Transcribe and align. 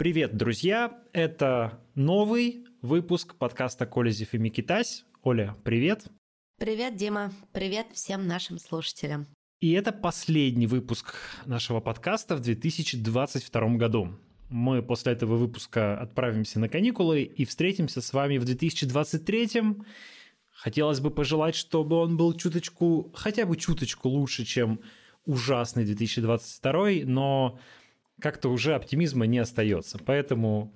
Привет, 0.00 0.34
друзья! 0.34 0.98
Это 1.12 1.78
новый 1.94 2.64
выпуск 2.80 3.34
подкаста 3.34 3.84
«Колезев 3.84 4.32
и 4.32 4.38
Микитась». 4.38 5.04
Оля, 5.22 5.54
привет! 5.62 6.06
Привет, 6.58 6.96
Дима! 6.96 7.34
Привет 7.52 7.88
всем 7.92 8.26
нашим 8.26 8.58
слушателям! 8.58 9.26
И 9.60 9.72
это 9.72 9.92
последний 9.92 10.66
выпуск 10.66 11.16
нашего 11.44 11.80
подкаста 11.80 12.34
в 12.36 12.40
2022 12.40 13.68
году. 13.76 14.18
Мы 14.48 14.82
после 14.82 15.12
этого 15.12 15.36
выпуска 15.36 16.00
отправимся 16.00 16.60
на 16.60 16.70
каникулы 16.70 17.20
и 17.24 17.44
встретимся 17.44 18.00
с 18.00 18.14
вами 18.14 18.38
в 18.38 18.46
2023. 18.46 19.50
Хотелось 20.50 21.00
бы 21.00 21.10
пожелать, 21.10 21.56
чтобы 21.56 21.96
он 21.96 22.16
был 22.16 22.32
чуточку, 22.32 23.12
хотя 23.14 23.44
бы 23.44 23.54
чуточку 23.58 24.08
лучше, 24.08 24.46
чем 24.46 24.80
ужасный 25.26 25.84
2022, 25.84 27.04
но 27.04 27.58
как-то 28.20 28.50
уже 28.50 28.74
оптимизма 28.74 29.26
не 29.26 29.38
остается. 29.38 29.98
Поэтому 29.98 30.72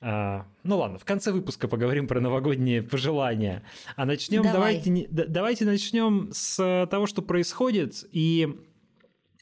а, 0.00 0.46
ну 0.62 0.78
ладно, 0.78 0.98
в 0.98 1.04
конце 1.04 1.32
выпуска 1.32 1.68
поговорим 1.68 2.06
про 2.06 2.20
новогодние 2.20 2.82
пожелания. 2.82 3.62
А 3.96 4.04
начнем, 4.04 4.42
Давай. 4.42 4.80
давайте, 4.82 5.08
давайте 5.10 5.64
начнем 5.64 6.30
с 6.32 6.86
того, 6.90 7.06
что 7.06 7.22
происходит, 7.22 8.04
и 8.12 8.56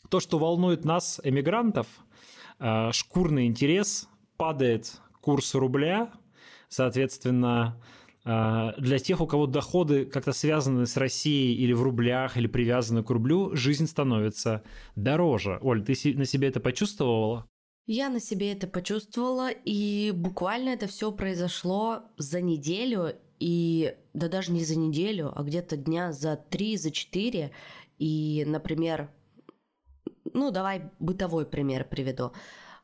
то, 0.08 0.20
что 0.20 0.38
волнует 0.38 0.84
нас, 0.84 1.20
эмигрантов, 1.24 1.86
а, 2.58 2.92
шкурный 2.92 3.46
интерес, 3.46 4.08
падает 4.36 5.00
курс 5.20 5.54
рубля, 5.54 6.12
соответственно, 6.68 7.80
для 8.24 8.98
тех, 8.98 9.20
у 9.20 9.26
кого 9.26 9.46
доходы 9.46 10.06
как-то 10.06 10.32
связаны 10.32 10.86
с 10.86 10.96
Россией 10.96 11.56
или 11.56 11.72
в 11.72 11.82
рублях, 11.82 12.36
или 12.38 12.46
привязаны 12.46 13.02
к 13.02 13.10
рублю, 13.10 13.54
жизнь 13.54 13.86
становится 13.86 14.62
дороже. 14.96 15.58
Оль, 15.60 15.84
ты 15.84 15.94
на 16.14 16.24
себе 16.24 16.48
это 16.48 16.60
почувствовала? 16.60 17.46
Я 17.86 18.08
на 18.08 18.20
себе 18.20 18.52
это 18.52 18.66
почувствовала, 18.66 19.50
и 19.50 20.10
буквально 20.14 20.70
это 20.70 20.86
все 20.86 21.12
произошло 21.12 22.04
за 22.16 22.40
неделю, 22.40 23.14
и 23.40 23.94
да 24.14 24.28
даже 24.28 24.52
не 24.52 24.64
за 24.64 24.78
неделю, 24.78 25.30
а 25.36 25.42
где-то 25.42 25.76
дня 25.76 26.12
за 26.12 26.36
три, 26.36 26.78
за 26.78 26.90
четыре. 26.90 27.50
И, 27.98 28.44
например, 28.46 29.10
ну 30.32 30.50
давай 30.50 30.90
бытовой 30.98 31.44
пример 31.44 31.86
приведу. 31.86 32.32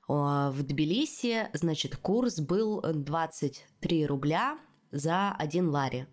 В 0.07 0.57
Тбилиси, 0.59 1.49
значит, 1.55 1.97
курс 1.97 2.39
был 2.39 2.83
23 2.83 4.07
рубля 4.07 4.59
за 4.91 5.33
один 5.33 5.69
лари. 5.71 6.07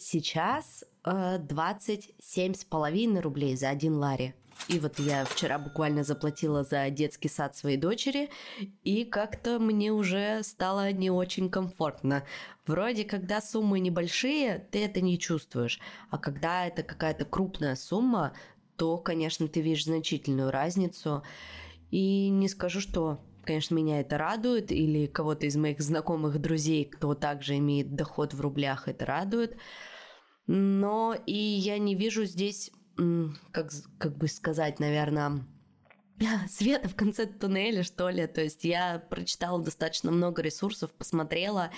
Сейчас 0.00 0.84
э, 1.04 1.38
27,5 1.38 3.20
рублей 3.20 3.56
за 3.56 3.70
один 3.70 3.96
лари. 3.96 4.34
И 4.66 4.80
вот 4.80 4.98
я 4.98 5.24
вчера 5.24 5.58
буквально 5.58 6.02
заплатила 6.02 6.64
за 6.64 6.90
детский 6.90 7.28
сад 7.28 7.56
своей 7.56 7.76
дочери, 7.76 8.28
и 8.82 9.04
как-то 9.04 9.58
мне 9.58 9.92
уже 9.92 10.42
стало 10.42 10.90
не 10.92 11.10
очень 11.10 11.48
комфортно. 11.48 12.24
Вроде, 12.66 13.04
когда 13.04 13.40
суммы 13.40 13.78
небольшие, 13.78 14.66
ты 14.70 14.84
это 14.84 15.00
не 15.00 15.18
чувствуешь, 15.18 15.78
а 16.10 16.18
когда 16.18 16.66
это 16.66 16.82
какая-то 16.82 17.24
крупная 17.24 17.76
сумма, 17.76 18.32
то, 18.76 18.98
конечно, 18.98 19.48
ты 19.48 19.60
видишь 19.60 19.84
значительную 19.84 20.50
разницу. 20.50 21.22
И 21.90 22.28
не 22.28 22.48
скажу, 22.48 22.80
что 22.80 23.20
конечно, 23.48 23.74
меня 23.74 24.00
это 24.00 24.18
радует, 24.18 24.70
или 24.70 25.06
кого-то 25.06 25.46
из 25.46 25.56
моих 25.56 25.80
знакомых 25.80 26.38
друзей, 26.38 26.84
кто 26.84 27.14
также 27.14 27.56
имеет 27.56 27.94
доход 27.94 28.34
в 28.34 28.40
рублях, 28.42 28.88
это 28.88 29.06
радует. 29.06 29.56
Но 30.46 31.16
и 31.24 31.34
я 31.34 31.78
не 31.78 31.94
вижу 31.94 32.26
здесь, 32.26 32.70
как, 33.50 33.70
как 33.96 34.18
бы 34.18 34.28
сказать, 34.28 34.80
наверное, 34.80 35.46
света 36.50 36.90
в 36.90 36.94
конце 36.94 37.24
туннеля, 37.24 37.82
что 37.82 38.10
ли. 38.10 38.26
То 38.26 38.42
есть 38.42 38.64
я 38.64 38.98
прочитала 38.98 39.62
достаточно 39.62 40.10
много 40.10 40.42
ресурсов, 40.42 40.92
посмотрела, 40.92 41.70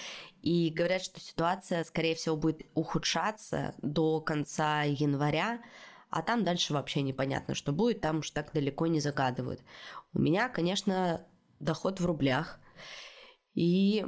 и 0.42 0.70
говорят, 0.70 1.02
что 1.02 1.20
ситуация, 1.20 1.84
скорее 1.84 2.16
всего, 2.16 2.36
будет 2.36 2.66
ухудшаться 2.74 3.76
до 3.80 4.20
конца 4.20 4.82
января, 4.82 5.60
а 6.10 6.22
там 6.22 6.42
дальше 6.42 6.72
вообще 6.72 7.02
непонятно, 7.02 7.54
что 7.54 7.70
будет, 7.70 8.00
там 8.00 8.18
уж 8.18 8.32
так 8.32 8.52
далеко 8.52 8.88
не 8.88 8.98
загадывают. 8.98 9.62
У 10.12 10.18
меня, 10.18 10.48
конечно, 10.48 11.24
доход 11.60 12.00
в 12.00 12.06
рублях. 12.06 12.58
И 13.54 14.04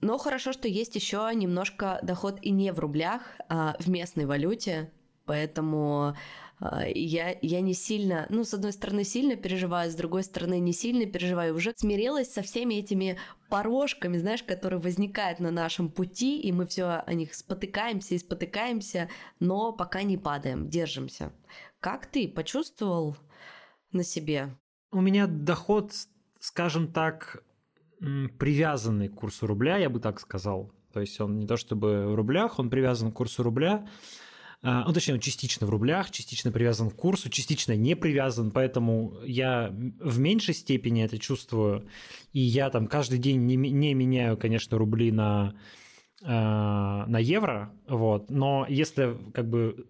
но 0.00 0.18
хорошо, 0.18 0.52
что 0.52 0.68
есть 0.68 0.94
еще 0.94 1.30
немножко 1.34 1.98
доход 2.02 2.38
и 2.42 2.50
не 2.50 2.72
в 2.72 2.78
рублях, 2.78 3.22
а 3.48 3.76
в 3.78 3.88
местной 3.88 4.26
валюте. 4.26 4.92
Поэтому 5.24 6.14
а, 6.58 6.86
я, 6.86 7.36
я 7.42 7.60
не 7.60 7.74
сильно, 7.74 8.26
ну, 8.28 8.44
с 8.44 8.54
одной 8.54 8.72
стороны, 8.72 9.04
сильно 9.04 9.36
переживаю, 9.36 9.90
с 9.90 9.94
другой 9.94 10.22
стороны, 10.22 10.58
не 10.60 10.72
сильно 10.72 11.06
переживаю. 11.06 11.54
Уже 11.54 11.72
смирилась 11.74 12.32
со 12.32 12.42
всеми 12.42 12.74
этими 12.74 13.18
порожками, 13.48 14.18
знаешь, 14.18 14.42
которые 14.42 14.80
возникают 14.80 15.40
на 15.40 15.50
нашем 15.50 15.90
пути, 15.90 16.40
и 16.40 16.52
мы 16.52 16.66
все 16.66 17.02
о 17.04 17.14
них 17.14 17.34
спотыкаемся 17.34 18.14
и 18.14 18.18
спотыкаемся, 18.18 19.08
но 19.40 19.72
пока 19.72 20.02
не 20.02 20.16
падаем, 20.16 20.68
держимся. 20.68 21.32
Как 21.80 22.06
ты 22.06 22.28
почувствовал 22.28 23.16
на 23.92 24.04
себе 24.04 24.56
у 24.96 25.00
меня 25.00 25.26
доход, 25.26 25.92
скажем 26.40 26.92
так, 26.92 27.42
привязанный 28.38 29.08
к 29.08 29.14
курсу 29.14 29.46
рубля, 29.46 29.76
я 29.76 29.90
бы 29.90 30.00
так 30.00 30.20
сказал. 30.20 30.72
То 30.92 31.00
есть 31.00 31.20
он 31.20 31.38
не 31.38 31.46
то 31.46 31.56
чтобы 31.56 32.06
в 32.06 32.14
рублях, 32.14 32.58
он 32.58 32.70
привязан 32.70 33.12
к 33.12 33.16
курсу 33.16 33.42
рубля. 33.42 33.86
А, 34.62 34.84
ну, 34.86 34.92
точнее, 34.94 35.14
он 35.14 35.20
частично 35.20 35.66
в 35.66 35.70
рублях, 35.70 36.10
частично 36.10 36.50
привязан 36.50 36.90
к 36.90 36.96
курсу, 36.96 37.28
частично 37.28 37.76
не 37.76 37.94
привязан, 37.94 38.50
поэтому 38.50 39.18
я 39.22 39.68
в 40.00 40.18
меньшей 40.18 40.54
степени 40.54 41.04
это 41.04 41.18
чувствую. 41.18 41.86
И 42.32 42.40
я 42.40 42.70
там 42.70 42.86
каждый 42.86 43.18
день 43.18 43.44
не, 43.44 43.56
не 43.56 43.92
меняю, 43.92 44.38
конечно, 44.38 44.78
рубли 44.78 45.12
на, 45.12 45.54
а, 46.22 47.04
на 47.06 47.18
евро, 47.18 47.72
вот. 47.86 48.30
Но 48.30 48.66
если 48.68 49.18
как 49.34 49.48
бы 49.48 49.86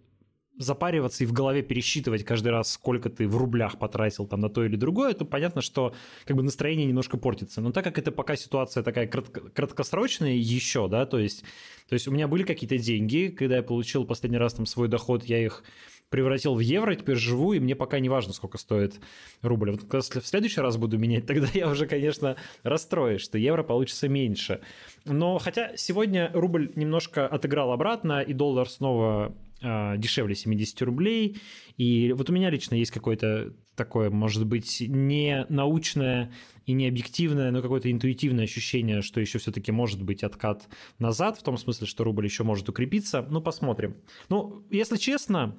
запариваться 0.59 1.25
и 1.25 1.27
в 1.27 1.33
голове 1.33 1.63
пересчитывать 1.63 2.25
каждый 2.25 2.49
раз, 2.49 2.73
сколько 2.73 3.11
ты 3.11 3.29
в 3.29 3.37
рублях 3.37 3.79
потратил 3.79 4.27
там 4.27 4.41
на 4.41 4.49
то 4.49 4.65
или 4.65 4.77
другое, 4.77 5.13
то 5.15 5.25
понятно, 5.25 5.63
что 5.63 5.95
как 6.25 6.37
бы 6.37 6.43
настроение 6.43 6.87
немножко 6.87 7.17
портится. 7.17 7.61
Но 7.61 7.73
так 7.73 7.85
как 7.85 7.99
это 7.99 8.13
пока 8.13 8.37
ситуация 8.37 8.83
такая 8.83 9.07
кратко, 9.07 9.41
краткосрочная 9.41 10.35
еще, 10.35 10.89
да, 10.89 11.07
то 11.07 11.19
есть, 11.19 11.43
то 11.89 11.95
есть 11.95 12.09
у 12.09 12.11
меня 12.11 12.29
были 12.29 12.43
какие-то 12.43 12.79
деньги, 12.79 13.29
когда 13.29 13.57
я 13.57 13.63
получил 13.63 14.05
последний 14.05 14.39
раз 14.39 14.55
там 14.55 14.67
свой 14.67 14.89
доход, 14.89 15.25
я 15.25 15.45
их 15.45 15.63
превратил 16.09 16.55
в 16.55 16.61
евро, 16.61 16.95
теперь 16.95 17.17
живу, 17.17 17.53
и 17.53 17.59
мне 17.59 17.75
пока 17.75 17.99
не 17.99 18.09
важно, 18.09 18.33
сколько 18.33 18.59
стоит 18.59 19.01
рубль. 19.43 19.73
Вот 19.73 19.93
если 19.93 20.21
в 20.21 20.27
следующий 20.27 20.61
раз 20.61 20.77
буду 20.77 20.99
менять, 20.99 21.27
тогда 21.27 21.49
я 21.53 21.69
уже, 21.69 21.87
конечно, 21.87 22.37
расстроюсь, 22.63 23.21
что 23.21 23.39
евро 23.39 23.63
получится 23.63 24.09
меньше. 24.09 24.61
Но 25.05 25.39
хотя 25.39 25.77
сегодня 25.77 26.31
рубль 26.33 26.73
немножко 26.77 27.27
отыграл 27.27 27.73
обратно, 27.73 28.21
и 28.21 28.33
доллар 28.33 28.69
снова 28.69 29.35
дешевле 29.61 30.35
70 30.35 30.83
рублей. 30.83 31.41
И 31.77 32.13
вот 32.13 32.31
у 32.31 32.33
меня 32.33 32.51
лично 32.51 32.75
есть 32.75 32.91
какое-то 32.91 33.55
такое, 33.75 34.11
может 34.11 34.47
быть, 34.47 34.83
не 34.87 35.47
научное 35.49 36.33
и 36.65 36.73
не 36.73 36.89
объективное, 36.89 37.51
но 37.51 37.63
какое-то 37.63 37.91
интуитивное 37.91 38.45
ощущение, 38.45 39.03
что 39.03 39.21
еще 39.21 39.39
все-таки 39.39 39.73
может 39.73 40.03
быть 40.03 40.25
откат 40.25 40.69
назад, 40.99 41.39
в 41.39 41.43
том 41.43 41.57
смысле, 41.59 41.87
что 41.87 42.05
рубль 42.05 42.25
еще 42.25 42.43
может 42.43 42.69
укрепиться. 42.69 43.27
Ну, 43.31 43.41
посмотрим. 43.41 43.97
Ну, 44.29 44.65
если 44.71 44.97
честно, 44.97 45.57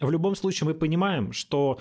в 0.00 0.10
любом 0.10 0.34
случае 0.34 0.68
мы 0.68 0.74
понимаем, 0.74 1.32
что 1.32 1.80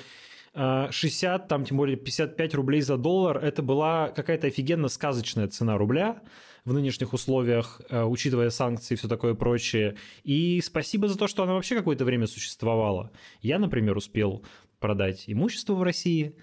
60, 0.53 1.47
там, 1.47 1.65
тем 1.65 1.77
более 1.77 1.95
55 1.95 2.55
рублей 2.55 2.81
за 2.81 2.97
доллар, 2.97 3.37
это 3.37 3.61
была 3.61 4.09
какая-то 4.09 4.47
офигенно 4.47 4.89
сказочная 4.89 5.47
цена 5.47 5.77
рубля 5.77 6.21
в 6.65 6.73
нынешних 6.73 7.13
условиях, 7.13 7.81
э, 7.89 8.03
учитывая 8.03 8.49
санкции 8.49 8.93
и 8.93 8.97
все 8.97 9.07
такое 9.07 9.33
прочее. 9.33 9.95
И 10.23 10.61
спасибо 10.61 11.07
за 11.07 11.17
то, 11.17 11.27
что 11.27 11.43
она 11.43 11.53
вообще 11.53 11.75
какое-то 11.75 12.05
время 12.05 12.27
существовала. 12.27 13.11
Я, 13.41 13.59
например, 13.59 13.97
успел 13.97 14.45
продать 14.79 15.23
имущество 15.27 15.73
в 15.73 15.83
России 15.83 16.35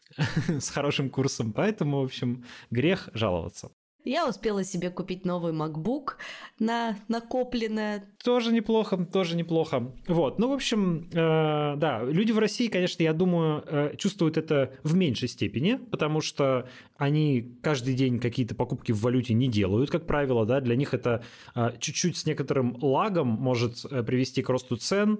с 0.48 0.68
хорошим 0.70 1.10
курсом, 1.10 1.52
поэтому, 1.52 2.00
в 2.00 2.04
общем, 2.04 2.44
грех 2.70 3.08
жаловаться. 3.14 3.70
Я 4.04 4.28
успела 4.28 4.64
себе 4.64 4.90
купить 4.90 5.24
новый 5.24 5.52
MacBook 5.52 6.14
на 6.58 6.96
накопленное. 7.06 8.04
Тоже 8.22 8.52
неплохо, 8.52 8.96
тоже 8.96 9.36
неплохо. 9.36 9.92
Вот, 10.08 10.40
ну, 10.40 10.48
в 10.48 10.52
общем, 10.52 11.08
э, 11.12 11.76
да, 11.76 12.02
люди 12.02 12.32
в 12.32 12.38
России, 12.38 12.66
конечно, 12.66 13.02
я 13.02 13.12
думаю, 13.12 13.62
э, 13.66 13.96
чувствуют 13.96 14.36
это 14.36 14.72
в 14.82 14.96
меньшей 14.96 15.28
степени, 15.28 15.74
потому 15.74 16.20
что 16.20 16.68
они 16.96 17.56
каждый 17.62 17.94
день 17.94 18.18
какие-то 18.18 18.56
покупки 18.56 18.90
в 18.90 19.00
валюте 19.00 19.34
не 19.34 19.46
делают, 19.46 19.90
как 19.90 20.06
правило, 20.06 20.44
да, 20.46 20.60
для 20.60 20.74
них 20.74 20.94
это 20.94 21.22
э, 21.54 21.70
чуть-чуть 21.78 22.16
с 22.16 22.26
некоторым 22.26 22.76
лагом 22.82 23.28
может 23.28 23.84
э, 23.84 24.02
привести 24.02 24.42
к 24.42 24.48
росту 24.48 24.76
цен, 24.76 25.18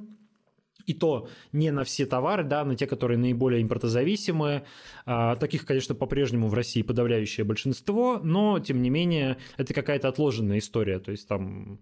и 0.86 0.94
то 0.94 1.28
не 1.52 1.70
на 1.70 1.84
все 1.84 2.06
товары, 2.06 2.44
да, 2.44 2.64
на 2.64 2.76
те, 2.76 2.86
которые 2.86 3.18
наиболее 3.18 3.62
импортозависимые. 3.62 4.64
А, 5.06 5.36
таких, 5.36 5.64
конечно, 5.64 5.94
по-прежнему 5.94 6.48
в 6.48 6.54
России 6.54 6.82
подавляющее 6.82 7.44
большинство, 7.44 8.20
но, 8.22 8.58
тем 8.58 8.82
не 8.82 8.90
менее, 8.90 9.38
это 9.56 9.74
какая-то 9.74 10.08
отложенная 10.08 10.58
история. 10.58 10.98
То 10.98 11.10
есть 11.10 11.28
там 11.28 11.80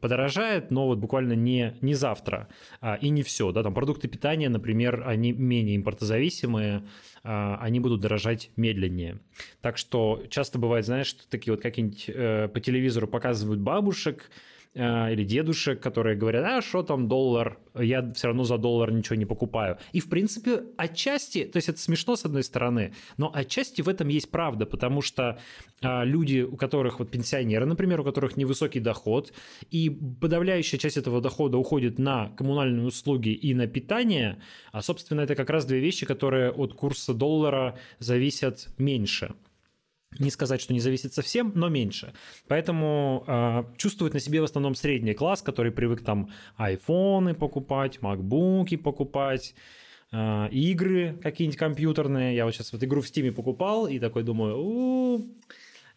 подорожает, 0.00 0.70
но 0.70 0.86
вот 0.86 0.98
буквально 0.98 1.34
не, 1.34 1.76
не 1.80 1.94
завтра 1.94 2.48
а, 2.80 2.94
и 2.94 3.10
не 3.10 3.22
все. 3.22 3.52
Да, 3.52 3.62
там 3.62 3.74
продукты 3.74 4.08
питания, 4.08 4.48
например, 4.48 5.04
они 5.06 5.32
менее 5.32 5.76
импортозависимые, 5.76 6.86
а, 7.22 7.58
они 7.60 7.80
будут 7.80 8.00
дорожать 8.00 8.50
медленнее. 8.56 9.20
Так 9.60 9.76
что 9.76 10.24
часто 10.30 10.58
бывает, 10.58 10.86
знаешь, 10.86 11.08
что 11.08 11.28
такие 11.28 11.52
вот 11.52 11.62
какие-нибудь 11.62 12.04
э, 12.08 12.48
по 12.48 12.60
телевизору 12.60 13.06
показывают 13.06 13.60
бабушек, 13.60 14.30
или 14.74 15.24
дедушек, 15.24 15.80
которые 15.80 16.16
говорят, 16.16 16.44
а 16.46 16.62
что 16.62 16.82
там 16.82 17.06
доллар, 17.06 17.58
я 17.74 18.10
все 18.14 18.28
равно 18.28 18.44
за 18.44 18.56
доллар 18.56 18.90
ничего 18.90 19.16
не 19.16 19.26
покупаю. 19.26 19.78
И, 19.92 20.00
в 20.00 20.08
принципе, 20.08 20.62
отчасти, 20.78 21.44
то 21.44 21.58
есть 21.58 21.68
это 21.68 21.78
смешно 21.78 22.16
с 22.16 22.24
одной 22.24 22.42
стороны, 22.42 22.94
но 23.18 23.30
отчасти 23.34 23.82
в 23.82 23.88
этом 23.88 24.08
есть 24.08 24.30
правда, 24.30 24.64
потому 24.64 25.02
что 25.02 25.38
а, 25.82 26.04
люди, 26.04 26.40
у 26.40 26.56
которых, 26.56 27.00
вот 27.00 27.10
пенсионеры, 27.10 27.66
например, 27.66 28.00
у 28.00 28.04
которых 28.04 28.38
невысокий 28.38 28.80
доход, 28.80 29.34
и 29.70 29.90
подавляющая 29.90 30.78
часть 30.78 30.96
этого 30.96 31.20
дохода 31.20 31.58
уходит 31.58 31.98
на 31.98 32.30
коммунальные 32.30 32.86
услуги 32.86 33.28
и 33.28 33.52
на 33.52 33.66
питание, 33.66 34.40
а, 34.72 34.80
собственно, 34.80 35.20
это 35.20 35.34
как 35.34 35.50
раз 35.50 35.66
две 35.66 35.80
вещи, 35.80 36.06
которые 36.06 36.50
от 36.50 36.72
курса 36.72 37.12
доллара 37.12 37.78
зависят 37.98 38.68
меньше 38.78 39.34
не 40.18 40.30
сказать, 40.30 40.60
что 40.60 40.72
не 40.72 40.80
зависит 40.80 41.14
совсем, 41.14 41.52
но 41.54 41.68
меньше. 41.68 42.12
Поэтому 42.48 43.24
э, 43.26 43.64
чувствует 43.76 44.14
на 44.14 44.20
себе 44.20 44.40
в 44.40 44.44
основном 44.44 44.74
средний 44.74 45.14
класс, 45.14 45.42
который 45.42 45.72
привык 45.72 46.02
там 46.04 46.30
айфоны 46.56 47.34
покупать, 47.34 48.02
макбуки 48.02 48.76
покупать, 48.76 49.54
э, 50.12 50.48
игры 50.50 51.18
какие-нибудь 51.22 51.58
компьютерные. 51.58 52.36
Я 52.36 52.44
вот 52.44 52.54
сейчас 52.54 52.72
вот 52.72 52.82
игру 52.82 53.00
в 53.00 53.08
Стиме 53.08 53.32
покупал 53.32 53.86
и 53.86 53.98
такой 53.98 54.22
думаю, 54.22 54.56
у 54.58 55.20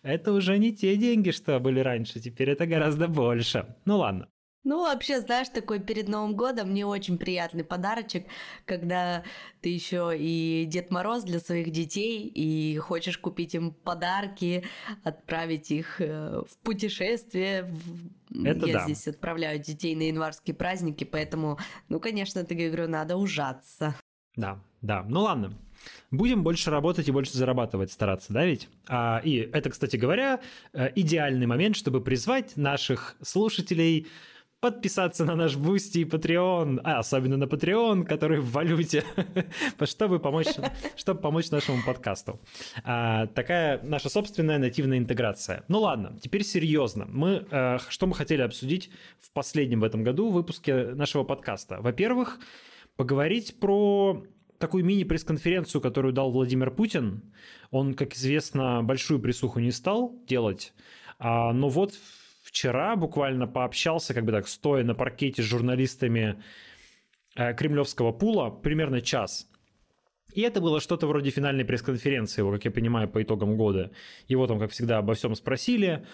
это 0.06 0.34
уже 0.34 0.58
не 0.60 0.72
те 0.72 0.96
деньги, 0.98 1.32
что 1.32 1.60
были 1.60 1.80
раньше, 1.80 2.20
теперь 2.20 2.52
это 2.52 2.68
гораздо 2.68 3.08
больше. 3.08 3.76
Ну 3.86 3.98
ладно. 3.98 4.28
Ну, 4.66 4.82
вообще, 4.82 5.22
знаешь, 5.22 5.50
такой 5.50 5.80
перед 5.80 6.08
Новым 6.08 6.36
годом 6.36 6.72
мне 6.72 6.88
очень 6.88 7.20
приятный 7.20 7.64
подарочек, 7.64 8.26
когда 8.66 9.24
ты 9.62 9.70
еще 9.70 10.12
и 10.18 10.66
Дед 10.66 10.90
Мороз 10.90 11.24
для 11.24 11.40
своих 11.40 11.70
детей, 11.70 12.28
и 12.28 12.76
хочешь 12.80 13.20
купить 13.20 13.54
им 13.54 13.72
подарки, 13.72 14.64
отправить 15.04 15.70
их 15.70 16.02
э, 16.02 16.42
в 16.50 16.58
путешествие. 16.64 17.72
Это 18.32 18.66
Я 18.66 18.74
да. 18.74 18.84
здесь 18.86 19.08
отправляю 19.08 19.60
детей 19.60 19.96
на 19.96 20.08
январские 20.08 20.56
праздники, 20.56 21.04
поэтому, 21.04 21.60
ну, 21.88 22.00
конечно, 22.00 22.44
ты 22.44 22.56
говорю, 22.56 22.88
надо 22.88 23.18
ужаться. 23.18 23.96
Да, 24.36 24.60
да. 24.82 25.06
Ну 25.08 25.22
ладно. 25.22 25.54
Будем 26.10 26.42
больше 26.42 26.72
работать 26.72 27.08
и 27.08 27.12
больше 27.12 27.38
зарабатывать, 27.38 27.92
стараться, 27.92 28.34
да 28.34 28.46
ведь? 28.46 28.68
А, 28.88 29.22
и 29.24 29.36
это, 29.36 29.70
кстати 29.70 29.96
говоря, 29.96 30.42
э, 30.74 30.90
идеальный 30.96 31.46
момент, 31.46 31.76
чтобы 31.76 32.02
призвать 32.02 32.58
наших 32.58 33.16
слушателей 33.22 34.08
подписаться 34.66 35.26
на 35.26 35.36
наш 35.36 35.58
Boosty 35.58 36.00
и 36.00 36.06
Patreon, 36.06 36.82
а 36.84 36.98
особенно 36.98 37.38
на 37.38 37.44
Patreon, 37.44 38.04
который 38.04 38.40
в 38.40 38.52
валюте, 38.52 39.04
чтобы 39.84 40.18
помочь, 40.20 40.48
чтобы 40.96 41.22
помочь 41.22 41.52
нашему 41.52 41.84
подкасту. 41.86 42.40
А, 42.84 43.28
такая 43.28 43.80
наша 43.84 44.10
собственная 44.10 44.58
нативная 44.58 44.98
интеграция. 44.98 45.66
Ну 45.68 45.82
ладно, 45.82 46.18
теперь 46.20 46.44
серьезно. 46.44 47.06
Мы, 47.08 47.46
а, 47.52 47.78
что 47.90 48.08
мы 48.08 48.16
хотели 48.16 48.42
обсудить 48.42 48.90
в 49.20 49.30
последнем 49.34 49.82
в 49.82 49.84
этом 49.84 50.04
году 50.04 50.32
выпуске 50.32 50.96
нашего 50.96 51.24
подкаста? 51.24 51.78
Во-первых, 51.80 52.40
поговорить 52.96 53.60
про 53.60 54.24
такую 54.58 54.84
мини-пресс-конференцию, 54.84 55.80
которую 55.80 56.12
дал 56.12 56.32
Владимир 56.32 56.72
Путин. 56.72 57.22
Он, 57.70 57.94
как 57.94 58.16
известно, 58.16 58.82
большую 58.82 59.20
присуху 59.20 59.60
не 59.60 59.72
стал 59.72 60.16
делать, 60.28 60.74
а, 61.20 61.54
но 61.54 61.70
вот 61.70 61.94
вчера 62.56 62.96
буквально 62.96 63.48
пообщался, 63.48 64.14
как 64.14 64.24
бы 64.24 64.32
так, 64.32 64.48
стоя 64.48 64.84
на 64.86 64.96
паркете 64.96 65.44
с 65.44 65.46
журналистами 65.46 66.42
э, 67.36 67.54
кремлевского 67.54 68.14
пула, 68.14 68.50
примерно 68.50 69.02
час. 69.02 69.50
И 70.34 70.42
это 70.42 70.62
было 70.62 70.80
что-то 70.80 71.06
вроде 71.08 71.32
финальной 71.32 71.66
пресс-конференции 71.66 72.42
его, 72.42 72.54
как 72.54 72.64
я 72.64 72.72
понимаю, 72.72 73.10
по 73.10 73.22
итогам 73.22 73.58
года. 73.58 73.92
Его 74.30 74.48
там, 74.48 74.60
как 74.60 74.72
всегда, 74.72 75.00
обо 75.00 75.16
всем 75.16 75.36
спросили, 75.36 76.06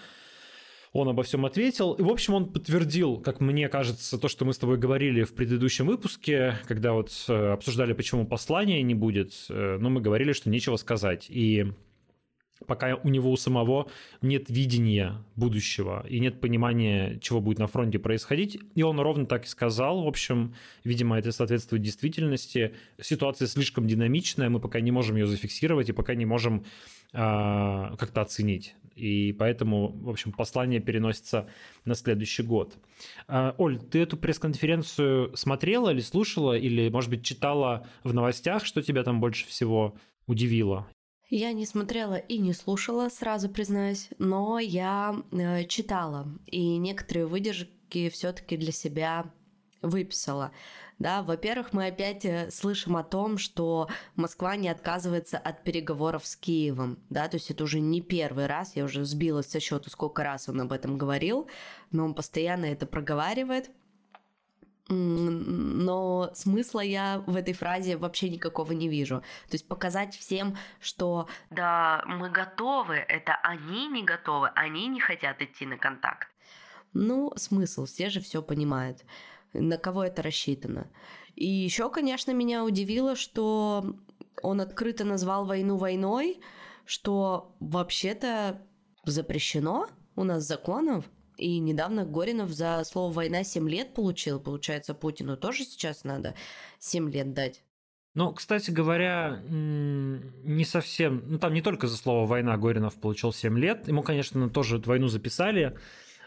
он 0.92 1.08
обо 1.08 1.22
всем 1.22 1.46
ответил. 1.46 1.92
И, 1.92 2.02
в 2.02 2.10
общем, 2.10 2.34
он 2.34 2.52
подтвердил, 2.52 3.18
как 3.18 3.40
мне 3.40 3.68
кажется, 3.68 4.18
то, 4.18 4.26
что 4.26 4.44
мы 4.44 4.52
с 4.52 4.58
тобой 4.58 4.78
говорили 4.78 5.22
в 5.22 5.34
предыдущем 5.34 5.86
выпуске, 5.86 6.58
когда 6.66 6.92
вот 6.92 7.12
э, 7.28 7.52
обсуждали, 7.52 7.92
почему 7.92 8.26
послания 8.26 8.82
не 8.82 8.94
будет, 8.94 9.32
э, 9.48 9.78
но 9.80 9.90
мы 9.90 10.00
говорили, 10.00 10.32
что 10.32 10.50
нечего 10.50 10.76
сказать. 10.76 11.26
И 11.28 11.66
пока 12.66 12.96
у 12.96 13.08
него 13.08 13.30
у 13.30 13.36
самого 13.36 13.90
нет 14.20 14.48
видения 14.48 15.24
будущего 15.36 16.06
и 16.08 16.20
нет 16.20 16.40
понимания, 16.40 17.18
чего 17.20 17.40
будет 17.40 17.58
на 17.58 17.66
фронте 17.66 17.98
происходить. 17.98 18.58
И 18.74 18.82
он 18.82 19.00
ровно 19.00 19.26
так 19.26 19.44
и 19.44 19.48
сказал. 19.48 20.04
В 20.04 20.08
общем, 20.08 20.54
видимо, 20.84 21.18
это 21.18 21.32
соответствует 21.32 21.82
действительности. 21.82 22.74
Ситуация 23.00 23.48
слишком 23.48 23.86
динамичная, 23.86 24.48
мы 24.48 24.60
пока 24.60 24.80
не 24.80 24.90
можем 24.90 25.16
ее 25.16 25.26
зафиксировать 25.26 25.88
и 25.88 25.92
пока 25.92 26.14
не 26.14 26.26
можем 26.26 26.64
э, 27.12 27.16
как-то 27.16 28.20
оценить. 28.20 28.74
И 28.94 29.34
поэтому, 29.38 29.88
в 29.88 30.10
общем, 30.10 30.32
послание 30.32 30.80
переносится 30.80 31.48
на 31.84 31.94
следующий 31.94 32.42
год. 32.42 32.76
Э, 33.28 33.52
Оль, 33.58 33.78
ты 33.78 34.00
эту 34.00 34.16
пресс-конференцию 34.16 35.36
смотрела 35.36 35.90
или 35.90 36.00
слушала, 36.00 36.56
или, 36.56 36.88
может 36.88 37.10
быть, 37.10 37.24
читала 37.24 37.86
в 38.04 38.12
новостях, 38.12 38.64
что 38.64 38.82
тебя 38.82 39.02
там 39.02 39.20
больше 39.20 39.46
всего 39.46 39.96
удивило? 40.26 40.86
Я 41.34 41.54
не 41.54 41.64
смотрела 41.64 42.16
и 42.16 42.36
не 42.36 42.52
слушала, 42.52 43.08
сразу 43.08 43.48
признаюсь, 43.48 44.10
но 44.18 44.58
я 44.58 45.16
э, 45.30 45.64
читала 45.64 46.28
и 46.44 46.76
некоторые 46.76 47.24
выдержки 47.24 48.10
все-таки 48.10 48.58
для 48.58 48.70
себя 48.70 49.24
выписала. 49.80 50.52
Да, 50.98 51.22
во-первых, 51.22 51.72
мы 51.72 51.86
опять 51.86 52.26
э, 52.26 52.50
слышим 52.50 52.98
о 52.98 53.02
том, 53.02 53.38
что 53.38 53.88
Москва 54.14 54.56
не 54.56 54.68
отказывается 54.68 55.38
от 55.38 55.64
переговоров 55.64 56.26
с 56.26 56.36
Киевом, 56.36 56.98
да, 57.08 57.28
то 57.28 57.38
есть 57.38 57.50
это 57.50 57.64
уже 57.64 57.80
не 57.80 58.02
первый 58.02 58.44
раз, 58.44 58.76
я 58.76 58.84
уже 58.84 59.06
сбилась 59.06 59.46
со 59.46 59.58
счету, 59.58 59.88
сколько 59.88 60.22
раз 60.22 60.50
он 60.50 60.60
об 60.60 60.70
этом 60.70 60.98
говорил, 60.98 61.48
но 61.92 62.04
он 62.04 62.12
постоянно 62.14 62.66
это 62.66 62.84
проговаривает 62.84 63.70
но 64.92 66.30
смысла 66.34 66.80
я 66.80 67.22
в 67.26 67.36
этой 67.36 67.54
фразе 67.54 67.96
вообще 67.96 68.28
никакого 68.30 68.72
не 68.72 68.88
вижу. 68.88 69.20
То 69.48 69.54
есть 69.54 69.66
показать 69.66 70.16
всем, 70.16 70.56
что 70.80 71.28
да, 71.50 72.02
мы 72.06 72.30
готовы, 72.30 72.96
это 72.96 73.34
они 73.42 73.88
не 73.88 74.02
готовы, 74.02 74.48
они 74.54 74.86
не 74.88 75.00
хотят 75.00 75.40
идти 75.40 75.66
на 75.66 75.78
контакт. 75.78 76.28
Ну, 76.92 77.32
смысл, 77.36 77.86
все 77.86 78.10
же 78.10 78.20
все 78.20 78.42
понимают, 78.42 79.04
на 79.52 79.78
кого 79.78 80.04
это 80.04 80.22
рассчитано. 80.22 80.90
И 81.34 81.46
еще, 81.46 81.90
конечно, 81.90 82.32
меня 82.32 82.64
удивило, 82.64 83.16
что 83.16 83.96
он 84.42 84.60
открыто 84.60 85.04
назвал 85.04 85.46
войну 85.46 85.76
войной, 85.76 86.40
что 86.84 87.54
вообще-то 87.60 88.60
запрещено 89.04 89.88
у 90.16 90.24
нас 90.24 90.44
законов, 90.44 91.06
и 91.42 91.58
недавно 91.58 92.04
Горинов 92.04 92.50
за 92.50 92.82
слово 92.84 93.12
«война» 93.12 93.44
7 93.44 93.68
лет 93.68 93.94
получил. 93.94 94.40
Получается, 94.40 94.94
Путину 94.94 95.36
тоже 95.36 95.64
сейчас 95.64 96.04
надо 96.04 96.34
7 96.78 97.10
лет 97.10 97.34
дать. 97.34 97.62
Ну, 98.14 98.32
кстати 98.32 98.70
говоря, 98.70 99.42
не 99.48 100.64
совсем... 100.64 101.22
Ну, 101.26 101.38
там 101.38 101.54
не 101.54 101.62
только 101.62 101.86
за 101.88 101.96
слово 101.96 102.26
«война» 102.26 102.56
Горинов 102.56 102.94
получил 102.94 103.32
7 103.32 103.58
лет. 103.58 103.88
Ему, 103.88 104.02
конечно, 104.02 104.48
тоже 104.50 104.78
войну 104.78 105.08
записали. 105.08 105.76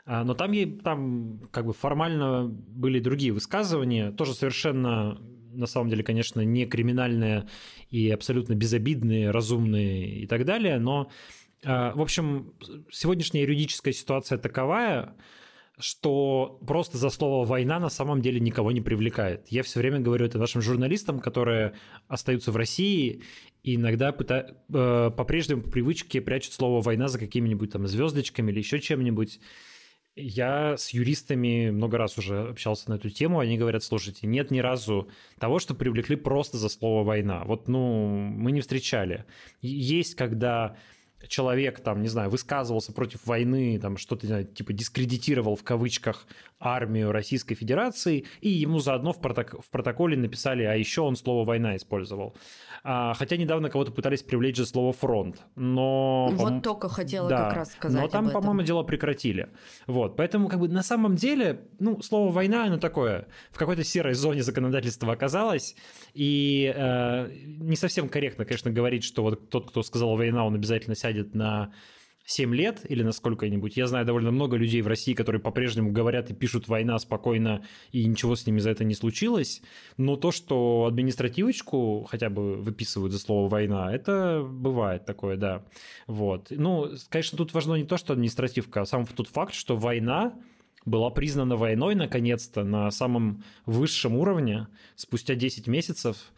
А, 0.05 0.24
но 0.24 0.34
там, 0.34 0.51
ей, 0.51 0.79
там 0.79 1.48
как 1.51 1.65
бы 1.65 1.74
формально 1.74 2.48
были 2.48 3.00
другие 3.00 3.31
высказывания, 3.31 4.12
тоже 4.12 4.34
совершенно 4.34 5.19
на 5.55 5.67
самом 5.67 5.89
деле, 5.89 6.03
конечно, 6.03 6.41
не 6.41 6.65
криминальные 6.65 7.48
и 7.89 8.10
абсолютно 8.10 8.55
безобидные, 8.55 9.31
разумные 9.31 10.19
и 10.19 10.27
так 10.27 10.45
далее, 10.45 10.79
но 10.79 11.10
в 11.65 12.01
общем, 12.01 12.53
сегодняшняя 12.91 13.41
юридическая 13.41 13.93
ситуация 13.93 14.38
таковая, 14.38 15.15
что 15.77 16.60
просто 16.65 16.98
за 16.98 17.10
слово 17.10 17.45
«война» 17.45 17.79
на 17.79 17.89
самом 17.89 18.22
деле 18.22 18.39
никого 18.39 18.72
не 18.72 18.81
привлекает. 18.81 19.48
Я 19.50 19.63
все 19.63 19.79
время 19.79 20.00
говорю 20.00 20.25
это 20.25 20.38
нашим 20.38 20.62
журналистам, 20.62 21.19
которые 21.19 21.74
остаются 22.07 22.51
в 22.51 22.57
России 22.57 23.24
и 23.63 23.75
иногда 23.75 24.12
пыта... 24.12 24.55
Э, 24.74 25.12
по-прежнему 25.15 25.63
по 25.63 25.72
привычке 25.72 26.22
прячут 26.22 26.53
слово 26.53 26.81
«война» 26.81 27.07
за 27.07 27.19
какими-нибудь 27.19 27.72
там 27.72 27.88
звездочками 27.88 28.51
или 28.51 28.60
еще 28.60 28.79
чем-нибудь. 28.79 29.39
Я 30.15 30.77
с 30.77 30.91
юристами 30.91 31.72
много 31.72 31.98
раз 31.98 32.17
уже 32.17 32.50
общался 32.50 32.89
на 32.89 32.95
эту 32.95 33.10
тему, 33.10 33.39
они 33.39 33.57
говорят, 33.57 33.84
слушайте, 33.84 34.27
нет 34.27 34.50
ни 34.50 34.60
разу 34.60 35.10
того, 35.39 35.60
что 35.60 35.74
привлекли 35.74 36.15
просто 36.15 36.57
за 36.57 36.69
слово 36.69 37.03
«война». 37.03 37.43
Вот, 37.43 37.67
ну, 37.67 38.15
мы 38.15 38.53
не 38.53 38.62
встречали. 38.62 39.25
Есть, 39.62 40.15
когда 40.15 40.77
человек, 41.27 41.79
там, 41.79 42.01
не 42.01 42.08
знаю, 42.08 42.29
высказывался 42.29 42.91
против 42.94 43.25
войны, 43.25 43.79
там, 43.79 43.98
что-то, 43.98 44.27
знаю, 44.27 44.46
типа, 44.46 44.74
дискредитировал 44.74 45.55
в 45.55 45.63
кавычках 45.63 46.27
армию 46.60 47.12
Российской 47.12 47.55
Федерации, 47.55 48.25
и 48.41 48.50
ему 48.50 48.79
заодно 48.79 49.13
в, 49.13 49.20
проток- 49.20 49.62
в 49.62 49.70
протоколе 49.70 50.17
написали, 50.17 50.63
а 50.63 50.74
еще 50.74 51.01
он 51.01 51.15
слово 51.15 51.46
«война» 51.46 51.75
использовал. 51.75 52.36
А, 52.84 53.13
хотя 53.15 53.38
недавно 53.38 53.70
кого-то 53.70 53.91
пытались 53.91 54.22
привлечь 54.22 54.58
за 54.58 54.65
слово 54.65 54.94
«фронт», 54.94 55.41
но... 55.55 56.29
Вот 56.32 56.63
только 56.63 56.89
хотела 56.89 57.29
да, 57.29 57.46
как 57.46 57.53
раз 57.55 57.72
сказать 57.74 58.01
Но 58.01 58.08
там, 58.08 58.29
по-моему, 58.29 58.62
дело 58.62 58.84
прекратили. 58.84 59.50
Вот, 59.88 60.15
поэтому 60.15 60.50
как 60.50 60.60
бы 60.60 60.67
на 60.67 60.84
самом 60.84 61.15
деле, 61.15 61.62
ну, 61.79 62.01
слово 62.01 62.32
«война», 62.32 62.65
оно 62.65 62.77
такое, 62.77 63.27
в 63.51 63.58
какой-то 63.58 63.84
серой 63.84 64.13
зоне 64.13 64.44
законодательства 64.44 65.12
оказалось, 65.13 65.75
и 66.13 66.74
э, 66.75 67.29
не 67.46 67.75
совсем 67.75 68.08
корректно, 68.08 68.46
конечно, 68.46 68.72
говорить, 68.72 69.03
что 69.03 69.24
вот 69.24 69.50
тот, 69.50 69.70
кто 69.70 69.84
сказал 69.84 70.15
«война», 70.15 70.46
он 70.46 70.55
обязательно 70.55 70.96
сядет 70.96 71.14
на 71.24 71.72
7 72.25 72.55
лет 72.55 72.81
или 72.89 73.03
на 73.03 73.12
сколько-нибудь. 73.12 73.77
Я 73.77 73.88
знаю 73.88 74.05
довольно 74.05 74.31
много 74.31 74.57
людей 74.57 74.81
в 74.81 74.88
России, 74.88 75.13
которые 75.13 75.41
по-прежнему 75.41 75.91
говорят 75.91 76.31
и 76.31 76.34
пишут 76.34 76.67
«война» 76.67 76.98
спокойно, 76.98 77.63
и 77.91 78.05
ничего 78.05 78.36
с 78.36 78.45
ними 78.48 78.60
за 78.60 78.72
это 78.72 78.84
не 78.84 78.95
случилось. 78.95 79.62
Но 79.98 80.15
то, 80.15 80.31
что 80.31 80.86
административочку 80.88 82.05
хотя 82.10 82.29
бы 82.29 82.55
выписывают 82.55 83.13
за 83.13 83.19
слово 83.19 83.48
«война», 83.48 83.93
это 83.93 84.43
бывает 84.43 85.05
такое, 85.05 85.38
да. 85.38 85.63
Вот. 86.07 86.48
Ну, 86.50 86.89
конечно, 87.10 87.38
тут 87.38 87.53
важно 87.53 87.75
не 87.75 87.86
то, 87.86 87.98
что 87.98 88.13
административка, 88.13 88.81
а 88.81 88.86
сам 88.86 89.05
тот 89.05 89.27
факт, 89.27 89.53
что 89.53 89.77
война 89.77 90.34
была 90.84 91.10
признана 91.10 91.55
войной 91.55 91.95
наконец-то 91.95 92.63
на 92.63 92.89
самом 92.91 93.43
высшем 93.65 94.15
уровне 94.15 94.67
спустя 94.95 95.36
10 95.36 95.67
месяцев 95.67 96.17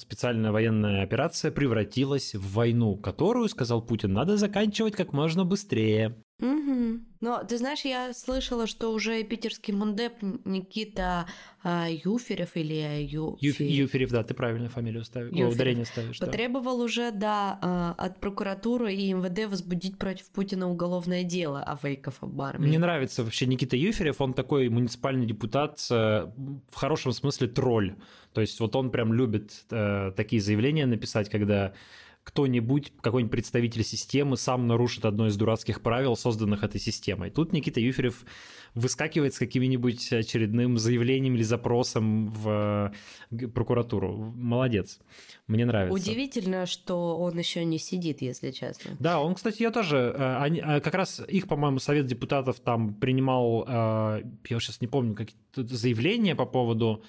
специальная 0.00 0.50
военная 0.50 1.02
операция 1.02 1.50
превратилась 1.52 2.34
в 2.34 2.54
войну, 2.54 2.96
которую, 2.96 3.48
сказал 3.48 3.80
Путин, 3.80 4.12
надо 4.12 4.36
заканчивать 4.36 4.96
как 4.96 5.12
можно 5.12 5.44
быстрее. 5.44 6.16
Угу. 6.38 7.00
Но 7.22 7.44
ты 7.44 7.56
знаешь, 7.56 7.80
я 7.80 8.12
слышала, 8.12 8.66
что 8.66 8.92
уже 8.92 9.22
питерский 9.24 9.72
мундеп 9.72 10.12
Никита 10.44 11.26
а, 11.62 11.86
Юферев 11.88 12.50
или 12.56 12.80
а, 12.80 13.00
Юферев. 13.00 13.70
Юферев, 13.70 14.10
да, 14.10 14.22
ты 14.22 14.34
правильно 14.34 14.68
фамилию 14.68 15.02
ставишь, 15.04 15.32
Юферев. 15.32 15.54
ударение 15.54 15.86
ставишь. 15.86 16.18
Потребовал 16.18 16.78
да. 16.78 16.84
уже, 16.84 17.10
да, 17.10 17.58
а, 17.62 17.94
от 17.96 18.20
прокуратуры 18.20 18.94
и 18.94 19.14
МВД 19.14 19.50
возбудить 19.50 19.98
против 19.98 20.28
Путина 20.28 20.70
уголовное 20.70 21.24
дело 21.24 21.62
о 21.62 21.76
фейков 21.76 22.22
об 22.22 22.38
армии. 22.42 22.66
Мне 22.66 22.78
нравится 22.78 23.24
вообще 23.24 23.46
Никита 23.46 23.76
Юферев, 23.76 24.20
он 24.20 24.34
такой 24.34 24.68
муниципальный 24.68 25.26
депутат, 25.26 25.80
в 25.88 26.74
хорошем 26.74 27.12
смысле 27.12 27.48
тролль. 27.48 27.96
То 28.34 28.42
есть 28.42 28.60
вот 28.60 28.76
он 28.76 28.90
прям 28.90 29.14
любит 29.14 29.64
э, 29.70 30.12
такие 30.14 30.42
заявления 30.42 30.84
написать, 30.84 31.30
когда 31.30 31.72
кто-нибудь, 32.26 32.92
какой-нибудь 33.00 33.30
представитель 33.30 33.84
системы 33.84 34.36
сам 34.36 34.66
нарушит 34.66 35.04
одно 35.04 35.28
из 35.28 35.36
дурацких 35.36 35.80
правил, 35.80 36.16
созданных 36.16 36.64
этой 36.64 36.80
системой. 36.80 37.30
Тут 37.30 37.52
Никита 37.52 37.78
Юферев 37.78 38.24
выскакивает 38.74 39.32
с 39.34 39.38
каким-нибудь 39.38 40.12
очередным 40.12 40.76
заявлением 40.76 41.36
или 41.36 41.44
запросом 41.44 42.26
в 42.26 42.92
э, 43.30 43.46
прокуратуру. 43.46 44.34
Молодец. 44.34 44.98
Мне 45.46 45.64
нравится. 45.64 45.94
Удивительно, 45.94 46.66
что 46.66 47.16
он 47.16 47.38
еще 47.38 47.64
не 47.64 47.78
сидит, 47.78 48.20
если 48.22 48.50
честно. 48.50 48.96
Да, 48.98 49.20
он, 49.20 49.36
кстати, 49.36 49.62
я 49.62 49.70
тоже... 49.70 50.12
Э, 50.18 50.38
они, 50.38 50.58
э, 50.58 50.80
как 50.80 50.94
раз 50.94 51.22
их, 51.28 51.46
по-моему, 51.46 51.78
Совет 51.78 52.06
депутатов 52.06 52.58
там 52.58 52.92
принимал, 52.94 53.64
я 53.68 54.22
сейчас 54.58 54.80
не 54.80 54.88
помню, 54.88 55.14
какие-то 55.14 55.64
заявления 55.76 56.34
по 56.34 56.44
поводу 56.44 57.04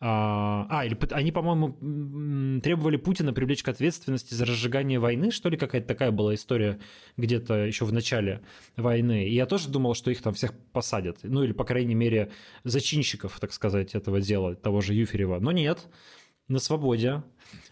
а, 0.00 0.66
а, 0.68 0.84
или 0.84 0.98
они, 1.12 1.32
по-моему, 1.32 2.60
требовали 2.60 2.96
Путина 2.96 3.32
привлечь 3.32 3.62
к 3.62 3.68
ответственности 3.68 4.34
за 4.34 4.44
разжигание 4.44 4.98
войны, 4.98 5.30
что 5.30 5.48
ли, 5.48 5.56
какая-то 5.56 5.86
такая 5.86 6.10
была 6.10 6.34
история 6.34 6.78
где-то 7.16 7.54
еще 7.64 7.84
в 7.84 7.92
начале 7.92 8.42
войны. 8.76 9.26
И 9.26 9.34
я 9.34 9.46
тоже 9.46 9.68
думал, 9.68 9.94
что 9.94 10.10
их 10.10 10.20
там 10.20 10.34
всех 10.34 10.52
посадят. 10.72 11.18
Ну, 11.22 11.42
или, 11.42 11.52
по 11.52 11.64
крайней 11.64 11.94
мере, 11.94 12.30
зачинщиков, 12.64 13.38
так 13.40 13.52
сказать, 13.52 13.94
этого 13.94 14.20
дела, 14.20 14.54
того 14.54 14.80
же 14.80 14.94
Юферева. 14.94 15.38
Но 15.38 15.52
нет, 15.52 15.86
на 16.48 16.58
свободе. 16.58 17.22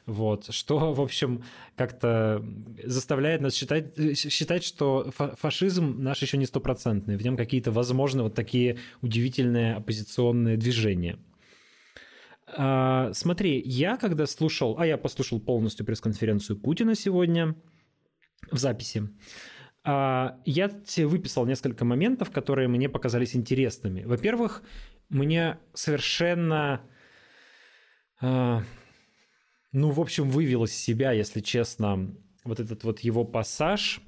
Вот, 0.06 0.52
что, 0.52 0.92
в 0.92 1.00
общем, 1.00 1.44
как-то 1.76 2.44
заставляет 2.82 3.40
нас 3.40 3.54
считать, 3.54 4.16
считать, 4.16 4.64
что 4.64 5.10
фашизм 5.12 6.02
наш 6.02 6.22
еще 6.22 6.38
не 6.38 6.46
стопроцентный, 6.46 7.16
в 7.16 7.22
нем 7.22 7.36
какие-то 7.36 7.70
возможны 7.70 8.22
вот 8.22 8.34
такие 8.34 8.78
удивительные 9.00 9.74
оппозиционные 9.74 10.56
движения. 10.56 11.18
А, 12.54 13.12
смотри, 13.14 13.62
я 13.64 13.96
когда 13.96 14.26
слушал, 14.26 14.76
а 14.78 14.86
я 14.86 14.98
послушал 14.98 15.40
полностью 15.40 15.86
пресс-конференцию 15.86 16.58
Путина 16.58 16.94
сегодня 16.94 17.54
в 18.50 18.58
записи, 18.58 19.08
а, 19.84 20.38
я 20.44 20.68
тебе 20.68 21.06
выписал 21.06 21.46
несколько 21.46 21.84
моментов, 21.84 22.30
которые 22.30 22.68
мне 22.68 22.88
показались 22.88 23.34
интересными. 23.34 24.04
Во-первых, 24.04 24.62
мне 25.08 25.58
совершенно, 25.72 26.82
а, 28.20 28.62
ну, 29.72 29.90
в 29.90 30.00
общем, 30.00 30.30
вывел 30.30 30.64
из 30.64 30.74
себя, 30.74 31.12
если 31.12 31.40
честно, 31.40 32.14
вот 32.44 32.60
этот 32.60 32.84
вот 32.84 33.00
его 33.00 33.24
пассаж 33.24 34.00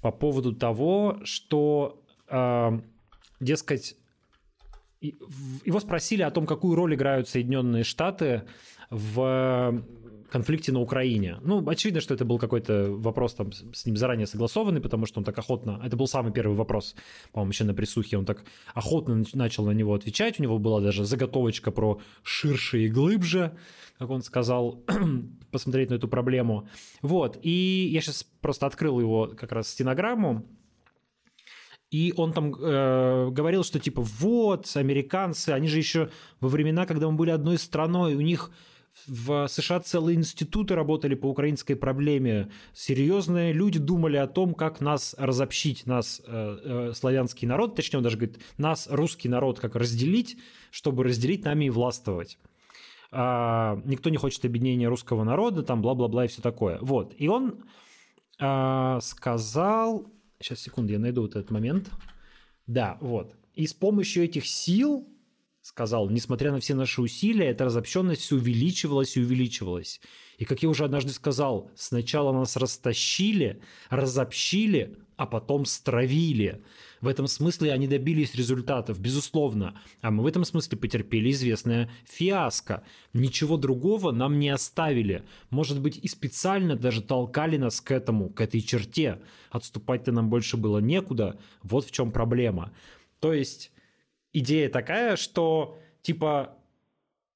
по 0.00 0.12
поводу 0.12 0.54
того, 0.54 1.20
что, 1.24 2.04
а, 2.28 2.80
дескать, 3.40 3.96
его 5.64 5.80
спросили 5.80 6.22
о 6.22 6.30
том, 6.30 6.46
какую 6.46 6.76
роль 6.76 6.94
играют 6.94 7.28
Соединенные 7.28 7.84
Штаты 7.84 8.42
в 8.90 9.84
конфликте 10.34 10.72
на 10.72 10.80
Украине. 10.80 11.36
Ну, 11.42 11.64
очевидно, 11.68 12.00
что 12.00 12.12
это 12.12 12.24
был 12.24 12.38
какой-то 12.38 12.90
вопрос 12.90 13.34
там 13.34 13.52
с 13.52 13.86
ним 13.86 13.96
заранее 13.96 14.26
согласованный, 14.26 14.80
потому 14.80 15.06
что 15.06 15.20
он 15.20 15.24
так 15.24 15.38
охотно... 15.38 15.80
Это 15.84 15.96
был 15.96 16.08
самый 16.08 16.32
первый 16.32 16.56
вопрос, 16.56 16.96
по-моему, 17.32 17.52
еще 17.52 17.64
на 17.64 17.72
присухе. 17.72 18.18
Он 18.18 18.24
так 18.24 18.42
охотно 18.74 19.22
начал 19.34 19.64
на 19.66 19.70
него 19.70 19.94
отвечать. 19.94 20.40
У 20.40 20.42
него 20.42 20.58
была 20.58 20.80
даже 20.80 21.04
заготовочка 21.04 21.70
про 21.70 22.00
ширше 22.24 22.84
и 22.84 22.88
глубже, 22.88 23.56
как 23.98 24.10
он 24.10 24.22
сказал, 24.22 24.82
посмотреть 25.52 25.90
на 25.90 25.94
эту 25.94 26.08
проблему. 26.08 26.68
Вот. 27.00 27.38
И 27.42 27.88
я 27.92 28.00
сейчас 28.00 28.26
просто 28.40 28.66
открыл 28.66 28.98
его 28.98 29.28
как 29.28 29.52
раз 29.52 29.68
стенограмму 29.68 30.44
и 31.94 32.12
он 32.16 32.32
там 32.32 32.52
э, 32.52 33.28
говорил, 33.30 33.62
что 33.62 33.78
типа 33.78 34.02
вот, 34.02 34.68
американцы, 34.74 35.50
они 35.50 35.68
же 35.68 35.78
еще 35.78 36.10
во 36.40 36.48
времена, 36.48 36.86
когда 36.86 37.08
мы 37.08 37.16
были 37.16 37.30
одной 37.30 37.56
страной, 37.56 38.16
у 38.16 38.20
них 38.20 38.50
в 39.06 39.46
США 39.46 39.78
целые 39.78 40.16
институты 40.16 40.74
работали 40.74 41.14
по 41.14 41.26
украинской 41.26 41.74
проблеме. 41.74 42.50
Серьезные 42.72 43.52
люди 43.52 43.78
думали 43.78 44.16
о 44.16 44.26
том, 44.26 44.54
как 44.54 44.80
нас 44.80 45.14
разобщить, 45.18 45.86
нас, 45.86 46.20
э, 46.26 46.58
э, 46.64 46.92
славянский 46.96 47.46
народ, 47.46 47.76
точнее, 47.76 47.98
он 47.98 48.02
даже 48.02 48.16
говорит, 48.16 48.40
нас, 48.58 48.88
русский 48.90 49.28
народ, 49.28 49.60
как 49.60 49.76
разделить, 49.76 50.36
чтобы 50.72 51.04
разделить 51.04 51.44
нами 51.44 51.66
и 51.66 51.70
властвовать. 51.70 52.38
А, 53.12 53.80
никто 53.84 54.10
не 54.10 54.16
хочет 54.16 54.44
объединения 54.44 54.88
русского 54.88 55.22
народа, 55.22 55.62
там 55.62 55.80
бла-бла-бла 55.80 56.24
и 56.24 56.28
все 56.28 56.42
такое. 56.42 56.78
Вот. 56.80 57.14
И 57.18 57.28
он 57.28 57.62
а, 58.40 58.98
сказал, 59.00 60.08
Сейчас, 60.44 60.60
секунду, 60.60 60.92
я 60.92 60.98
найду 60.98 61.22
вот 61.22 61.36
этот 61.36 61.50
момент. 61.50 61.88
Да, 62.66 62.98
вот. 63.00 63.34
И 63.54 63.66
с 63.66 63.72
помощью 63.72 64.24
этих 64.24 64.46
сил, 64.46 65.08
сказал, 65.62 66.10
несмотря 66.10 66.52
на 66.52 66.60
все 66.60 66.74
наши 66.74 67.00
усилия, 67.00 67.46
эта 67.46 67.64
разобщенность 67.64 68.30
увеличивалась 68.30 69.16
и 69.16 69.20
увеличивалась. 69.20 70.02
И, 70.36 70.44
как 70.44 70.62
я 70.62 70.68
уже 70.68 70.84
однажды 70.84 71.12
сказал, 71.12 71.70
сначала 71.76 72.30
нас 72.30 72.58
растащили, 72.58 73.62
разобщили, 73.88 74.98
а 75.16 75.24
потом 75.24 75.64
стравили. 75.64 76.62
В 77.04 77.08
этом 77.08 77.26
смысле 77.26 77.70
они 77.70 77.86
добились 77.86 78.34
результатов, 78.34 78.98
безусловно. 78.98 79.78
А 80.00 80.10
мы 80.10 80.22
в 80.22 80.26
этом 80.26 80.42
смысле 80.42 80.78
потерпели 80.78 81.32
известное 81.32 81.90
фиаско. 82.06 82.82
Ничего 83.12 83.58
другого 83.58 84.10
нам 84.10 84.38
не 84.38 84.48
оставили. 84.48 85.22
Может 85.50 85.82
быть, 85.82 85.98
и 85.98 86.08
специально 86.08 86.76
даже 86.76 87.02
толкали 87.02 87.58
нас 87.58 87.82
к 87.82 87.90
этому, 87.90 88.30
к 88.30 88.40
этой 88.40 88.62
черте. 88.62 89.20
Отступать-то 89.50 90.12
нам 90.12 90.30
больше 90.30 90.56
было 90.56 90.78
некуда. 90.78 91.38
Вот 91.62 91.84
в 91.84 91.90
чем 91.90 92.10
проблема. 92.10 92.72
То 93.20 93.34
есть 93.34 93.70
идея 94.32 94.70
такая, 94.70 95.16
что 95.16 95.76
типа 96.00 96.56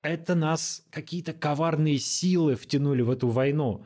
это 0.01 0.35
нас 0.35 0.83
какие-то 0.89 1.35
коварные 1.35 1.99
силы 1.99 2.57
втянули 2.57 3.03
в 3.03 3.11
эту 3.11 3.29
войну. 3.29 3.85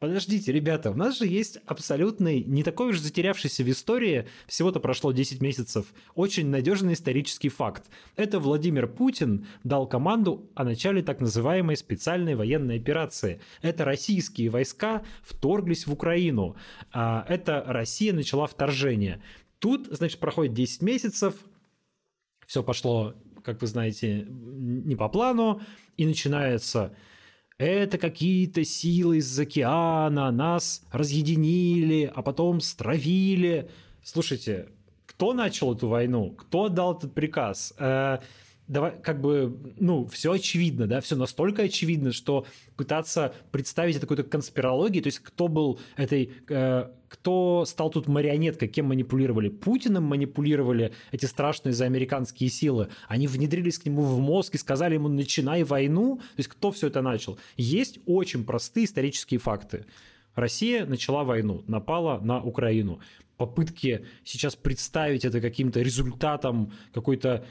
Подождите, 0.00 0.52
ребята, 0.52 0.92
у 0.92 0.94
нас 0.94 1.18
же 1.18 1.26
есть 1.26 1.58
абсолютный, 1.66 2.44
не 2.44 2.62
такой 2.62 2.90
уж 2.90 3.00
затерявшийся 3.00 3.64
в 3.64 3.70
истории, 3.70 4.28
всего-то 4.46 4.78
прошло 4.78 5.10
10 5.10 5.40
месяцев, 5.40 5.92
очень 6.14 6.46
надежный 6.46 6.92
исторический 6.92 7.48
факт. 7.48 7.90
Это 8.14 8.38
Владимир 8.38 8.86
Путин 8.86 9.48
дал 9.64 9.88
команду 9.88 10.48
о 10.54 10.62
начале 10.62 11.02
так 11.02 11.20
называемой 11.20 11.76
специальной 11.76 12.36
военной 12.36 12.76
операции. 12.76 13.40
Это 13.60 13.84
российские 13.84 14.50
войска 14.50 15.04
вторглись 15.20 15.88
в 15.88 15.92
Украину. 15.92 16.54
А 16.92 17.26
это 17.28 17.64
Россия 17.66 18.12
начала 18.12 18.46
вторжение. 18.46 19.20
Тут, 19.58 19.88
значит, 19.90 20.20
проходит 20.20 20.54
10 20.54 20.80
месяцев, 20.82 21.34
все 22.46 22.62
пошло, 22.62 23.16
как 23.42 23.60
вы 23.60 23.66
знаете, 23.66 24.26
не 24.28 24.94
по 24.94 25.08
плану, 25.08 25.60
и 25.96 26.06
начинается 26.06 26.94
это 27.58 27.98
какие-то 27.98 28.64
силы 28.64 29.18
из 29.18 29.38
океана 29.38 30.30
нас 30.30 30.82
разъединили, 30.92 32.10
а 32.14 32.22
потом 32.22 32.60
стравили. 32.60 33.68
Слушайте, 34.02 34.68
кто 35.06 35.32
начал 35.34 35.74
эту 35.74 35.88
войну, 35.88 36.30
кто 36.30 36.64
отдал 36.64 36.96
этот 36.96 37.12
приказ. 37.14 37.74
Давай, 38.68 39.00
как 39.02 39.22
бы, 39.22 39.74
ну, 39.80 40.06
все 40.08 40.32
очевидно, 40.32 40.86
да, 40.86 41.00
все 41.00 41.16
настолько 41.16 41.62
очевидно, 41.62 42.12
что 42.12 42.46
пытаться 42.76 43.34
представить 43.50 43.96
это 43.96 44.06
какой-то 44.06 44.24
конспирологией, 44.24 45.02
то 45.02 45.06
есть 45.06 45.20
кто 45.20 45.48
был 45.48 45.80
этой, 45.96 46.32
э, 46.50 46.90
кто 47.08 47.64
стал 47.66 47.88
тут 47.88 48.08
марионеткой, 48.08 48.68
кем 48.68 48.88
манипулировали? 48.88 49.48
Путиным 49.48 50.04
манипулировали 50.04 50.92
эти 51.12 51.24
страшные 51.24 51.72
заамериканские 51.72 52.50
силы. 52.50 52.88
Они 53.08 53.26
внедрились 53.26 53.78
к 53.78 53.86
нему 53.86 54.02
в 54.02 54.20
мозг 54.20 54.54
и 54.54 54.58
сказали 54.58 54.94
ему 54.94 55.08
«начинай 55.08 55.62
войну». 55.62 56.16
То 56.16 56.40
есть 56.40 56.50
кто 56.50 56.70
все 56.70 56.88
это 56.88 57.00
начал? 57.00 57.38
Есть 57.56 58.00
очень 58.04 58.44
простые 58.44 58.84
исторические 58.84 59.40
факты. 59.40 59.86
Россия 60.34 60.84
начала 60.84 61.24
войну, 61.24 61.64
напала 61.66 62.20
на 62.20 62.42
Украину. 62.42 63.00
Попытки 63.38 64.04
сейчас 64.24 64.56
представить 64.56 65.24
это 65.24 65.40
каким-то 65.40 65.80
результатом 65.80 66.72
какой-то 66.92 67.46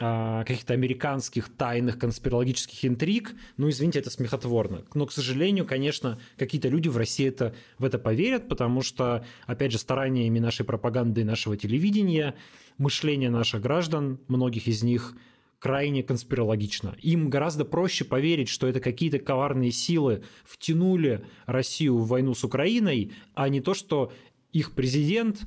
каких-то 0.00 0.72
американских 0.72 1.50
тайных 1.50 1.98
конспирологических 1.98 2.86
интриг, 2.86 3.34
ну, 3.58 3.68
извините, 3.68 3.98
это 3.98 4.08
смехотворно. 4.08 4.86
Но, 4.94 5.04
к 5.04 5.12
сожалению, 5.12 5.66
конечно, 5.66 6.18
какие-то 6.38 6.68
люди 6.68 6.88
в 6.88 6.96
России 6.96 7.28
это, 7.28 7.54
в 7.78 7.84
это 7.84 7.98
поверят, 7.98 8.48
потому 8.48 8.80
что, 8.80 9.26
опять 9.46 9.72
же, 9.72 9.78
стараниями 9.78 10.38
нашей 10.38 10.64
пропаганды 10.64 11.20
и 11.20 11.24
нашего 11.24 11.54
телевидения, 11.58 12.34
мышление 12.78 13.28
наших 13.28 13.60
граждан, 13.60 14.18
многих 14.28 14.68
из 14.68 14.82
них 14.82 15.14
крайне 15.58 16.02
конспирологично. 16.02 16.96
Им 17.02 17.28
гораздо 17.28 17.66
проще 17.66 18.06
поверить, 18.06 18.48
что 18.48 18.66
это 18.66 18.80
какие-то 18.80 19.18
коварные 19.18 19.70
силы 19.70 20.22
втянули 20.44 21.26
Россию 21.44 21.98
в 21.98 22.08
войну 22.08 22.32
с 22.32 22.42
Украиной, 22.42 23.12
а 23.34 23.50
не 23.50 23.60
то, 23.60 23.74
что 23.74 24.14
их 24.52 24.72
президент 24.72 25.42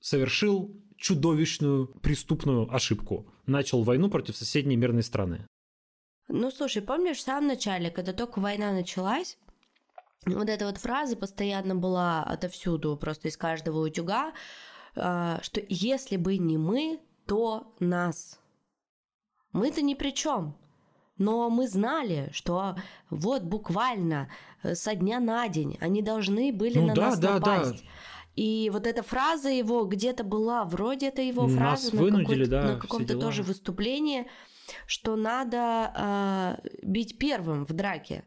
совершил 0.00 0.74
чудовищную 1.04 1.88
преступную 2.00 2.74
ошибку. 2.74 3.26
Начал 3.44 3.82
войну 3.82 4.08
против 4.08 4.36
соседней 4.36 4.76
мирной 4.76 5.02
страны. 5.02 5.46
Ну, 6.28 6.50
слушай, 6.50 6.80
помнишь, 6.80 7.18
в 7.18 7.20
самом 7.20 7.46
начале, 7.48 7.90
когда 7.90 8.14
только 8.14 8.38
война 8.38 8.72
началась, 8.72 9.36
вот 10.24 10.48
эта 10.48 10.64
вот 10.64 10.78
фраза 10.78 11.14
постоянно 11.14 11.74
была 11.74 12.22
отовсюду, 12.22 12.96
просто 12.96 13.28
из 13.28 13.36
каждого 13.36 13.84
утюга, 13.86 14.32
а, 14.96 15.40
что 15.42 15.60
если 15.68 16.16
бы 16.16 16.38
не 16.38 16.56
мы, 16.56 17.00
то 17.26 17.74
нас. 17.80 18.40
Мы-то 19.52 19.82
ни 19.82 19.92
при 19.92 20.12
чем. 20.12 20.56
Но 21.18 21.50
мы 21.50 21.68
знали, 21.68 22.30
что 22.32 22.76
вот 23.10 23.42
буквально 23.42 24.30
со 24.72 24.94
дня 24.94 25.20
на 25.20 25.48
день 25.48 25.76
они 25.82 26.00
должны 26.00 26.50
были 26.50 26.78
ну, 26.78 26.86
на 26.86 26.94
да, 26.94 27.00
нас 27.02 27.18
да, 27.18 27.34
напасть. 27.34 27.84
Да. 27.84 27.90
И 28.36 28.70
вот 28.72 28.86
эта 28.86 29.02
фраза 29.02 29.48
его 29.48 29.84
где-то 29.84 30.24
была, 30.24 30.64
вроде 30.64 31.08
это 31.08 31.22
его 31.22 31.46
Нас 31.46 31.54
фраза 31.88 31.96
вынудили, 31.96 32.44
на, 32.44 32.50
да, 32.50 32.62
на 32.72 32.80
каком-то 32.80 33.18
тоже 33.18 33.42
выступлении, 33.42 34.26
что 34.86 35.16
надо 35.16 36.60
э, 36.62 36.68
бить 36.82 37.18
первым 37.18 37.64
в 37.64 37.72
драке. 37.72 38.24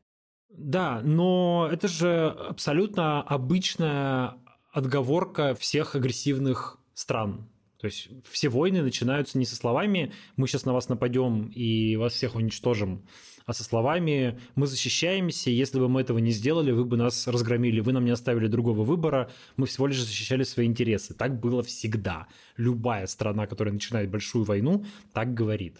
Да, 0.49 1.01
но 1.03 1.67
это 1.71 1.87
же 1.87 2.29
абсолютно 2.29 3.21
обычная 3.21 4.35
отговорка 4.71 5.55
всех 5.55 5.95
агрессивных 5.95 6.79
стран. 6.93 7.49
То 7.79 7.87
есть 7.87 8.09
все 8.29 8.49
войны 8.49 8.81
начинаются 8.81 9.37
не 9.37 9.45
со 9.45 9.55
словами 9.55 10.13
«мы 10.35 10.47
сейчас 10.47 10.65
на 10.65 10.73
вас 10.73 10.89
нападем 10.89 11.47
и 11.47 11.95
вас 11.95 12.13
всех 12.13 12.35
уничтожим», 12.35 13.05
а 13.47 13.53
со 13.53 13.63
словами 13.63 14.37
«мы 14.55 14.67
защищаемся, 14.67 15.49
если 15.49 15.79
бы 15.79 15.87
мы 15.87 16.01
этого 16.01 16.17
не 16.17 16.31
сделали, 16.31 16.71
вы 16.71 16.83
бы 16.83 16.97
нас 16.97 17.27
разгромили, 17.27 17.79
вы 17.79 17.93
нам 17.93 18.03
не 18.03 18.11
оставили 18.11 18.47
другого 18.47 18.83
выбора, 18.83 19.31
мы 19.55 19.67
всего 19.67 19.87
лишь 19.87 20.03
защищали 20.03 20.43
свои 20.43 20.65
интересы». 20.65 21.13
Так 21.13 21.39
было 21.39 21.63
всегда. 21.63 22.27
Любая 22.57 23.07
страна, 23.07 23.47
которая 23.47 23.73
начинает 23.73 24.11
большую 24.11 24.43
войну, 24.43 24.83
так 25.13 25.33
говорит. 25.33 25.77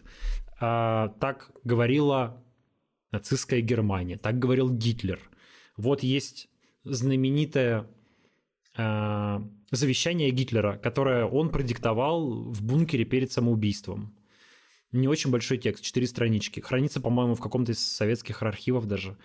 А, 0.61 1.09
так 1.19 1.51
говорила 1.65 2.41
нацистская 3.11 3.59
Германия, 3.59 4.17
так 4.17 4.39
говорил 4.39 4.71
Гитлер. 4.71 5.19
Вот 5.75 6.03
есть 6.03 6.47
знаменитое 6.85 7.85
а, 8.77 9.45
завещание 9.71 10.31
Гитлера, 10.31 10.77
которое 10.77 11.25
он 11.25 11.49
продиктовал 11.49 12.45
в 12.49 12.63
бункере 12.63 13.03
перед 13.03 13.29
самоубийством 13.33 14.16
не 14.99 15.07
очень 15.07 15.31
большой 15.31 15.57
текст, 15.57 15.83
четыре 15.83 16.07
странички. 16.07 16.59
Хранится, 16.59 16.99
по-моему, 17.01 17.35
в 17.35 17.41
каком-то 17.41 17.71
из 17.71 17.79
советских 17.79 18.43
архивов 18.43 18.85
даже. 18.85 19.17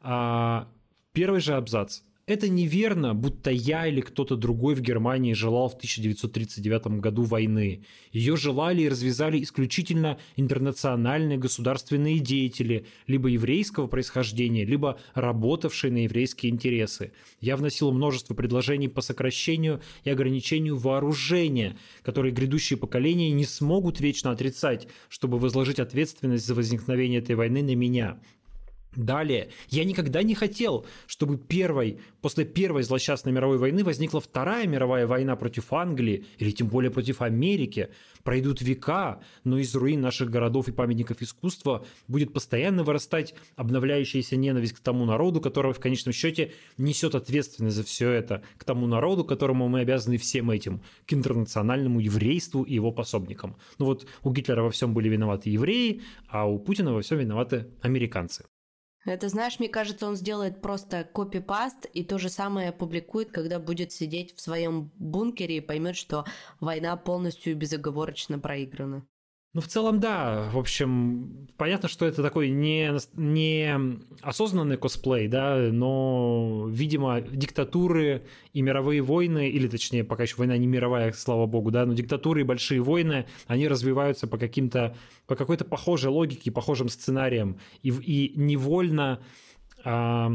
А, 0.00 0.68
первый 1.12 1.40
же 1.40 1.54
абзац. 1.54 2.00
Это 2.30 2.48
неверно, 2.48 3.12
будто 3.12 3.50
я 3.50 3.88
или 3.88 4.00
кто-то 4.00 4.36
другой 4.36 4.76
в 4.76 4.80
Германии 4.80 5.32
желал 5.32 5.68
в 5.68 5.74
1939 5.74 7.00
году 7.00 7.24
войны. 7.24 7.82
Ее 8.12 8.36
желали 8.36 8.82
и 8.82 8.88
развязали 8.88 9.42
исключительно 9.42 10.16
интернациональные 10.36 11.38
государственные 11.38 12.20
деятели, 12.20 12.86
либо 13.08 13.26
еврейского 13.26 13.88
происхождения, 13.88 14.64
либо 14.64 15.00
работавшие 15.14 15.90
на 15.90 16.04
еврейские 16.04 16.52
интересы. 16.52 17.10
Я 17.40 17.56
вносил 17.56 17.90
множество 17.90 18.32
предложений 18.32 18.90
по 18.90 19.00
сокращению 19.00 19.80
и 20.04 20.10
ограничению 20.10 20.76
вооружения, 20.76 21.76
которые 22.02 22.30
грядущие 22.30 22.76
поколения 22.76 23.32
не 23.32 23.44
смогут 23.44 23.98
вечно 23.98 24.30
отрицать, 24.30 24.86
чтобы 25.08 25.36
возложить 25.40 25.80
ответственность 25.80 26.46
за 26.46 26.54
возникновение 26.54 27.18
этой 27.18 27.34
войны 27.34 27.64
на 27.64 27.74
меня. 27.74 28.20
Далее, 28.96 29.50
я 29.68 29.84
никогда 29.84 30.24
не 30.24 30.34
хотел, 30.34 30.84
чтобы 31.06 31.38
первой, 31.38 32.00
после 32.20 32.44
первой 32.44 32.82
злосчастной 32.82 33.32
мировой 33.32 33.56
войны 33.56 33.84
возникла 33.84 34.20
вторая 34.20 34.66
мировая 34.66 35.06
война 35.06 35.36
против 35.36 35.72
Англии 35.72 36.26
или 36.38 36.50
тем 36.50 36.66
более 36.66 36.90
против 36.90 37.22
Америки. 37.22 37.90
Пройдут 38.24 38.60
века, 38.60 39.20
но 39.44 39.58
из 39.58 39.74
руин 39.76 40.00
наших 40.00 40.28
городов 40.30 40.66
и 40.66 40.72
памятников 40.72 41.22
искусства 41.22 41.86
будет 42.08 42.32
постоянно 42.32 42.82
вырастать 42.82 43.34
обновляющаяся 43.54 44.34
ненависть 44.34 44.72
к 44.72 44.80
тому 44.80 45.04
народу, 45.04 45.40
которого 45.40 45.72
в 45.72 45.78
конечном 45.78 46.12
счете 46.12 46.52
несет 46.76 47.14
ответственность 47.14 47.76
за 47.76 47.84
все 47.84 48.10
это, 48.10 48.42
к 48.58 48.64
тому 48.64 48.88
народу, 48.88 49.24
которому 49.24 49.68
мы 49.68 49.80
обязаны 49.80 50.16
всем 50.18 50.50
этим, 50.50 50.82
к 51.06 51.12
интернациональному 51.12 52.00
еврейству 52.00 52.64
и 52.64 52.74
его 52.74 52.90
пособникам. 52.90 53.56
Ну 53.78 53.86
вот 53.86 54.08
у 54.24 54.32
Гитлера 54.32 54.62
во 54.62 54.70
всем 54.70 54.94
были 54.94 55.08
виноваты 55.08 55.48
евреи, 55.48 56.02
а 56.28 56.46
у 56.46 56.58
Путина 56.58 56.92
во 56.92 57.02
всем 57.02 57.18
виноваты 57.18 57.68
американцы. 57.82 58.46
Это, 59.04 59.28
знаешь, 59.28 59.58
мне 59.58 59.68
кажется, 59.68 60.06
он 60.06 60.16
сделает 60.16 60.60
просто 60.60 61.04
копипаст 61.04 61.86
и 61.86 62.04
то 62.04 62.18
же 62.18 62.28
самое 62.28 62.68
опубликует, 62.68 63.30
когда 63.30 63.58
будет 63.58 63.92
сидеть 63.92 64.36
в 64.36 64.40
своем 64.40 64.92
бункере 64.96 65.56
и 65.56 65.60
поймет, 65.60 65.96
что 65.96 66.26
война 66.60 66.96
полностью 66.96 67.56
безоговорочно 67.56 68.38
проиграна. 68.38 69.06
Ну, 69.52 69.60
в 69.60 69.66
целом, 69.66 69.98
да. 69.98 70.48
В 70.52 70.58
общем, 70.58 71.48
понятно, 71.56 71.88
что 71.88 72.06
это 72.06 72.22
такой 72.22 72.50
не, 72.50 72.92
не 73.14 73.76
осознанный 74.22 74.76
косплей, 74.76 75.26
да, 75.26 75.56
но, 75.72 76.68
видимо, 76.70 77.20
диктатуры 77.20 78.22
и 78.52 78.62
мировые 78.62 79.02
войны, 79.02 79.50
или 79.50 79.66
точнее, 79.66 80.04
пока 80.04 80.22
еще 80.22 80.36
война 80.36 80.56
не 80.56 80.68
мировая, 80.68 81.12
слава 81.12 81.46
богу, 81.46 81.72
да, 81.72 81.84
но 81.84 81.94
диктатуры 81.94 82.42
и 82.42 82.44
большие 82.44 82.80
войны, 82.80 83.26
они 83.48 83.66
развиваются 83.66 84.28
по 84.28 84.38
каким-то, 84.38 84.96
по 85.26 85.34
какой-то 85.34 85.64
похожей 85.64 86.10
логике, 86.12 86.52
похожим 86.52 86.88
сценариям, 86.88 87.58
и, 87.82 87.88
и 87.88 88.32
невольно 88.38 89.20
а, 89.84 90.30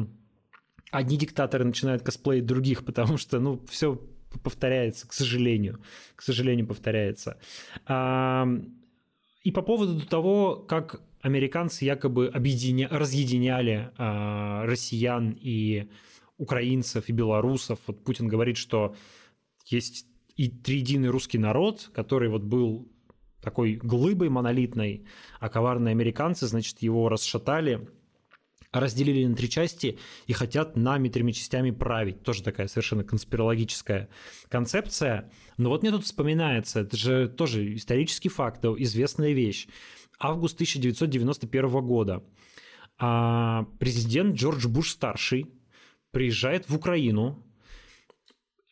одни 0.92 1.18
диктаторы 1.18 1.64
начинают 1.64 2.04
косплеить 2.04 2.46
других, 2.46 2.84
потому 2.86 3.16
что, 3.16 3.40
ну, 3.40 3.64
все 3.70 3.98
повторяется, 4.44 5.08
к 5.08 5.14
сожалению, 5.14 5.80
к 6.18 6.22
сожалению, 6.22 6.68
повторяется. 6.68 7.38
А, 7.86 8.46
и 9.46 9.52
по 9.52 9.62
поводу 9.62 10.02
того, 10.02 10.56
как 10.56 11.02
американцы 11.22 11.86
якобы 11.86 12.28
объединя... 12.28 12.90
разъединяли 12.90 13.92
э, 13.96 14.66
россиян 14.66 15.38
и 15.40 15.88
украинцев, 16.38 17.10
и 17.10 17.14
белорусов. 17.14 17.80
Вот 17.86 18.04
Путин 18.04 18.28
говорит, 18.28 18.58
что 18.58 18.96
есть 19.68 20.08
и 20.36 20.50
триединый 20.50 21.10
русский 21.10 21.38
народ, 21.38 21.92
который 21.94 22.28
вот 22.30 22.42
был 22.42 22.92
такой 23.40 23.76
глыбой 23.76 24.30
монолитной, 24.30 25.06
а 25.40 25.50
коварные 25.50 25.92
американцы, 25.92 26.48
значит, 26.48 26.82
его 26.82 27.08
расшатали, 27.08 27.88
разделили 28.80 29.26
на 29.26 29.36
три 29.36 29.50
части 29.50 29.98
и 30.28 30.34
хотят 30.34 30.76
нами 30.76 31.10
тремя 31.10 31.34
частями 31.34 31.72
править. 31.72 32.24
Тоже 32.24 32.44
такая 32.44 32.68
совершенно 32.68 33.04
конспирологическая 33.04 34.10
концепция. 34.50 35.32
Но 35.58 35.70
вот 35.70 35.82
мне 35.82 35.92
тут 35.92 36.04
вспоминается, 36.04 36.82
это 36.82 36.98
же 36.98 37.28
тоже 37.28 37.76
исторический 37.76 38.30
факт, 38.30 38.64
известная 38.64 39.32
вещь. 39.34 39.68
Август 40.20 40.56
1991 40.56 41.70
года. 41.86 42.24
А 42.98 43.66
президент 43.80 44.36
Джордж 44.36 44.68
Буш-старший 44.68 45.48
приезжает 46.12 46.70
в 46.70 46.76
Украину, 46.76 47.46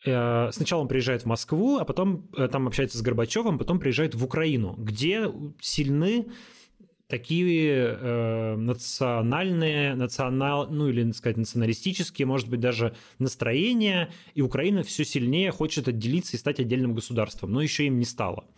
э, 0.06 0.50
Сначала 0.52 0.80
он 0.80 0.88
приезжает 0.88 1.22
в 1.22 1.26
Москву, 1.26 1.78
а 1.78 1.84
потом 1.84 2.30
э, 2.36 2.48
там 2.48 2.66
общается 2.66 2.96
с 2.96 3.02
Горбачевым, 3.02 3.58
потом 3.58 3.78
приезжает 3.78 4.14
в 4.14 4.24
Украину, 4.24 4.74
где 4.78 5.30
сильны 5.60 6.26
такие 7.14 7.96
э, 8.00 8.56
национальные, 8.56 9.94
национал, 9.94 10.66
ну 10.68 10.88
или, 10.88 11.12
сказать, 11.12 11.36
националистические, 11.36 12.26
может 12.26 12.48
быть, 12.48 12.58
даже 12.58 12.96
настроения, 13.20 14.10
и 14.34 14.42
Украина 14.42 14.82
все 14.82 15.04
сильнее 15.04 15.52
хочет 15.52 15.86
отделиться 15.86 16.36
и 16.36 16.40
стать 16.40 16.58
отдельным 16.58 16.92
государством, 16.92 17.52
но 17.52 17.62
еще 17.62 17.86
им 17.86 18.00
не 18.00 18.04
стало. 18.04 18.48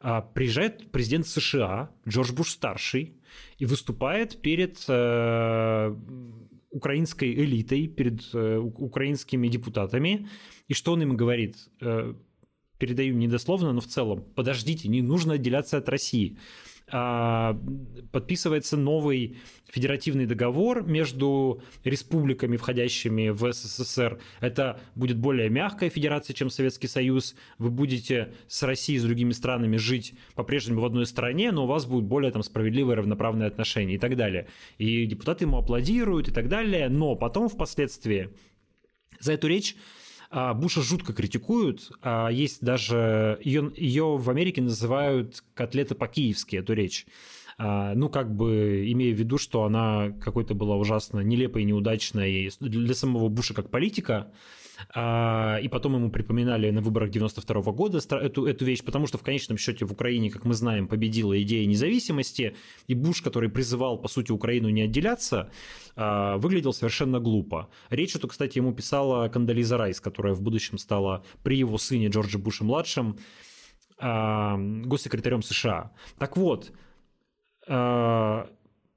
А 0.00 0.20
приезжает 0.20 0.92
президент 0.92 1.26
США 1.26 1.90
Джордж 2.06 2.32
Буш-старший 2.32 3.16
и 3.58 3.66
выступает 3.66 4.40
перед 4.42 4.84
э, 4.86 5.96
украинской 6.70 7.34
элитой, 7.34 7.88
перед 7.88 8.20
э, 8.32 8.58
украинскими 8.58 9.48
депутатами, 9.48 10.28
и 10.68 10.74
что 10.74 10.92
он 10.92 11.02
им 11.02 11.16
говорит? 11.16 11.56
Э, 11.80 12.14
передаю 12.78 13.16
недословно, 13.16 13.72
но 13.72 13.80
в 13.80 13.86
целом, 13.86 14.22
подождите, 14.36 14.88
не 14.88 15.02
нужно 15.02 15.32
отделяться 15.32 15.78
от 15.78 15.88
России. 15.88 16.38
А, 16.90 17.58
подписывается 18.12 18.76
новый 18.76 19.36
федеративный 19.70 20.24
договор 20.24 20.82
между 20.82 21.62
республиками, 21.84 22.56
входящими 22.56 23.28
в 23.28 23.52
СССР. 23.52 24.18
Это 24.40 24.80
будет 24.94 25.18
более 25.18 25.50
мягкая 25.50 25.90
федерация, 25.90 26.32
чем 26.34 26.48
Советский 26.48 26.88
Союз. 26.88 27.34
Вы 27.58 27.70
будете 27.70 28.32
с 28.46 28.62
Россией 28.62 28.98
с 28.98 29.04
другими 29.04 29.32
странами 29.32 29.76
жить 29.76 30.14
по-прежнему 30.34 30.80
в 30.80 30.84
одной 30.84 31.06
стране, 31.06 31.52
но 31.52 31.64
у 31.64 31.66
вас 31.66 31.84
будут 31.84 32.06
более 32.06 32.32
там, 32.32 32.42
справедливые 32.42 32.96
равноправные 32.96 33.48
отношения 33.48 33.96
и 33.96 33.98
так 33.98 34.16
далее. 34.16 34.48
И 34.78 35.04
депутаты 35.04 35.44
ему 35.44 35.58
аплодируют 35.58 36.28
и 36.28 36.32
так 36.32 36.48
далее, 36.48 36.88
но 36.88 37.14
потом 37.16 37.48
впоследствии 37.48 38.30
за 39.20 39.32
эту 39.32 39.48
речь 39.48 39.76
Буша 40.30 40.82
жутко 40.82 41.12
критикуют. 41.12 41.90
А, 42.02 42.28
есть 42.28 42.62
даже... 42.62 43.38
Ее, 43.42 43.72
ее 43.76 44.16
в 44.16 44.28
Америке 44.28 44.60
называют 44.60 45.42
котлеты 45.54 45.94
по-киевски, 45.94 46.56
эту 46.56 46.74
речь. 46.74 47.06
А, 47.56 47.94
ну, 47.94 48.08
как 48.08 48.34
бы 48.34 48.90
имея 48.92 49.14
в 49.14 49.18
виду, 49.18 49.38
что 49.38 49.64
она 49.64 50.10
какой-то 50.20 50.54
была 50.54 50.76
ужасно 50.76 51.20
нелепой 51.20 51.64
неудачной 51.64 52.50
для 52.60 52.94
самого 52.94 53.28
Буша 53.28 53.54
как 53.54 53.70
политика, 53.70 54.14
а, 54.14 54.32
и 54.94 55.68
потом 55.70 55.96
ему 55.96 56.10
припоминали 56.10 56.70
на 56.70 56.80
выборах 56.80 57.10
92 57.10 57.60
-го 57.60 57.72
года 57.72 57.98
эту, 57.98 58.46
эту 58.46 58.64
вещь, 58.64 58.84
потому 58.84 59.06
что 59.06 59.18
в 59.18 59.22
конечном 59.22 59.58
счете 59.58 59.84
в 59.84 59.92
Украине, 59.92 60.30
как 60.30 60.44
мы 60.44 60.54
знаем, 60.54 60.88
победила 60.88 61.40
идея 61.42 61.66
независимости, 61.66 62.54
и 62.86 62.94
Буш, 62.94 63.22
который 63.22 63.48
призывал, 63.48 63.98
по 63.98 64.08
сути, 64.08 64.32
Украину 64.32 64.68
не 64.68 64.82
отделяться, 64.82 65.50
а, 65.96 66.36
выглядел 66.36 66.72
совершенно 66.72 67.20
глупо. 67.20 67.68
Речь 67.90 68.14
эту, 68.16 68.28
кстати, 68.28 68.58
ему 68.58 68.72
писала 68.72 69.28
Кандализа 69.28 69.76
Райс, 69.76 70.00
которая 70.00 70.34
в 70.34 70.42
будущем 70.42 70.78
стала 70.78 71.24
при 71.42 71.58
его 71.58 71.78
сыне 71.78 72.08
Джорджи 72.08 72.38
Буше-младшим 72.38 73.18
а, 73.98 74.56
госсекретарем 74.58 75.42
США. 75.42 75.90
Так 76.18 76.36
вот, 76.36 76.72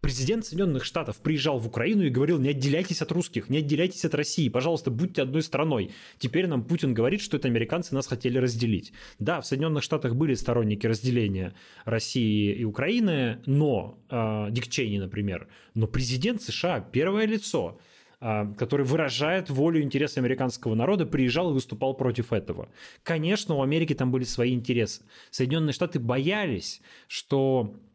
президент 0.01 0.45
Соединенных 0.45 0.83
Штатов 0.83 1.17
приезжал 1.17 1.59
в 1.59 1.67
Украину 1.67 2.03
и 2.03 2.09
говорил, 2.09 2.39
не 2.39 2.49
отделяйтесь 2.49 3.01
от 3.01 3.11
русских, 3.11 3.49
не 3.49 3.59
отделяйтесь 3.59 4.03
от 4.03 4.15
России, 4.15 4.49
пожалуйста, 4.49 4.89
будьте 4.91 5.21
одной 5.21 5.43
страной. 5.43 5.91
Теперь 6.17 6.47
нам 6.47 6.63
Путин 6.63 6.93
говорит, 6.93 7.21
что 7.21 7.37
это 7.37 7.47
американцы 7.47 7.93
нас 7.93 8.07
хотели 8.07 8.39
разделить. 8.39 8.91
Да, 9.19 9.39
в 9.41 9.45
Соединенных 9.45 9.83
Штатах 9.83 10.15
были 10.15 10.33
сторонники 10.33 10.87
разделения 10.87 11.53
России 11.85 12.51
и 12.53 12.63
Украины, 12.65 13.39
но, 13.45 13.99
э, 14.09 14.47
Дик 14.49 14.67
Чейни, 14.67 14.97
например, 14.97 15.47
но 15.75 15.87
президент 15.87 16.41
США, 16.41 16.81
первое 16.81 17.25
лицо, 17.25 17.79
э, 18.19 18.53
который 18.57 18.85
выражает 18.85 19.51
волю 19.51 19.81
интересы 19.83 20.17
американского 20.17 20.73
народа, 20.73 21.05
приезжал 21.05 21.51
и 21.51 21.53
выступал 21.53 21.93
против 21.93 22.33
этого. 22.33 22.69
Конечно, 23.03 23.55
у 23.55 23.61
Америки 23.61 23.93
там 23.93 24.11
были 24.11 24.23
свои 24.23 24.53
интересы. 24.53 25.03
Соединенные 25.29 25.73
Штаты 25.73 25.99
боялись, 25.99 26.81
что 27.07 27.75
а, 27.75 27.90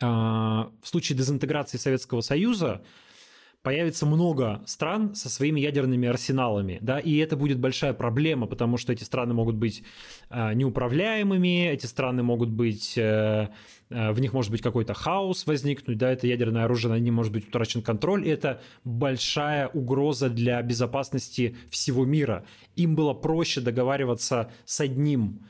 в 0.00 0.72
случае 0.82 1.16
дезинтеграции 1.16 1.78
Советского 1.78 2.20
Союза 2.20 2.82
появится 3.64 4.04
много 4.04 4.62
стран 4.66 5.14
со 5.14 5.30
своими 5.30 5.58
ядерными 5.58 6.06
арсеналами, 6.06 6.78
да, 6.82 6.98
и 6.98 7.16
это 7.16 7.34
будет 7.34 7.58
большая 7.58 7.94
проблема, 7.94 8.46
потому 8.46 8.76
что 8.76 8.92
эти 8.92 9.04
страны 9.04 9.32
могут 9.32 9.56
быть 9.56 9.82
э, 10.28 10.52
неуправляемыми, 10.52 11.70
эти 11.70 11.86
страны 11.86 12.22
могут 12.22 12.50
быть, 12.50 12.92
э, 12.98 13.48
э, 13.88 14.12
в 14.12 14.20
них 14.20 14.34
может 14.34 14.50
быть 14.50 14.60
какой-то 14.60 14.92
хаос 14.92 15.46
возникнуть, 15.46 15.96
да, 15.96 16.12
это 16.12 16.26
ядерное 16.26 16.64
оружие, 16.64 16.92
на 16.92 16.98
ним 16.98 17.14
может 17.14 17.32
быть 17.32 17.48
утрачен 17.48 17.80
контроль, 17.80 18.28
и 18.28 18.30
это 18.30 18.60
большая 18.84 19.68
угроза 19.68 20.28
для 20.28 20.60
безопасности 20.60 21.56
всего 21.70 22.04
мира. 22.04 22.44
Им 22.76 22.94
было 22.94 23.14
проще 23.14 23.62
договариваться 23.62 24.52
с 24.66 24.78
одним 24.80 25.40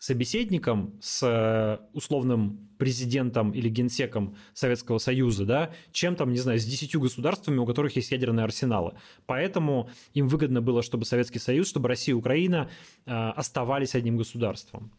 собеседником, 0.00 0.98
с 1.02 1.22
э, 1.22 1.78
условным 1.92 2.70
президентом 2.78 3.52
или 3.52 3.68
генсеком 3.68 4.34
Советского 4.54 4.96
Союза, 4.96 5.44
да, 5.44 5.70
чем 5.92 6.16
там, 6.16 6.32
не 6.32 6.38
знаю, 6.38 6.58
с 6.58 6.64
десятью 6.64 7.02
государствами, 7.02 7.58
у 7.58 7.66
которых 7.66 7.94
есть 7.96 8.10
ядерные 8.10 8.44
арсеналы. 8.44 8.94
Поэтому 9.26 9.90
им 10.14 10.26
выгодно 10.26 10.62
было, 10.62 10.82
чтобы 10.82 11.04
Советский 11.04 11.38
Союз, 11.38 11.68
чтобы 11.68 11.88
Россия 11.88 12.14
и 12.14 12.18
Украина 12.18 12.70
э, 13.04 13.10
оставались 13.12 13.94
одним 13.94 14.16
государством. 14.16 14.90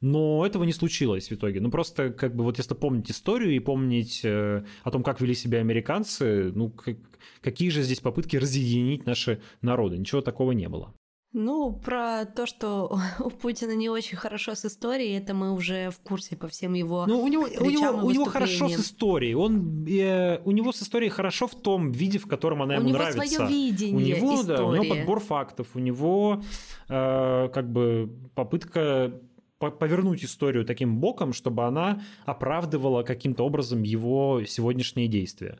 Но 0.00 0.44
этого 0.44 0.64
не 0.64 0.72
случилось 0.72 1.30
в 1.30 1.32
итоге. 1.32 1.60
Ну, 1.60 1.70
просто, 1.70 2.10
как 2.10 2.34
бы, 2.34 2.42
вот 2.42 2.58
если 2.58 2.74
помнить 2.74 3.08
историю 3.08 3.54
и 3.54 3.60
помнить 3.60 4.22
э, 4.24 4.64
о 4.82 4.90
том, 4.90 5.04
как 5.04 5.20
вели 5.20 5.34
себя 5.34 5.60
американцы, 5.60 6.50
ну, 6.52 6.70
как, 6.70 6.96
какие 7.40 7.68
же 7.68 7.82
здесь 7.82 8.00
попытки 8.00 8.36
разъединить 8.36 9.06
наши 9.06 9.40
народы? 9.62 9.96
Ничего 9.96 10.22
такого 10.22 10.50
не 10.50 10.68
было. 10.68 10.92
Ну, 11.32 11.72
про 11.72 12.24
то, 12.24 12.44
что 12.46 12.98
у 13.20 13.30
Путина 13.30 13.76
не 13.76 13.88
очень 13.88 14.16
хорошо 14.16 14.54
с 14.54 14.64
историей, 14.64 15.16
это 15.16 15.32
мы 15.32 15.52
уже 15.52 15.90
в 15.90 16.00
курсе 16.00 16.36
по 16.36 16.48
всем 16.48 16.74
его 16.74 17.06
Ну, 17.06 17.22
у 17.22 17.28
него, 17.28 17.44
у 17.44 17.70
него, 17.70 18.06
у 18.06 18.10
него 18.10 18.24
хорошо 18.24 18.68
с 18.68 18.80
историей. 18.80 19.34
Он, 19.34 19.86
э, 19.86 20.40
у 20.44 20.50
него 20.50 20.72
с 20.72 20.82
историей 20.82 21.10
хорошо 21.10 21.46
в 21.46 21.54
том 21.54 21.92
виде, 21.92 22.18
в 22.18 22.26
котором 22.26 22.62
она 22.62 22.74
у 22.74 22.78
ему 22.78 22.88
него 22.88 22.98
нравится. 22.98 23.36
Свое 23.36 23.48
видение 23.48 23.96
у 23.96 24.00
него, 24.00 24.34
истории. 24.34 24.56
да, 24.56 24.64
у 24.64 24.74
него 24.74 24.94
подбор 24.94 25.20
фактов, 25.20 25.68
у 25.74 25.78
него 25.78 26.42
э, 26.88 27.48
как 27.52 27.70
бы 27.70 28.10
попытка 28.34 29.12
повернуть 29.58 30.24
историю 30.24 30.64
таким 30.64 30.98
боком, 30.98 31.32
чтобы 31.32 31.66
она 31.66 32.00
оправдывала 32.24 33.02
каким-то 33.02 33.44
образом 33.44 33.82
его 33.82 34.42
сегодняшние 34.46 35.06
действия 35.06 35.58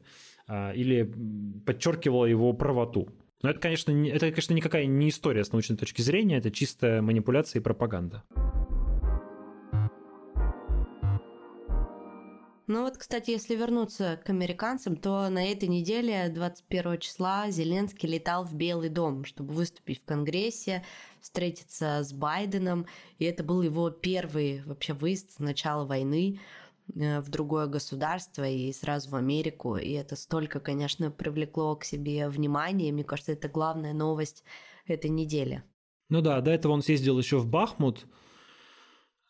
э, 0.49 0.75
или 0.75 1.13
подчеркивала 1.65 2.25
его 2.25 2.53
правоту. 2.55 3.09
Но 3.43 3.51
это, 3.51 3.59
конечно, 3.59 3.91
не, 3.91 4.11
это, 4.11 4.31
конечно, 4.31 4.53
никакая 4.53 4.87
не 4.87 5.09
история 5.09 5.45
с 5.45 5.53
научной 5.53 5.77
точки 5.77 6.03
зрения, 6.03 6.37
это 6.37 6.51
чистая 6.51 7.01
манипуляция 7.01 7.61
и 7.61 7.63
пропаганда. 7.63 8.23
Ну 12.67 12.85
вот, 12.85 12.99
кстати, 12.99 13.33
если 13.33 13.57
вернуться 13.57 14.21
к 14.25 14.31
американцам, 14.31 14.95
то 14.95 15.29
на 15.29 15.51
этой 15.51 15.69
неделе, 15.69 16.29
21 16.29 17.01
числа, 17.01 17.51
Зеленский 17.51 18.09
летал 18.09 18.45
в 18.45 18.55
Белый 18.55 18.91
дом, 18.91 19.25
чтобы 19.25 19.55
выступить 19.55 20.01
в 20.01 20.05
Конгрессе, 20.05 20.85
встретиться 21.21 22.05
с 22.05 22.13
Байденом. 22.13 22.87
И 23.19 23.25
это 23.25 23.43
был 23.43 23.63
его 23.63 23.91
первый 23.91 24.63
вообще 24.67 24.93
выезд 24.93 25.33
с 25.33 25.39
начала 25.41 25.85
войны. 25.85 26.39
Э, 26.95 27.21
в 27.21 27.29
другое 27.29 27.67
государство 27.67 28.47
и 28.49 28.73
сразу 28.73 29.11
в 29.11 29.15
Америку. 29.15 29.77
И 29.77 29.93
это 29.93 30.17
столько, 30.17 30.61
конечно, 30.61 31.11
привлекло 31.11 31.77
к 31.77 31.85
себе 31.85 32.29
внимание. 32.29 32.93
Мне 32.93 33.05
кажется, 33.05 33.33
это 33.33 33.49
главная 33.49 33.93
новость 33.93 34.45
этой 34.87 35.11
недели. 35.11 35.63
Ну 36.09 36.21
да, 36.21 36.41
до 36.41 36.51
этого 36.51 36.73
он 36.73 36.83
съездил 36.83 37.19
еще 37.19 37.39
в 37.39 37.47
Бахмут 37.47 38.07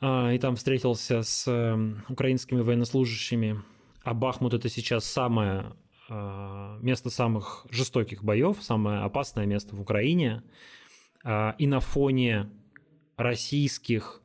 а, 0.01 0.33
и 0.33 0.39
там 0.39 0.57
встретился 0.57 1.23
с 1.23 1.47
эм, 1.47 2.05
украинскими 2.09 2.61
военнослужащими. 2.61 3.63
А 4.03 4.15
Бахмут 4.15 4.55
это 4.55 4.69
сейчас 4.71 5.05
самое 5.05 5.77
а, 6.09 6.79
место 6.81 7.11
самых 7.11 7.67
жестоких 7.71 8.25
боев, 8.25 8.59
самое 8.63 9.01
опасное 9.01 9.45
место 9.45 9.77
в 9.77 9.81
Украине. 9.81 10.43
А, 11.23 11.55
и 11.59 11.67
на 11.67 11.81
фоне 11.81 12.51
российских 13.17 14.23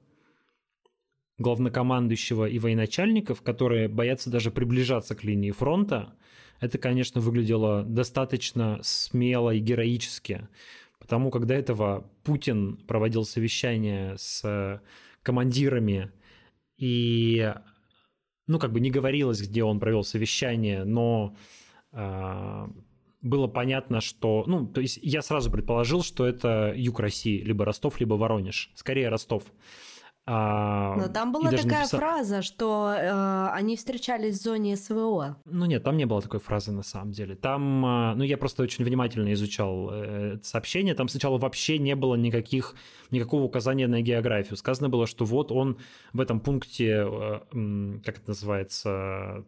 главнокомандующего 1.37 2.45
и 2.45 2.59
военачальников, 2.59 3.41
которые 3.41 3.87
боятся 3.87 4.29
даже 4.29 4.51
приближаться 4.51 5.15
к 5.15 5.23
линии 5.23 5.51
фронта, 5.51 6.13
это, 6.61 6.77
конечно, 6.77 7.19
выглядело 7.19 7.83
достаточно 7.83 8.79
смело 8.81 9.51
и 9.51 9.59
героически. 9.59 10.47
Потому 10.99 11.29
до 11.31 11.53
этого 11.53 12.09
Путин 12.23 12.77
проводил 12.87 13.25
совещание 13.25 14.15
с 14.17 14.81
командирами 15.21 16.11
и, 16.77 17.53
ну, 18.47 18.59
как 18.59 18.71
бы 18.71 18.79
не 18.79 18.89
говорилось, 18.89 19.41
где 19.41 19.63
он 19.63 19.79
провел 19.79 20.03
совещание, 20.03 20.83
но 20.83 21.35
э, 21.91 22.67
было 23.21 23.47
понятно, 23.47 24.01
что, 24.01 24.43
ну, 24.47 24.67
то 24.67 24.81
есть 24.81 24.99
я 25.01 25.21
сразу 25.21 25.51
предположил, 25.51 26.03
что 26.03 26.25
это 26.25 26.73
юг 26.75 26.99
России, 26.99 27.41
либо 27.41 27.65
Ростов, 27.65 27.99
либо 27.99 28.13
Воронеж, 28.13 28.71
скорее 28.75 29.09
Ростов. 29.09 29.43
А, 30.27 30.95
Но 30.95 31.07
там 31.07 31.31
была 31.31 31.51
такая 31.51 31.81
написал... 31.81 31.99
фраза, 31.99 32.41
что 32.41 32.91
э, 32.97 33.49
они 33.53 33.77
встречались 33.77 34.39
в 34.39 34.41
зоне 34.41 34.75
СВО. 34.75 35.37
Ну 35.45 35.65
нет, 35.65 35.83
там 35.83 35.97
не 35.97 36.05
было 36.05 36.19
такой 36.19 36.39
фразы 36.39 36.71
на 36.71 36.81
самом 36.81 37.11
деле. 37.11 37.35
Там, 37.35 37.85
э, 37.85 38.15
ну 38.15 38.23
я 38.23 38.35
просто 38.37 38.63
очень 38.63 38.83
внимательно 38.83 39.31
изучал 39.33 39.89
э, 39.91 40.33
это 40.35 40.45
сообщение. 40.45 40.95
Там 40.95 41.09
сначала 41.09 41.37
вообще 41.37 41.77
не 41.77 41.95
было 41.95 42.15
никаких, 42.15 42.73
никакого 43.11 43.43
указания 43.43 43.87
на 43.87 44.01
географию. 44.01 44.57
Сказано 44.57 44.89
было, 44.89 45.05
что 45.05 45.25
вот 45.25 45.51
он 45.51 45.77
в 46.11 46.19
этом 46.19 46.39
пункте, 46.39 47.05
э, 47.07 47.99
как 48.03 48.17
это 48.17 48.29
называется, 48.29 49.45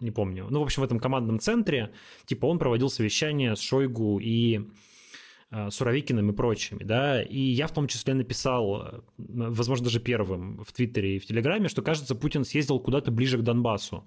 не 0.00 0.10
помню. 0.10 0.46
Ну, 0.50 0.58
в 0.58 0.62
общем, 0.64 0.82
в 0.82 0.84
этом 0.84 0.98
командном 0.98 1.38
центре, 1.38 1.92
типа, 2.24 2.46
он 2.46 2.58
проводил 2.58 2.90
совещание 2.90 3.54
с 3.54 3.60
Шойгу 3.60 4.18
и 4.18 4.58
э, 4.58 4.62
Суровикиным 5.70 6.30
и 6.30 6.32
прочими, 6.32 6.84
да, 6.84 7.22
и 7.22 7.40
я 7.40 7.66
в 7.66 7.72
том 7.72 7.88
числе 7.88 8.14
написал, 8.14 8.82
э, 8.82 9.00
возможно, 9.18 9.86
даже 9.86 9.98
первым 9.98 10.62
в 10.62 10.72
Твиттере 10.72 11.16
и 11.16 11.18
в 11.18 11.26
Телеграме, 11.26 11.68
что, 11.68 11.82
кажется, 11.82 12.14
Путин 12.14 12.44
съездил 12.44 12.78
куда-то 12.78 13.10
ближе 13.10 13.36
к 13.36 13.42
Донбассу. 13.42 14.04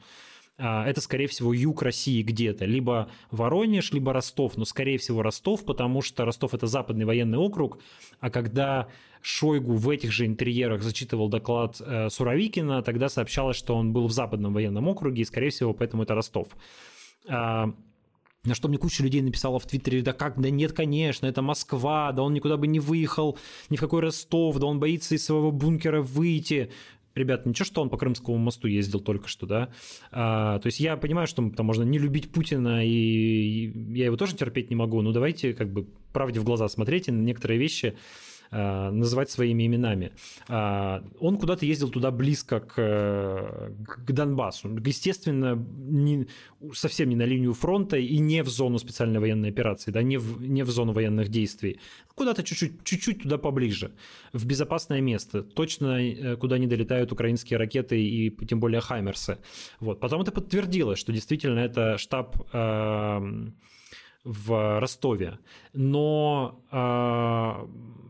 А, 0.58 0.88
это, 0.88 1.02
скорее 1.02 1.28
всего, 1.28 1.54
юг 1.54 1.82
России 1.82 2.22
где-то, 2.22 2.66
либо 2.66 3.10
Воронеж, 3.32 3.92
либо 3.92 4.14
Ростов, 4.14 4.56
но, 4.56 4.66
скорее 4.66 4.98
всего, 4.98 5.22
Ростов, 5.22 5.66
потому 5.66 6.02
что 6.02 6.26
Ростов– 6.26 6.54
это 6.54 6.68
западный 6.68 7.06
военный 7.06 7.40
округ, 7.40 7.80
а 8.20 8.30
когда 8.30 8.88
Шойгу 9.22 9.74
в 9.74 9.90
этих 9.90 10.12
же 10.12 10.26
интерьерах 10.26 10.84
зачитывал 10.84 11.28
доклад 11.28 11.82
э, 11.82 12.10
Суровикина, 12.10 12.84
тогда 12.84 13.10
сообщалось, 13.10 13.58
что 13.58 13.76
он 13.76 13.94
был 13.94 14.08
в 14.08 14.12
западном 14.12 14.54
военном 14.54 14.88
округе, 14.88 15.24
и, 15.24 15.26
скорее 15.26 15.50
всего, 15.50 15.74
поэтому 15.74 16.04
это 16.04 16.14
Ростов. 16.14 16.50
На 18.46 18.56
что 18.56 18.68
мне 18.68 18.78
куча 18.78 19.04
людей 19.04 19.22
написала 19.22 19.58
в 19.58 19.66
Твиттере, 19.66 20.02
да 20.02 20.12
как, 20.12 20.40
да 20.40 20.50
нет, 20.50 20.74
конечно, 20.74 21.26
это 21.26 21.42
Москва, 21.42 22.12
да 22.12 22.24
он 22.24 22.34
никуда 22.34 22.58
бы 22.58 22.68
не 22.68 22.82
выехал, 22.82 23.38
ни 23.70 23.78
в 23.78 23.80
какой 23.80 24.02
Ростов, 24.02 24.60
да 24.60 24.68
он 24.68 24.82
боится 24.82 25.16
из 25.16 25.24
своего 25.24 25.50
бункера 25.50 26.02
выйти 26.02 26.70
ребят, 27.16 27.46
ничего, 27.46 27.66
что 27.66 27.82
он 27.82 27.90
по 27.90 27.98
Крымскому 27.98 28.38
мосту 28.38 28.68
ездил 28.68 29.00
только 29.00 29.28
что, 29.28 29.46
да? 29.46 29.70
А, 30.12 30.60
то 30.60 30.68
есть 30.68 30.80
я 30.80 30.98
понимаю, 30.98 31.28
что 31.28 31.50
там 31.52 31.66
можно 31.66 31.84
не 31.84 32.00
любить 32.00 32.32
Путина, 32.32 32.86
и, 32.86 33.72
я 33.96 34.06
его 34.06 34.18
тоже 34.18 34.36
терпеть 34.36 34.70
не 34.70 34.76
могу, 34.76 35.02
но 35.02 35.12
давайте 35.12 35.54
как 35.54 35.72
бы 35.72 35.88
правде 36.12 36.40
в 36.40 36.44
глаза 36.44 36.68
смотреть 36.68 37.08
и 37.08 37.12
на 37.12 37.22
некоторые 37.22 37.60
вещи 37.60 37.96
называть 38.52 39.32
своими 39.32 39.66
именами. 39.66 40.12
А, 40.48 41.04
он 41.20 41.38
куда-то 41.38 41.66
ездил 41.66 41.90
туда 41.90 42.12
близко 42.12 42.60
к, 42.60 43.72
к 44.06 44.12
Донбассу. 44.12 44.70
Естественно, 44.86 45.56
не, 45.56 46.28
совсем 46.74 47.10
не 47.10 47.16
на 47.16 47.24
линию 47.24 47.54
фронта 47.54 47.98
и 47.98 48.18
не 48.20 48.44
в 48.44 48.50
зону 48.50 48.78
специальной 48.80 49.20
военной 49.20 49.50
операции, 49.50 49.92
да, 49.92 50.04
не 50.04 50.18
в, 50.18 50.42
не 50.42 50.64
в 50.64 50.70
зону 50.70 50.94
военных 50.94 51.30
действий. 51.30 51.80
Куда-то 52.16 52.44
чуть-чуть, 52.44 52.84
чуть-чуть 52.84 53.24
туда 53.24 53.38
поближе, 53.38 53.92
в 54.34 54.46
безопасное 54.46 55.02
место, 55.02 55.42
точно 55.42 56.02
э, 56.02 56.36
куда 56.38 56.58
не 56.58 56.68
долетают 56.68 57.12
украинские 57.12 57.58
ракеты 57.58 58.02
и 58.02 58.30
тем 58.46 58.60
более 58.60 58.82
Хаймерсы. 58.82 59.40
Вот. 59.80 60.00
Потом 60.00 60.22
это 60.22 60.32
подтвердилось, 60.32 61.00
что 61.00 61.12
действительно 61.12 61.60
это 61.60 61.98
штаб 61.98 62.38
э, 62.54 63.52
в 64.24 64.80
Ростове. 64.80 65.40
Но 65.74 66.64
э, 66.72 68.03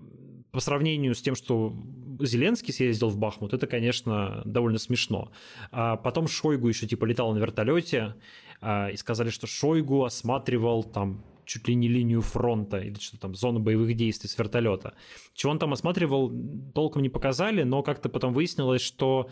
по 0.54 0.60
сравнению 0.60 1.16
с 1.16 1.22
тем, 1.22 1.34
что 1.34 1.74
Зеленский 2.22 2.72
съездил 2.72 3.10
в 3.10 3.18
Бахмут, 3.18 3.54
это, 3.54 3.66
конечно, 3.66 4.44
довольно 4.46 4.78
смешно. 4.78 5.32
А 5.72 5.98
потом 5.98 6.28
Шойгу 6.28 6.68
еще 6.68 6.86
типа 6.86 7.06
летал 7.06 7.34
на 7.34 7.39
вертолете, 7.39 8.16
а, 8.62 8.89
и 8.89 8.96
сказали, 8.96 9.32
что 9.32 9.48
Шойгу 9.48 10.04
осматривал 10.06 10.84
там 10.84 11.24
чуть 11.46 11.68
ли 11.68 11.74
не 11.74 11.88
линию 11.88 12.22
фронта 12.22 12.78
или 12.78 13.00
что 13.00 13.20
там, 13.20 13.34
зону 13.34 13.60
боевых 13.60 13.96
действий 13.96 14.30
с 14.30 14.38
вертолета. 14.38 14.94
Чего 15.34 15.52
он 15.52 15.60
там 15.60 15.74
осматривал, 15.74 16.32
толком 16.74 17.02
не 17.02 17.10
показали, 17.10 17.63
но 17.63 17.82
как-то 17.82 18.08
потом 18.08 18.32
выяснилось, 18.32 18.82
что 18.84 19.30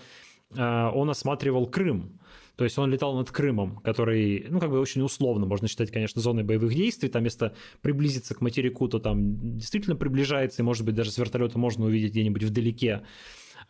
а, 0.58 0.90
он 0.90 1.12
осматривал 1.12 1.68
Крым. 1.68 2.20
То 2.56 2.64
есть 2.64 2.78
он 2.78 2.92
летал 2.92 3.16
над 3.16 3.32
Крымом, 3.32 3.78
который, 3.78 4.46
ну, 4.50 4.60
как 4.60 4.70
бы 4.70 4.80
очень 4.80 5.02
условно 5.02 5.46
можно 5.46 5.68
считать, 5.68 5.92
конечно, 5.92 6.22
зоной 6.22 6.44
боевых 6.44 6.74
действий. 6.74 7.10
Там 7.10 7.24
если 7.24 7.54
приблизиться 7.82 8.36
к 8.36 8.42
материку, 8.42 8.88
то 8.88 9.00
там 9.00 9.58
действительно 9.58 9.96
приближается, 9.96 10.62
и, 10.62 10.66
может 10.66 10.86
быть, 10.86 10.96
даже 10.96 11.12
с 11.12 11.18
вертолета 11.18 11.58
можно 11.58 11.86
увидеть 11.86 12.12
где-нибудь 12.12 12.44
вдалеке, 12.44 13.04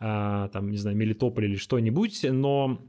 а, 0.00 0.48
там, 0.48 0.70
не 0.70 0.78
знаю, 0.78 0.96
Мелитополь 0.96 1.44
или 1.44 1.56
что-нибудь, 1.56 2.24
но 2.24 2.80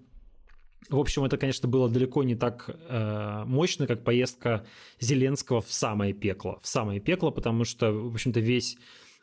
в 0.90 1.00
общем, 1.00 1.24
это, 1.24 1.38
конечно, 1.38 1.70
было 1.70 1.90
далеко 1.90 2.24
не 2.24 2.36
так 2.36 2.70
э, 2.70 3.44
мощно, 3.46 3.88
как 3.88 4.04
поездка 4.04 4.66
Зеленского 5.00 5.62
в 5.62 5.72
самое 5.72 6.14
пекло. 6.14 6.60
В 6.62 6.68
самое 6.68 7.00
пекло, 7.00 7.32
потому 7.32 7.64
что, 7.64 7.92
в 7.92 8.14
общем-то, 8.14 8.40
весь 8.40 8.78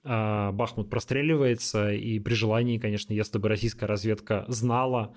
э, 0.04 0.50
Бахмут 0.52 0.88
простреливается, 0.88 1.92
и 1.92 2.18
при 2.18 2.34
желании, 2.34 2.78
конечно, 2.78 3.12
если 3.12 3.38
бы 3.38 3.48
российская 3.48 3.86
разведка 3.86 4.44
знала 4.48 5.14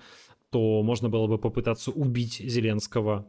то 0.54 0.84
можно 0.84 1.08
было 1.08 1.26
бы 1.26 1.36
попытаться 1.36 1.90
убить 1.90 2.34
Зеленского 2.38 3.26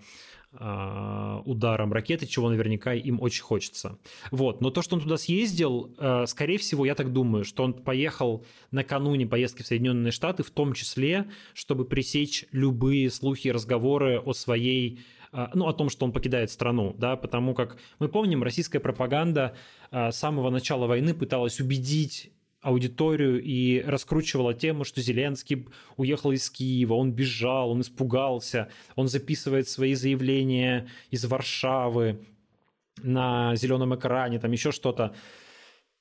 а, 0.53 1.41
ударом 1.45 1.91
ракеты, 1.91 2.27
чего 2.27 2.51
наверняка 2.51 2.93
им 2.93 3.19
очень 3.19 3.41
хочется. 3.41 3.97
Вот. 4.29 4.61
Но 4.61 4.69
то, 4.69 4.83
что 4.83 4.95
он 4.95 5.01
туда 5.01 5.17
съездил, 5.17 5.95
а, 5.97 6.27
скорее 6.27 6.59
всего, 6.59 6.85
я 6.85 6.93
так 6.93 7.11
думаю, 7.11 7.43
что 7.43 7.63
он 7.63 7.73
поехал 7.73 8.45
накануне 8.69 9.25
поездки 9.25 9.63
в 9.63 9.65
Соединенные 9.65 10.11
Штаты, 10.11 10.43
в 10.43 10.51
том 10.51 10.73
числе, 10.73 11.25
чтобы 11.55 11.85
пресечь 11.85 12.45
любые 12.51 13.09
слухи 13.09 13.47
и 13.47 13.51
разговоры 13.51 14.19
о 14.19 14.33
своей 14.33 14.99
а, 15.31 15.49
ну, 15.55 15.67
о 15.67 15.73
том, 15.73 15.89
что 15.89 16.05
он 16.05 16.11
покидает 16.11 16.51
страну, 16.51 16.93
да, 16.95 17.15
потому 17.15 17.55
как 17.55 17.77
мы 17.97 18.07
помним, 18.07 18.43
российская 18.43 18.79
пропаганда 18.79 19.55
с 19.89 20.15
самого 20.15 20.51
начала 20.51 20.85
войны 20.85 21.15
пыталась 21.15 21.59
убедить 21.59 22.34
аудиторию 22.65 23.41
и 23.41 23.79
раскручивала 23.81 24.55
тему, 24.55 24.83
что 24.83 24.99
Зеленский 24.99 25.67
уехал 25.97 26.31
из 26.31 26.49
Киева, 26.49 26.95
он 26.95 27.11
бежал, 27.11 27.69
он 27.69 27.81
испугался, 27.81 28.69
он 28.95 29.07
записывает 29.07 29.69
свои 29.69 29.93
заявления 29.93 30.87
из 31.11 31.23
Варшавы 31.25 32.25
на 33.03 33.55
зеленом 33.55 33.93
экране, 33.93 34.39
там 34.39 34.51
еще 34.51 34.71
что-то. 34.71 35.13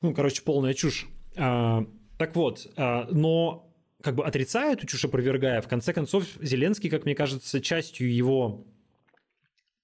Ну, 0.00 0.14
короче, 0.14 0.42
полная 0.42 0.72
чушь. 0.72 1.06
А, 1.36 1.86
так 2.16 2.34
вот, 2.34 2.66
а, 2.76 3.08
но 3.10 3.70
как 4.00 4.14
бы 4.14 4.24
отрицая 4.24 4.72
эту 4.72 4.86
чушь, 4.86 5.04
опровергая, 5.04 5.60
в 5.60 5.68
конце 5.68 5.92
концов, 5.92 6.24
Зеленский, 6.40 6.88
как 6.88 7.04
мне 7.04 7.14
кажется, 7.14 7.60
частью 7.60 8.14
его 8.14 8.64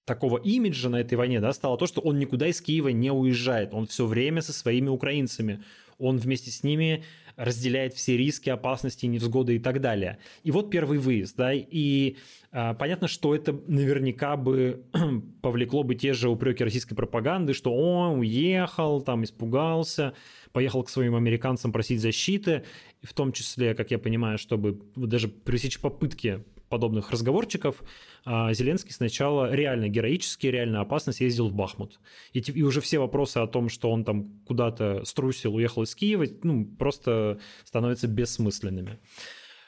такого 0.05 0.39
имиджа 0.39 0.89
на 0.89 1.01
этой 1.01 1.13
войне 1.13 1.39
да, 1.39 1.53
стало 1.53 1.77
то, 1.77 1.85
что 1.85 2.01
он 2.01 2.17
никуда 2.17 2.47
из 2.47 2.59
Киева 2.59 2.89
не 2.89 3.11
уезжает. 3.11 3.73
Он 3.73 3.85
все 3.85 4.07
время 4.07 4.41
со 4.41 4.51
своими 4.51 4.89
украинцами 4.89 5.63
он 6.01 6.17
вместе 6.17 6.51
с 6.51 6.63
ними 6.63 7.03
разделяет 7.35 7.93
все 7.93 8.17
риски, 8.17 8.49
опасности, 8.49 9.05
невзгоды 9.05 9.55
и 9.55 9.59
так 9.59 9.81
далее. 9.81 10.17
И 10.43 10.51
вот 10.51 10.69
первый 10.69 10.97
выезд, 10.97 11.35
да, 11.37 11.53
и 11.53 12.17
а, 12.51 12.73
понятно, 12.73 13.07
что 13.07 13.33
это 13.33 13.53
наверняка 13.67 14.35
бы 14.35 14.83
повлекло 15.41 15.83
бы 15.83 15.95
те 15.95 16.13
же 16.13 16.29
упреки 16.29 16.63
российской 16.63 16.95
пропаганды, 16.95 17.53
что 17.53 17.73
он 17.73 18.19
уехал, 18.19 19.01
там 19.01 19.23
испугался, 19.23 20.13
поехал 20.51 20.83
к 20.83 20.89
своим 20.89 21.15
американцам 21.15 21.71
просить 21.71 22.01
защиты, 22.01 22.63
в 23.01 23.13
том 23.13 23.31
числе, 23.31 23.73
как 23.73 23.91
я 23.91 23.99
понимаю, 23.99 24.37
чтобы 24.37 24.81
даже 24.95 25.27
пресечь 25.29 25.79
попытки 25.79 26.43
подобных 26.71 27.11
разговорчиков, 27.11 27.83
а 28.25 28.51
Зеленский 28.53 28.91
сначала 28.91 29.53
реально 29.53 29.89
героически, 29.89 30.47
реально 30.47 30.81
опасно 30.81 31.13
съездил 31.13 31.49
в 31.49 31.53
Бахмут. 31.53 31.99
И, 32.33 32.39
и 32.39 32.63
уже 32.63 32.81
все 32.81 32.97
вопросы 32.97 33.37
о 33.37 33.47
том, 33.47 33.69
что 33.69 33.91
он 33.91 34.03
там 34.03 34.41
куда-то 34.47 35.05
струсил, 35.05 35.55
уехал 35.55 35.83
из 35.83 35.93
Киева, 35.93 36.25
ну, 36.41 36.65
просто 36.65 37.39
становятся 37.63 38.07
бессмысленными. 38.07 38.99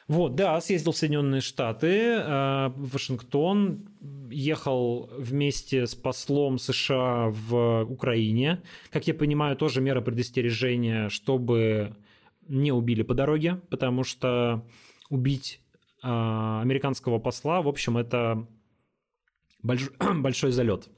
Вот, 0.07 0.35
да, 0.35 0.59
съездил 0.59 0.91
в 0.91 0.97
Соединенные 0.97 1.41
Штаты, 1.41 2.15
а, 2.17 2.69
в 2.75 2.93
Вашингтон, 2.93 3.87
ехал 4.29 5.09
вместе 5.17 5.87
с 5.87 5.95
послом 5.95 6.57
США 6.57 7.29
в 7.29 7.83
Украине. 7.83 8.61
Как 8.89 9.07
я 9.07 9.13
понимаю, 9.13 9.55
тоже 9.55 9.79
мера 9.79 10.01
предостережения, 10.01 11.09
чтобы 11.09 11.95
не 12.47 12.71
убили 12.71 13.03
по 13.03 13.13
дороге, 13.13 13.61
потому 13.69 14.03
что 14.03 14.65
убить 15.09 15.61
американского 16.03 17.19
посла, 17.19 17.61
в 17.61 17.67
общем, 17.67 17.97
это 17.97 18.47
больш... 19.61 19.89
большой 20.15 20.51
залет. 20.51 20.89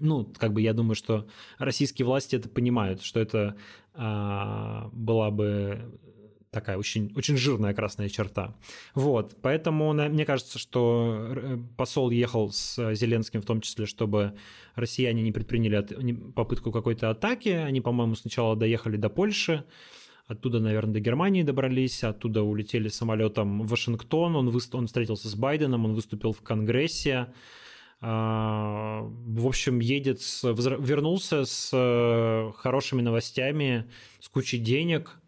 Ну, 0.00 0.32
как 0.38 0.52
бы 0.52 0.62
я 0.62 0.72
думаю, 0.72 0.94
что 0.94 1.26
российские 1.58 2.06
власти 2.06 2.36
это 2.36 2.48
понимают, 2.48 3.02
что 3.02 3.18
это 3.18 3.56
а, 3.94 4.88
была 4.92 5.32
бы 5.32 5.98
такая 6.50 6.78
очень, 6.78 7.12
очень 7.14 7.36
жирная 7.36 7.74
красная 7.74 8.08
черта. 8.08 8.56
Вот, 8.94 9.36
поэтому 9.42 9.92
мне 9.92 10.24
кажется, 10.24 10.58
что 10.58 11.34
э, 11.36 11.58
посол 11.76 12.10
ехал 12.10 12.50
с 12.50 12.94
Зеленским 12.94 13.42
в 13.42 13.44
том 13.44 13.60
числе, 13.60 13.86
чтобы 13.86 14.34
россияне 14.74 15.22
не 15.22 15.32
предприняли 15.32 15.82
попытку 16.32 16.72
какой-то 16.72 17.10
атаки. 17.10 17.50
Они, 17.50 17.80
по-моему, 17.80 18.14
сначала 18.14 18.56
доехали 18.56 18.96
до 18.96 19.10
Польши, 19.10 19.64
Оттуда, 20.28 20.60
наверное, 20.60 20.92
до 20.92 21.00
Германии 21.00 21.42
добрались, 21.42 22.04
оттуда 22.04 22.42
улетели 22.42 22.88
самолетом 22.88 23.62
в 23.62 23.68
Вашингтон, 23.68 24.36
он, 24.36 24.50
вы... 24.50 24.60
он 24.72 24.86
встретился 24.86 25.28
с 25.28 25.34
Байденом, 25.34 25.86
он 25.86 25.94
выступил 25.94 26.32
в 26.32 26.42
Конгрессе, 26.42 27.32
а, 28.02 29.00
в 29.04 29.46
общем, 29.46 29.80
едет, 29.80 30.20
с... 30.20 30.44
вернулся 30.44 31.46
с 31.46 31.70
э, 31.72 32.52
хорошими 32.58 33.00
новостями, 33.00 33.90
с 34.20 34.28
кучей 34.28 34.58
денег, 34.58 35.18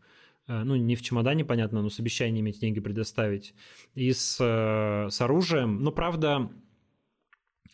э, 0.47 0.63
ну, 0.65 0.77
не 0.77 0.97
в 0.97 1.03
чемодане, 1.03 1.47
понятно, 1.47 1.81
но 1.81 1.89
с 1.89 1.99
обещаниями 1.99 2.51
эти 2.51 2.61
деньги 2.61 2.81
предоставить, 2.81 3.55
и 3.95 4.13
с, 4.13 4.37
э, 4.39 5.09
с 5.11 5.21
оружием. 5.23 5.83
Но, 5.83 5.93
правда, 5.93 6.51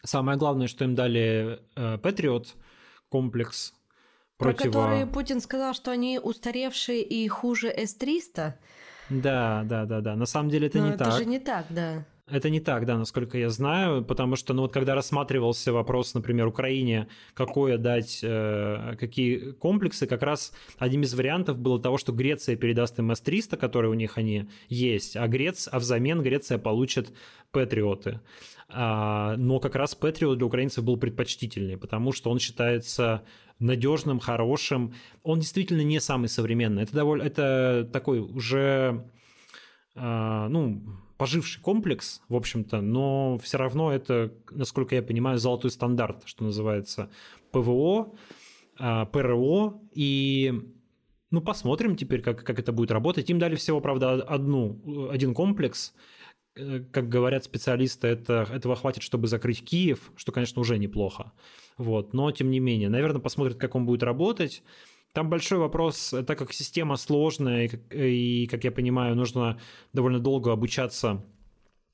самое 0.05 0.39
главное, 0.39 0.69
что 0.69 0.85
им 0.85 0.95
дали 0.95 1.59
Patriot 1.75 2.47
комплекс, 3.09 3.75
Против... 4.39 4.59
Про 4.59 4.69
которые 4.69 5.07
Путин 5.07 5.41
сказал, 5.41 5.75
что 5.75 5.91
они 5.91 6.19
устаревшие 6.19 7.03
и 7.03 7.27
хуже 7.29 7.69
С-300. 7.69 8.53
Да, 9.09 9.63
да, 9.65 9.85
да, 9.87 10.01
да. 10.01 10.17
На 10.17 10.27
самом 10.27 10.51
деле 10.51 10.67
это 10.67 10.79
Но 10.79 10.87
не 10.87 10.91
это 10.91 10.99
так. 10.99 11.09
Это 11.09 11.17
же 11.19 11.25
не 11.25 11.39
так, 11.39 11.67
да. 11.71 12.05
Это 12.29 12.51
не 12.51 12.59
так, 12.59 12.87
да, 12.87 12.99
насколько 12.99 13.39
я 13.39 13.51
знаю, 13.51 14.05
потому 14.05 14.35
что, 14.35 14.53
ну 14.53 14.63
вот 14.63 14.73
когда 14.73 14.97
рассматривался 14.97 15.73
вопрос, 15.73 16.13
например, 16.13 16.49
Украине, 16.49 17.07
какое 17.35 17.79
дать, 17.79 18.19
э, 18.21 18.97
какие 18.99 19.53
комплексы, 19.53 20.09
как 20.09 20.25
раз 20.25 20.53
одним 20.77 21.03
из 21.03 21.15
вариантов 21.15 21.57
было 21.57 21.81
того, 21.81 21.99
что 21.99 22.13
Греция 22.13 22.57
передаст 22.57 22.99
им 22.99 23.13
С-300, 23.13 23.57
которые 23.57 23.93
у 23.93 23.95
них 23.95 24.19
они 24.19 24.51
есть, 24.69 25.17
а, 25.17 25.29
Грец, 25.29 25.69
а 25.71 25.79
взамен 25.79 26.21
Греция 26.21 26.59
получит 26.59 27.13
Патриоты. 27.53 28.21
А, 28.69 29.37
но 29.37 29.61
как 29.61 29.77
раз 29.77 29.95
Патриот 29.95 30.39
для 30.39 30.47
украинцев 30.49 30.83
был 30.83 30.97
предпочтительнее, 30.97 31.79
потому 31.79 32.11
что 32.11 32.31
он 32.31 32.41
считается 32.41 33.23
надежным, 33.61 34.19
хорошим. 34.19 34.95
Он 35.23 35.39
действительно 35.39 35.83
не 35.83 36.01
самый 36.01 36.29
современный. 36.29 36.83
Это 36.83 36.93
довольно, 36.93 37.23
это 37.23 37.89
такой 37.93 38.19
уже, 38.19 39.09
а, 39.95 40.49
ну, 40.49 40.83
поживший 41.17 41.63
комплекс, 41.63 42.23
в 42.29 42.37
общем-то, 42.37 42.81
но 42.81 43.39
все 43.39 43.59
равно 43.59 43.93
это, 43.93 44.33
насколько 44.51 44.95
я 44.95 45.03
понимаю, 45.03 45.39
золотой 45.39 45.71
стандарт, 45.71 46.23
что 46.27 46.45
называется, 46.45 47.11
ПВО, 47.53 48.15
а, 48.79 49.07
ПРО, 49.07 49.81
и 49.93 50.53
ну, 51.31 51.41
посмотрим 51.41 51.97
теперь, 51.97 52.23
как, 52.23 52.45
как 52.45 52.59
это 52.59 52.73
будет 52.73 52.91
работать. 52.91 53.29
Им 53.31 53.39
дали 53.39 53.57
всего, 53.57 53.81
правда, 53.81 54.13
одну, 54.13 55.09
один 55.11 55.35
комплекс, 55.35 55.95
э, 56.55 56.85
как 56.93 57.09
говорят 57.09 57.45
специалисты, 57.45 58.09
это, 58.09 58.47
этого 58.53 58.77
хватит, 58.77 59.03
чтобы 59.03 59.27
закрыть 59.27 59.65
Киев, 59.65 60.13
что, 60.17 60.33
конечно, 60.33 60.61
уже 60.61 60.79
неплохо. 60.79 61.33
Вот. 61.79 62.15
Но, 62.15 62.31
тем 62.31 62.51
не 62.51 62.61
менее, 62.61 62.89
наверное, 62.89 63.21
посмотрят, 63.21 63.59
как 63.59 63.75
он 63.75 63.87
будет 63.87 64.03
работать. 64.03 64.63
Там 65.13 65.31
большой 65.31 65.59
вопрос, 65.59 66.15
так 66.27 66.39
как 66.39 66.53
система 66.53 66.97
сложная, 66.97 67.71
и, 67.91 68.47
как 68.51 68.65
я 68.65 68.71
понимаю, 68.71 69.17
нужно 69.17 69.59
довольно 69.95 70.19
долго 70.19 70.53
обучаться, 70.53 71.25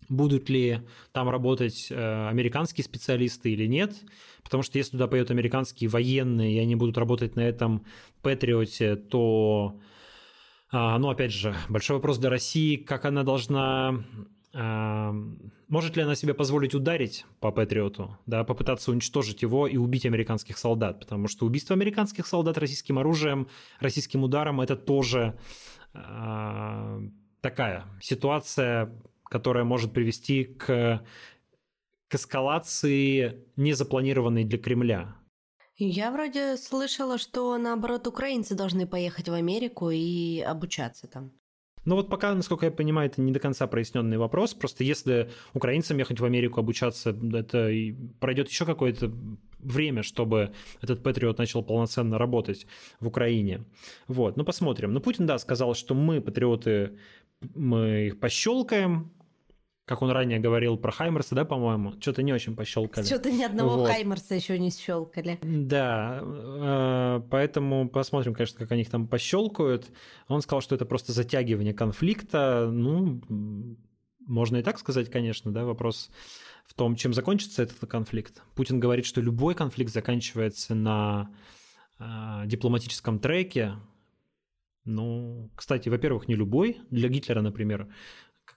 будут 0.08 0.48
ли 0.48 0.80
там 1.12 1.28
работать 1.28 1.88
э, 1.90 2.28
американские 2.28 2.84
специалисты 2.84 3.50
или 3.50 3.66
нет. 3.66 3.94
Потому 4.42 4.62
что 4.62 4.78
если 4.78 4.92
туда 4.92 5.06
поедут 5.06 5.30
американские 5.30 5.88
военные, 5.88 6.56
и 6.56 6.58
они 6.58 6.74
будут 6.74 6.98
работать 6.98 7.36
на 7.36 7.40
этом 7.40 7.86
Патриоте, 8.22 8.96
то, 8.96 9.80
а, 10.70 10.98
ну, 10.98 11.08
опять 11.08 11.32
же, 11.32 11.54
большой 11.68 11.96
вопрос 11.96 12.18
для 12.18 12.30
России, 12.30 12.76
как 12.76 13.04
она 13.04 13.22
должна 13.22 14.04
может 14.54 15.96
ли 15.96 16.02
она 16.02 16.14
себе 16.14 16.34
позволить 16.34 16.74
ударить 16.74 17.24
по 17.40 17.50
Патриоту, 17.50 18.18
да, 18.26 18.44
попытаться 18.44 18.90
уничтожить 18.90 19.42
его 19.42 19.66
и 19.66 19.78
убить 19.78 20.04
американских 20.04 20.58
солдат? 20.58 21.00
Потому 21.00 21.26
что 21.26 21.46
убийство 21.46 21.74
американских 21.74 22.26
солдат 22.26 22.58
российским 22.58 22.98
оружием, 22.98 23.48
российским 23.80 24.22
ударом– 24.24 24.60
это 24.62 24.76
тоже 24.76 25.38
такая 27.40 27.84
ситуация, 28.00 28.92
которая 29.24 29.64
может 29.64 29.92
привести 29.92 30.44
к, 30.44 31.02
к 32.08 32.14
эскалации, 32.14 33.46
незапланированной 33.56 34.44
для 34.44 34.58
Кремля. 34.58 35.16
Я 35.76 36.10
вроде 36.12 36.58
слышала, 36.58 37.16
что 37.18 37.56
наоборот 37.56 38.06
украинцы 38.06 38.54
должны 38.54 38.86
поехать 38.86 39.28
в 39.28 39.32
Америку 39.32 39.90
и 39.90 40.40
обучаться 40.40 41.08
там. 41.08 41.32
Но 41.84 41.96
вот 41.96 42.08
пока, 42.08 42.34
насколько 42.34 42.66
я 42.66 42.72
понимаю, 42.72 43.10
это 43.10 43.20
не 43.20 43.32
до 43.32 43.40
конца 43.40 43.66
проясненный 43.66 44.18
вопрос. 44.18 44.54
Просто 44.54 44.84
если 44.84 45.30
украинцам 45.52 45.98
ехать 45.98 46.20
в 46.20 46.24
Америку 46.24 46.60
обучаться, 46.60 47.10
это 47.10 47.70
пройдет 48.20 48.48
еще 48.48 48.64
какое-то 48.64 49.12
время, 49.58 50.02
чтобы 50.02 50.52
этот 50.80 51.02
Патриот 51.02 51.38
начал 51.38 51.62
полноценно 51.62 52.18
работать 52.18 52.66
в 53.00 53.06
Украине. 53.06 53.64
Вот, 54.08 54.36
ну 54.36 54.44
посмотрим. 54.44 54.92
Но 54.92 55.00
Путин, 55.00 55.26
да, 55.26 55.38
сказал, 55.38 55.74
что 55.74 55.94
мы, 55.94 56.20
патриоты, 56.20 56.98
мы 57.54 58.06
их 58.08 58.20
пощелкаем, 58.20 59.10
как 59.84 60.00
он 60.00 60.10
ранее 60.10 60.38
говорил 60.38 60.76
про 60.76 60.92
Хаймерса, 60.92 61.34
да, 61.34 61.44
по-моему, 61.44 61.94
что-то 62.00 62.22
не 62.22 62.32
очень 62.32 62.54
пощелкали. 62.54 63.04
Что-то 63.04 63.32
ни 63.32 63.42
одного 63.42 63.78
вот. 63.78 63.88
Хаймерса 63.88 64.34
еще 64.34 64.58
не 64.58 64.70
щелкали. 64.70 65.38
Да, 65.42 66.20
э, 66.22 67.22
поэтому 67.30 67.88
посмотрим, 67.88 68.34
конечно, 68.34 68.58
как 68.58 68.70
они 68.72 68.82
их 68.82 68.90
там 68.90 69.08
пощелкают. 69.08 69.90
Он 70.28 70.40
сказал, 70.40 70.60
что 70.60 70.76
это 70.76 70.86
просто 70.86 71.12
затягивание 71.12 71.74
конфликта. 71.74 72.68
Ну, 72.70 73.22
можно 74.20 74.58
и 74.58 74.62
так 74.62 74.78
сказать, 74.78 75.10
конечно, 75.10 75.52
да, 75.52 75.64
вопрос 75.64 76.10
в 76.64 76.74
том, 76.74 76.94
чем 76.94 77.12
закончится 77.12 77.64
этот 77.64 77.88
конфликт. 77.90 78.42
Путин 78.54 78.78
говорит, 78.78 79.04
что 79.04 79.20
любой 79.20 79.56
конфликт 79.56 79.92
заканчивается 79.92 80.76
на 80.76 81.28
э, 81.98 82.46
дипломатическом 82.46 83.18
треке. 83.18 83.74
Ну, 84.84 85.50
кстати, 85.56 85.88
во-первых, 85.88 86.28
не 86.28 86.36
любой. 86.36 86.78
Для 86.90 87.08
Гитлера, 87.08 87.40
например, 87.40 87.88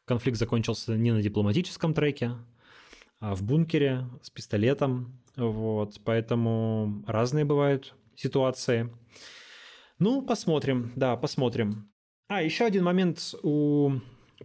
конфликт 0.06 0.38
закончился 0.38 0.96
не 0.96 1.12
на 1.12 1.22
дипломатическом 1.22 1.94
треке, 1.94 2.32
а 3.20 3.36
в 3.36 3.44
бункере 3.44 4.06
с 4.22 4.30
пистолетом. 4.30 5.22
Вот, 5.36 6.00
поэтому 6.06 7.04
разные 7.08 7.44
бывают 7.44 7.96
ситуации. 8.16 8.90
Ну, 10.00 10.22
посмотрим, 10.22 10.92
да, 10.96 11.16
посмотрим. 11.18 11.92
А, 12.28 12.42
еще 12.42 12.66
один 12.66 12.84
момент 12.84 13.36
у 13.44 13.92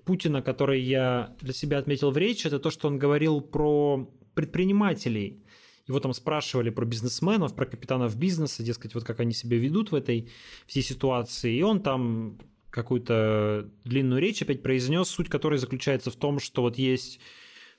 Путина, 0.04 0.42
который 0.42 0.80
я 0.80 1.34
для 1.40 1.52
себя 1.52 1.78
отметил 1.78 2.10
в 2.10 2.18
речи, 2.18 2.46
это 2.46 2.58
то, 2.58 2.70
что 2.70 2.88
он 2.88 2.98
говорил 2.98 3.40
про 3.40 4.10
предпринимателей. 4.34 5.44
Его 5.86 5.98
там 5.98 6.12
спрашивали 6.12 6.70
про 6.70 6.84
бизнесменов, 6.84 7.54
про 7.54 7.66
капитанов 7.66 8.16
бизнеса, 8.16 8.62
дескать, 8.62 8.94
вот 8.94 9.04
как 9.04 9.18
они 9.20 9.32
себя 9.32 9.56
ведут 9.56 9.90
в 9.90 9.94
этой 9.94 10.30
всей 10.66 10.82
ситуации. 10.82 11.56
И 11.56 11.62
он 11.62 11.82
там 11.82 12.38
какую-то 12.70 13.68
длинную 13.84 14.20
речь 14.20 14.42
опять 14.42 14.62
произнес, 14.62 15.08
суть 15.08 15.28
которой 15.28 15.58
заключается 15.58 16.10
в 16.10 16.16
том, 16.16 16.38
что 16.38 16.62
вот 16.62 16.78
есть 16.78 17.20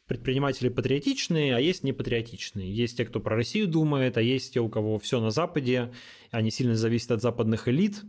предприниматели 0.08 0.70
патриотичные, 0.70 1.56
а 1.56 1.60
есть 1.60 1.84
непатриотичные. 1.84 2.74
Есть 2.74 2.98
те, 2.98 3.06
кто 3.06 3.20
про 3.20 3.36
Россию 3.36 3.68
думает, 3.68 4.18
а 4.18 4.22
есть 4.22 4.54
те, 4.54 4.60
у 4.60 4.68
кого 4.68 5.00
все 5.00 5.22
на 5.22 5.32
Западе, 5.32 5.94
они 6.32 6.52
сильно 6.52 6.76
зависят 6.76 7.12
от 7.12 7.22
западных 7.22 7.68
элит. 7.70 8.04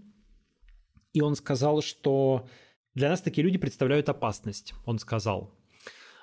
И 1.13 1.21
он 1.21 1.37
сказал, 1.37 1.83
что 1.83 2.49
для 2.95 3.11
нас 3.11 3.21
такие 3.21 3.45
люди 3.45 3.59
представляют 3.59 4.09
опасность, 4.09 4.75
он 4.85 4.99
сказал. 4.99 5.55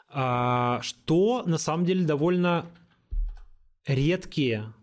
А, 0.10 0.82
что 0.82 1.44
на 1.46 1.58
самом 1.58 1.86
деле 1.86 2.04
довольно 2.04 2.66
редкие 3.86 4.74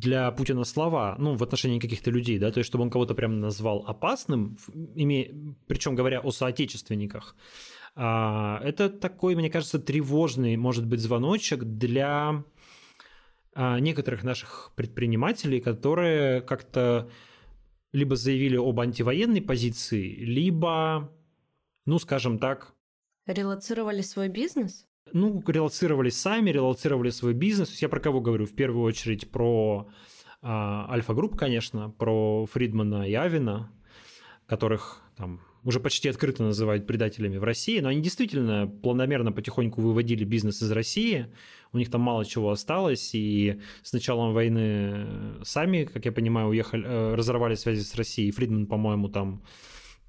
для 0.00 0.30
Путина 0.30 0.64
слова, 0.64 1.16
ну, 1.18 1.34
в 1.34 1.42
отношении 1.42 1.78
каких-то 1.78 2.10
людей, 2.10 2.38
да, 2.38 2.50
то 2.50 2.58
есть 2.58 2.68
чтобы 2.68 2.84
он 2.84 2.90
кого-то 2.90 3.14
прям 3.14 3.40
назвал 3.40 3.84
опасным, 3.86 4.58
име... 4.94 5.54
причем 5.66 5.94
говоря 5.94 6.20
о 6.20 6.30
соотечественниках, 6.30 7.34
а, 7.94 8.60
это 8.62 8.90
такой, 8.90 9.34
мне 9.34 9.48
кажется, 9.48 9.78
тревожный, 9.78 10.56
может 10.56 10.86
быть, 10.86 11.00
звоночек 11.00 11.64
для 11.64 12.44
а, 13.54 13.80
некоторых 13.80 14.22
наших 14.22 14.72
предпринимателей, 14.76 15.60
которые 15.60 16.42
как-то 16.42 17.10
либо 17.92 18.16
заявили 18.16 18.56
об 18.56 18.78
антивоенной 18.78 19.40
позиции, 19.40 20.14
либо, 20.16 21.10
ну, 21.86 21.98
скажем 21.98 22.38
так... 22.38 22.74
Релацировали 23.26 24.02
свой 24.02 24.28
бизнес? 24.28 24.86
Ну, 25.12 25.42
релацировались 25.46 26.20
сами, 26.20 26.50
релацировали 26.50 27.10
свой 27.10 27.32
бизнес. 27.32 27.80
Я 27.80 27.88
про 27.88 28.00
кого 28.00 28.20
говорю? 28.20 28.46
В 28.46 28.54
первую 28.54 28.84
очередь 28.84 29.30
про 29.30 29.88
а, 30.42 30.86
Альфа-групп, 30.90 31.36
конечно, 31.36 31.90
про 31.90 32.46
Фридмана 32.46 33.08
и 33.08 33.14
Авина, 33.14 33.70
которых 34.46 35.02
там 35.16 35.40
уже 35.64 35.80
почти 35.80 36.08
открыто 36.08 36.44
называют 36.44 36.86
предателями 36.86 37.38
в 37.38 37.44
России, 37.44 37.80
но 37.80 37.88
они 37.88 38.00
действительно 38.00 38.68
планомерно 38.68 39.32
потихоньку 39.32 39.80
выводили 39.80 40.24
бизнес 40.24 40.62
из 40.62 40.70
России, 40.70 41.26
у 41.72 41.78
них 41.78 41.90
там 41.90 42.02
мало 42.02 42.24
чего 42.24 42.50
осталось, 42.50 43.10
и 43.14 43.60
с 43.82 43.92
началом 43.92 44.32
войны 44.32 45.42
сами, 45.42 45.84
как 45.84 46.04
я 46.04 46.12
понимаю, 46.12 46.48
уехали, 46.48 46.84
э, 46.86 47.14
разорвали 47.14 47.56
связи 47.56 47.80
с 47.80 47.96
Россией. 47.96 48.30
Фридман, 48.30 48.66
по-моему, 48.66 49.08
там 49.08 49.42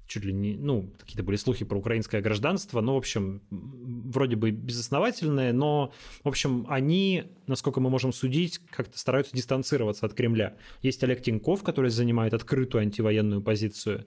чуть 0.08 0.24
ли 0.24 0.32
не, 0.32 0.56
ну, 0.56 0.90
какие-то 0.98 1.22
были 1.22 1.36
слухи 1.36 1.64
про 1.64 1.78
украинское 1.78 2.20
гражданство, 2.20 2.80
ну, 2.80 2.94
в 2.94 2.96
общем, 2.96 3.42
вроде 3.50 4.36
бы 4.36 4.50
безосновательные, 4.50 5.52
но, 5.52 5.92
в 6.24 6.28
общем, 6.28 6.66
они, 6.68 7.24
насколько 7.46 7.80
мы 7.80 7.90
можем 7.90 8.12
судить, 8.12 8.58
как-то 8.70 8.98
стараются 8.98 9.36
дистанцироваться 9.36 10.06
от 10.06 10.14
Кремля. 10.14 10.56
Есть 10.82 11.04
Олег 11.04 11.22
Тиньков, 11.22 11.62
который 11.62 11.90
занимает 11.90 12.34
открытую 12.34 12.82
антивоенную 12.82 13.42
позицию, 13.42 14.06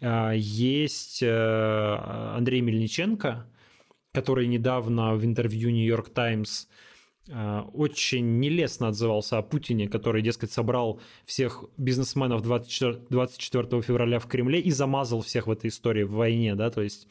а, 0.00 0.32
есть 0.32 1.22
э, 1.22 1.96
Андрей 2.36 2.60
Мельниченко, 2.60 3.46
который 4.12 4.46
недавно 4.46 5.14
в 5.16 5.24
интервью 5.24 5.70
New 5.70 5.86
York 5.86 6.10
Times 6.10 6.68
очень 7.28 8.40
нелестно 8.40 8.88
отзывался 8.88 9.38
о 9.38 9.42
Путине, 9.42 9.88
который, 9.88 10.22
дескать, 10.22 10.50
собрал 10.50 11.00
всех 11.24 11.64
бизнесменов 11.76 12.42
24, 12.42 13.04
24 13.08 13.82
февраля 13.82 14.18
в 14.18 14.26
Кремле 14.26 14.60
и 14.60 14.70
замазал 14.70 15.20
всех 15.20 15.46
в 15.46 15.50
этой 15.50 15.68
истории 15.68 16.02
в 16.02 16.12
войне, 16.12 16.54
да, 16.54 16.70
то 16.70 16.82
есть 16.82 17.06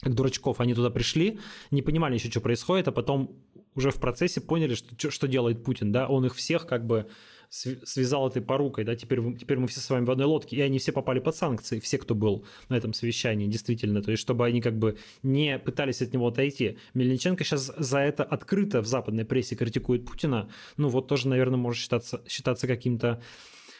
как 0.00 0.14
дурачков 0.14 0.60
они 0.60 0.74
туда 0.74 0.90
пришли, 0.90 1.40
не 1.70 1.82
понимали 1.82 2.14
еще, 2.14 2.30
что 2.30 2.40
происходит, 2.40 2.88
а 2.88 2.92
потом 2.92 3.42
уже 3.74 3.90
в 3.90 3.98
процессе 3.98 4.40
поняли, 4.40 4.74
что, 4.74 5.10
что 5.10 5.26
делает 5.26 5.64
Путин, 5.64 5.92
да, 5.92 6.06
он 6.06 6.26
их 6.26 6.34
всех 6.34 6.66
как 6.66 6.86
бы 6.86 7.08
связал 7.54 8.28
этой 8.28 8.42
порукой, 8.42 8.84
да, 8.84 8.96
теперь, 8.96 9.20
теперь 9.36 9.58
мы 9.58 9.68
все 9.68 9.80
с 9.80 9.88
вами 9.88 10.04
в 10.04 10.10
одной 10.10 10.26
лодке, 10.26 10.56
и 10.56 10.60
они 10.60 10.78
все 10.78 10.92
попали 10.92 11.20
под 11.20 11.36
санкции, 11.36 11.78
все, 11.78 11.98
кто 11.98 12.14
был 12.14 12.44
на 12.68 12.76
этом 12.76 12.92
совещании, 12.92 13.46
действительно, 13.46 14.02
то 14.02 14.10
есть 14.10 14.22
чтобы 14.22 14.44
они 14.44 14.60
как 14.60 14.76
бы 14.76 14.98
не 15.22 15.58
пытались 15.58 16.02
от 16.02 16.12
него 16.12 16.28
отойти. 16.28 16.78
Мельниченко 16.94 17.44
сейчас 17.44 17.72
за 17.76 17.98
это 17.98 18.24
открыто 18.24 18.82
в 18.82 18.86
западной 18.86 19.24
прессе 19.24 19.54
критикует 19.54 20.04
Путина, 20.04 20.48
ну 20.76 20.88
вот 20.88 21.06
тоже, 21.06 21.28
наверное, 21.28 21.56
может 21.56 21.80
считаться, 21.80 22.22
считаться 22.26 22.66
каким-то 22.66 23.22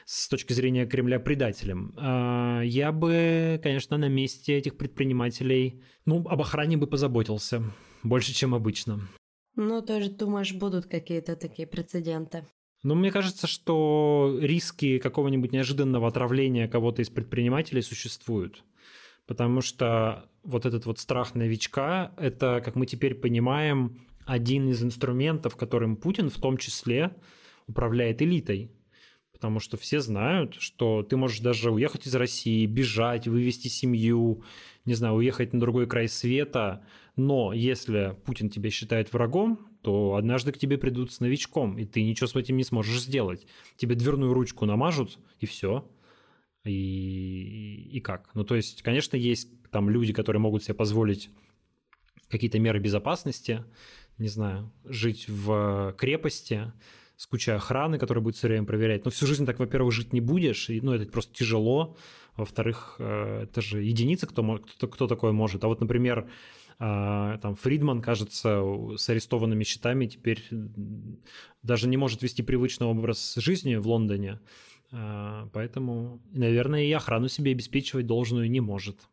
с 0.06 0.28
точки 0.28 0.52
зрения 0.52 0.86
Кремля 0.86 1.18
предателем. 1.18 1.94
А, 1.96 2.60
я 2.62 2.92
бы, 2.92 3.58
конечно, 3.62 3.96
на 3.96 4.08
месте 4.08 4.56
этих 4.56 4.76
предпринимателей, 4.76 5.82
ну, 6.04 6.24
об 6.28 6.40
охране 6.40 6.76
бы 6.76 6.86
позаботился 6.86 7.62
больше, 8.02 8.34
чем 8.34 8.54
обычно. 8.54 9.00
Ну, 9.56 9.82
тоже 9.82 10.10
думаешь, 10.10 10.52
будут 10.52 10.86
какие-то 10.86 11.36
такие 11.36 11.66
прецеденты? 11.66 12.44
Ну, 12.84 12.94
мне 12.94 13.10
кажется, 13.10 13.46
что 13.46 14.38
риски 14.40 14.98
какого-нибудь 14.98 15.52
неожиданного 15.52 16.06
отравления 16.06 16.68
кого-то 16.68 17.00
из 17.00 17.08
предпринимателей 17.08 17.80
существуют. 17.80 18.62
Потому 19.26 19.62
что 19.62 20.28
вот 20.42 20.66
этот 20.66 20.84
вот 20.84 20.98
страх 20.98 21.34
новичка– 21.34 22.12
это, 22.18 22.60
как 22.62 22.74
мы 22.76 22.84
теперь 22.84 23.14
понимаем, 23.14 24.06
один 24.26 24.68
из 24.68 24.82
инструментов, 24.82 25.56
которым 25.56 25.96
Путин 25.96 26.28
в 26.28 26.38
том 26.38 26.58
числе 26.58 27.16
управляет 27.66 28.20
элитой. 28.20 28.70
Потому 29.32 29.60
что 29.60 29.78
все 29.78 30.00
знают, 30.00 30.56
что 30.58 31.02
ты 31.02 31.16
можешь 31.16 31.40
даже 31.40 31.70
уехать 31.70 32.06
из 32.06 32.14
России, 32.14 32.66
бежать, 32.66 33.26
вывести 33.26 33.68
семью, 33.68 34.44
не 34.84 34.92
знаю, 34.92 35.14
уехать 35.14 35.54
на 35.54 35.60
другой 35.60 35.86
край 35.86 36.06
света. 36.06 36.84
Но 37.16 37.54
если 37.54 38.14
Путин 38.26 38.50
тебя 38.50 38.68
считает 38.68 39.10
врагом, 39.14 39.73
то 39.84 40.14
однажды 40.14 40.50
к 40.50 40.58
тебе 40.58 40.78
придут 40.78 41.12
с 41.12 41.20
новичком, 41.20 41.78
и 41.78 41.84
ты 41.84 42.02
ничего 42.02 42.26
с 42.26 42.34
этим 42.34 42.56
не 42.56 42.64
сможешь 42.64 43.02
сделать. 43.02 43.46
Тебе 43.76 43.94
дверную 43.94 44.32
ручку 44.32 44.64
намажут, 44.64 45.18
и 45.40 45.46
все. 45.46 45.86
И, 46.64 47.90
и 47.92 48.00
как? 48.00 48.30
Ну, 48.34 48.44
то 48.44 48.54
есть, 48.54 48.80
конечно, 48.80 49.16
есть 49.16 49.50
там 49.70 49.90
люди, 49.90 50.14
которые 50.14 50.40
могут 50.40 50.64
себе 50.64 50.72
позволить 50.72 51.28
какие-то 52.30 52.58
меры 52.58 52.78
безопасности, 52.78 53.62
не 54.16 54.28
знаю, 54.28 54.72
жить 54.84 55.28
в 55.28 55.94
крепости 55.98 56.72
с 57.16 57.26
кучей 57.26 57.52
охраны, 57.52 57.98
которая 57.98 58.24
будет 58.24 58.36
все 58.36 58.48
время 58.48 58.64
проверять. 58.64 59.04
Но 59.04 59.10
всю 59.10 59.26
жизнь 59.26 59.44
так, 59.44 59.58
во-первых, 59.58 59.92
жить 59.92 60.14
не 60.14 60.22
будешь, 60.22 60.70
и, 60.70 60.80
ну, 60.80 60.92
это 60.92 61.04
просто 61.12 61.34
тяжело. 61.34 61.98
Во-вторых, 62.36 62.96
э, 62.98 63.42
это 63.44 63.60
же 63.60 63.82
единицы, 63.82 64.26
кто, 64.26 64.58
кто, 64.58 64.88
кто 64.88 65.06
такое 65.06 65.32
может. 65.32 65.64
А 65.64 65.68
вот, 65.68 65.80
например, 65.80 66.28
а, 66.78 67.38
там 67.38 67.54
Фридман, 67.54 68.02
кажется, 68.02 68.62
с 68.96 69.08
арестованными 69.08 69.64
счетами 69.64 70.06
теперь 70.06 70.42
даже 71.62 71.88
не 71.88 71.96
может 71.96 72.22
вести 72.22 72.42
привычный 72.42 72.86
образ 72.86 73.34
жизни 73.36 73.76
в 73.76 73.86
Лондоне. 73.86 74.40
А, 74.90 75.48
поэтому, 75.52 76.20
наверное, 76.32 76.84
и 76.84 76.92
охрану 76.92 77.28
себе 77.28 77.52
обеспечивать 77.52 78.06
должную 78.06 78.50
не 78.50 78.60
может. 78.60 79.08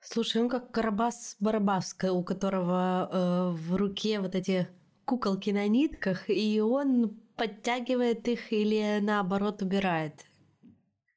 Слушай, 0.00 0.42
он 0.42 0.48
как 0.48 0.70
Карабас 0.72 1.36
Барабаска, 1.40 2.12
у 2.12 2.22
которого 2.22 3.08
э, 3.10 3.56
в 3.56 3.74
руке 3.74 4.20
вот 4.20 4.34
эти 4.34 4.68
куколки 5.04 5.50
на 5.50 5.66
нитках, 5.66 6.28
и 6.28 6.60
он 6.60 7.18
подтягивает 7.36 8.28
их 8.28 8.52
или 8.52 8.98
наоборот 9.00 9.62
убирает. 9.62 10.25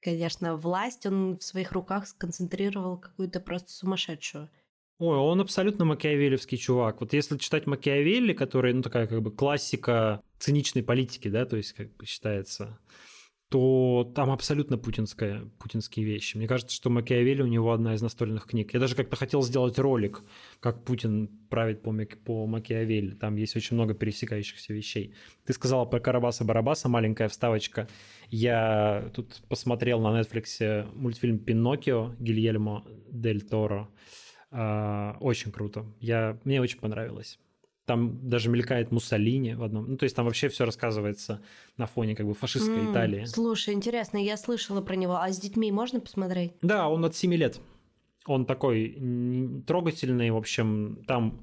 Конечно, 0.01 0.55
власть 0.55 1.05
он 1.05 1.37
в 1.37 1.43
своих 1.43 1.71
руках 1.73 2.07
сконцентрировал 2.07 2.97
какую-то 2.97 3.39
просто 3.39 3.71
сумасшедшую. 3.71 4.49
Ой, 4.99 5.17
он 5.17 5.39
абсолютно 5.39 5.85
макиавелевский 5.85 6.57
чувак. 6.57 6.99
Вот 6.99 7.13
если 7.13 7.37
читать 7.37 7.67
Макиавелли, 7.67 8.33
который, 8.33 8.73
ну, 8.73 8.81
такая 8.81 9.07
как 9.07 9.21
бы 9.21 9.31
классика 9.31 10.21
циничной 10.39 10.83
политики, 10.83 11.29
да, 11.29 11.45
то 11.45 11.55
есть 11.55 11.71
как 11.73 11.95
бы 11.95 12.05
считается, 12.05 12.77
то 13.49 14.11
там 14.15 14.29
абсолютно 14.29 14.77
путинская, 14.77 15.41
путинские 15.57 16.05
вещи. 16.05 16.37
Мне 16.37 16.47
кажется, 16.47 16.75
что 16.75 16.91
Макиавелли 16.91 17.41
у 17.41 17.47
него 17.47 17.71
одна 17.71 17.95
из 17.95 18.01
настольных 18.01 18.45
книг. 18.45 18.73
Я 18.73 18.79
даже 18.79 18.95
как-то 18.95 19.15
хотел 19.15 19.41
сделать 19.41 19.79
ролик, 19.79 20.21
как 20.59 20.85
Путин 20.85 21.27
правит 21.49 21.81
по, 21.81 21.91
по 22.23 22.45
Макиавелли. 22.45 23.15
Там 23.15 23.37
есть 23.37 23.55
очень 23.55 23.75
много 23.75 23.95
пересекающихся 23.95 24.71
вещей. 24.71 25.15
Ты 25.45 25.53
сказала 25.53 25.85
про 25.85 25.99
Карабаса-Барабаса, 25.99 26.89
маленькая 26.89 27.27
вставочка. 27.27 27.87
Я 28.29 29.11
тут 29.15 29.41
посмотрел 29.49 29.99
на 29.99 30.19
Netflix 30.19 30.87
мультфильм 30.93 31.39
«Пиноккио» 31.39 32.13
Гильермо 32.19 32.85
Дель 33.09 33.41
Торо. 33.41 33.89
А, 34.51 35.17
очень 35.19 35.51
круто. 35.51 35.85
Я, 35.99 36.39
мне 36.43 36.61
очень 36.61 36.79
понравилось. 36.79 37.39
Там 37.89 38.29
даже 38.29 38.51
мелькает 38.51 38.91
Муссолини 38.91 39.55
в 39.55 39.63
одном. 39.63 39.89
Ну, 39.89 39.97
то 39.97 40.03
есть 40.03 40.15
там 40.15 40.25
вообще 40.25 40.47
все 40.47 40.63
рассказывается 40.63 41.41
на 41.75 41.87
фоне 41.87 42.15
как 42.15 42.27
бы 42.27 42.35
фашистской 42.35 42.83
mm, 42.83 42.91
Италии. 42.91 43.25
Слушай, 43.25 43.73
интересно, 43.73 44.19
я 44.19 44.37
слышала 44.37 44.79
про 44.79 44.95
него. 44.95 45.15
А 45.15 45.27
с 45.31 45.39
детьми 45.39 45.71
можно 45.71 45.99
посмотреть? 45.99 46.51
Да, 46.61 46.87
он 46.87 47.03
от 47.03 47.15
7 47.15 47.33
лет. 47.33 47.59
Он 48.27 48.45
такой 48.45 48.93
трогательный, 49.65 50.29
в 50.29 50.37
общем, 50.37 50.99
там 51.07 51.41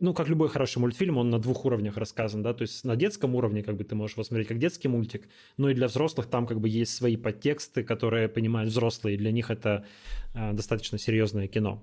ну, 0.00 0.12
как 0.12 0.28
любой 0.28 0.50
хороший 0.50 0.80
мультфильм, 0.80 1.16
он 1.16 1.30
на 1.30 1.38
двух 1.38 1.64
уровнях 1.64 1.96
рассказан, 1.96 2.42
да, 2.42 2.52
то 2.52 2.62
есть 2.62 2.84
на 2.84 2.94
детском 2.94 3.34
уровне, 3.34 3.62
как 3.62 3.76
бы 3.76 3.84
ты 3.84 3.94
можешь 3.94 4.16
его 4.16 4.24
смотреть 4.24 4.48
как 4.48 4.58
детский 4.58 4.88
мультик, 4.88 5.28
но 5.56 5.70
и 5.70 5.74
для 5.74 5.86
взрослых 5.86 6.26
там 6.26 6.46
как 6.46 6.60
бы 6.60 6.68
есть 6.68 6.94
свои 6.94 7.16
подтексты, 7.16 7.84
которые 7.84 8.28
понимают 8.28 8.70
взрослые, 8.70 9.14
и 9.14 9.18
для 9.18 9.32
них 9.32 9.50
это 9.50 9.86
э, 10.34 10.52
достаточно 10.52 10.98
серьезное 10.98 11.48
кино. 11.48 11.82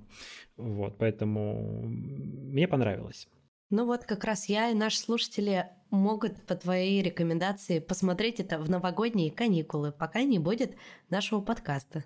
Вот, 0.55 0.97
поэтому 0.97 1.81
мне 1.87 2.67
понравилось. 2.67 3.27
Ну 3.70 3.86
вот 3.86 4.05
как 4.05 4.24
раз 4.24 4.45
я 4.45 4.70
и 4.70 4.74
наши 4.74 4.97
слушатели 4.97 5.70
могут 5.89 6.41
по 6.45 6.55
твоей 6.55 7.01
рекомендации 7.01 7.80
посмотреть 7.80 8.39
это 8.39 8.59
в 8.59 8.70
новогодние 8.70 9.30
каникулы, 9.30 9.91
пока 9.91 10.24
не 10.24 10.39
будет 10.39 10.78
нашего 11.09 11.41
подкаста. 11.41 12.05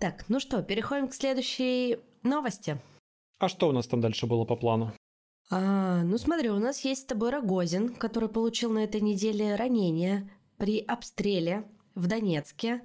Так, 0.00 0.24
ну 0.28 0.40
что, 0.40 0.60
переходим 0.64 1.06
к 1.06 1.14
следующей 1.14 1.98
новости. 2.24 2.78
А 3.38 3.48
что 3.48 3.68
у 3.68 3.72
нас 3.72 3.86
там 3.86 4.00
дальше 4.00 4.26
было 4.26 4.44
по 4.44 4.56
плану? 4.56 4.92
А, 5.50 6.02
ну 6.02 6.18
смотри, 6.18 6.50
у 6.50 6.58
нас 6.58 6.80
есть 6.80 7.02
с 7.02 7.06
тобой 7.06 7.30
Рогозин, 7.30 7.94
который 7.94 8.28
получил 8.28 8.72
на 8.72 8.80
этой 8.80 9.00
неделе 9.00 9.54
ранение 9.54 10.28
при 10.56 10.80
обстреле 10.80 11.64
в 11.94 12.08
Донецке. 12.08 12.82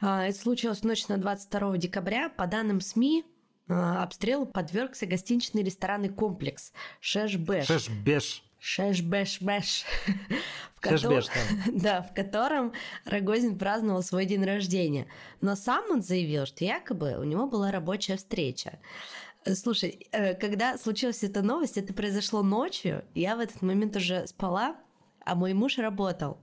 А, 0.00 0.24
это 0.24 0.38
случилось 0.38 0.82
в 0.82 0.84
ночь 0.84 1.08
на 1.08 1.18
22 1.18 1.78
декабря. 1.78 2.28
По 2.28 2.46
данным 2.46 2.80
СМИ, 2.80 3.24
обстрелу 3.68 4.46
подвергся 4.46 5.06
гостиничный 5.06 5.62
ресторанный 5.62 6.08
комплекс 6.08 6.72
Шешбеш. 7.00 7.66
Шешбеш. 7.66 8.42
Шешбеш-беш. 8.58 9.84
в 10.74 10.80
котором, 10.80 11.22
да, 11.72 12.02
в 12.02 12.14
котором 12.14 12.72
Рогозин 13.04 13.58
праздновал 13.58 14.02
свой 14.02 14.24
день 14.24 14.44
рождения. 14.44 15.06
Но 15.40 15.56
сам 15.56 15.84
он 15.90 16.02
заявил, 16.02 16.46
что 16.46 16.64
якобы 16.64 17.16
у 17.18 17.24
него 17.24 17.46
была 17.46 17.70
рабочая 17.70 18.16
встреча. 18.16 18.78
Слушай, 19.54 20.08
э, 20.10 20.34
когда 20.34 20.76
случилась 20.78 21.22
эта 21.22 21.42
новость, 21.42 21.78
это 21.78 21.94
произошло 21.94 22.42
ночью, 22.42 23.04
я 23.14 23.36
в 23.36 23.40
этот 23.40 23.62
момент 23.62 23.94
уже 23.94 24.26
спала, 24.26 24.76
а 25.24 25.34
мой 25.34 25.52
муж 25.54 25.78
работал. 25.78 26.38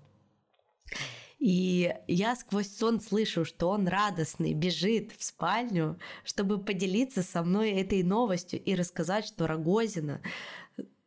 И 1.43 1.93
я 2.07 2.37
сквозь 2.37 2.73
сон 2.73 3.01
слышу, 3.01 3.43
что 3.43 3.67
он 3.67 3.89
радостный, 3.89 4.53
бежит 4.53 5.11
в 5.11 5.25
спальню, 5.25 5.99
чтобы 6.23 6.57
поделиться 6.57 7.21
со 7.21 7.43
мной 7.43 7.71
этой 7.71 8.01
новостью 8.01 8.63
и 8.63 8.73
рассказать, 8.75 9.25
что 9.25 9.45
Рогозина 9.45 10.21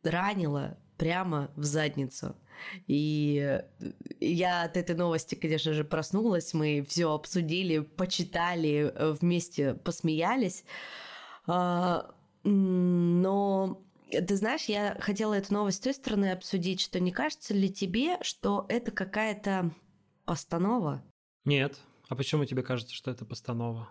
ранила 0.03 0.77
прямо 0.95 1.49
в 1.55 1.63
задницу. 1.63 2.35
И 2.85 3.59
я 4.19 4.61
от 4.61 4.77
этой 4.77 4.95
новости, 4.95 5.33
конечно 5.33 5.73
же, 5.73 5.83
проснулась, 5.83 6.53
мы 6.53 6.85
все 6.87 7.11
обсудили, 7.11 7.79
почитали, 7.79 8.93
вместе 9.19 9.73
посмеялись. 9.73 10.65
А, 11.47 12.13
но 12.43 13.81
ты 14.11 14.35
знаешь, 14.35 14.65
я 14.65 14.97
хотела 14.99 15.33
эту 15.33 15.51
новость 15.51 15.77
с 15.77 15.81
той 15.81 15.95
стороны 15.95 16.31
обсудить, 16.31 16.79
что 16.79 16.99
не 16.99 17.11
кажется 17.11 17.55
ли 17.55 17.73
тебе, 17.73 18.19
что 18.21 18.67
это 18.69 18.91
какая-то 18.91 19.71
постанова? 20.27 21.01
Нет. 21.45 21.79
А 22.09 22.15
почему 22.15 22.45
тебе 22.45 22.61
кажется, 22.61 22.93
что 22.93 23.09
это 23.09 23.25
постанова? 23.25 23.89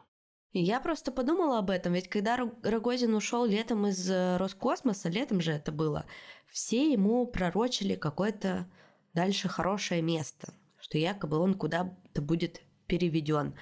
Я 0.53 0.81
просто 0.81 1.11
подумала 1.11 1.59
об 1.59 1.71
этом, 1.71 1.95
ведь 1.95 2.09
когда 2.09 2.37
Рогозин 2.63 3.15
ушел 3.15 3.45
летом 3.45 3.87
из 3.89 4.09
э, 4.11 4.37
Роскосмоса, 4.37 5.09
летом 5.09 5.41
же 5.41 5.53
это 5.53 5.73
было, 5.73 6.07
все 6.47 6.93
ему 6.93 7.27
пророчили 7.27 7.95
какое-то 7.95 8.67
дальше 9.13 9.49
хорошее 9.49 10.03
место, 10.03 10.55
что 10.79 10.99
якобы 10.99 11.39
он 11.39 11.55
куда-то 11.55 12.23
будет 12.23 12.63
переведен. 12.87 13.55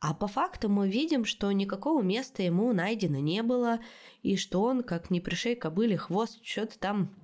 А 0.00 0.12
по 0.12 0.26
факту 0.26 0.68
мы 0.68 0.90
видим, 0.90 1.24
что 1.24 1.50
никакого 1.52 2.02
места 2.02 2.42
ему 2.42 2.72
найдено 2.74 3.20
не 3.20 3.42
было, 3.42 3.80
и 4.22 4.36
что 4.36 4.62
он, 4.62 4.82
как 4.82 5.10
не 5.10 5.20
пришей 5.20 5.56
кобыле 5.56 5.96
хвост, 5.96 6.44
что-то 6.44 6.78
там 6.78 7.14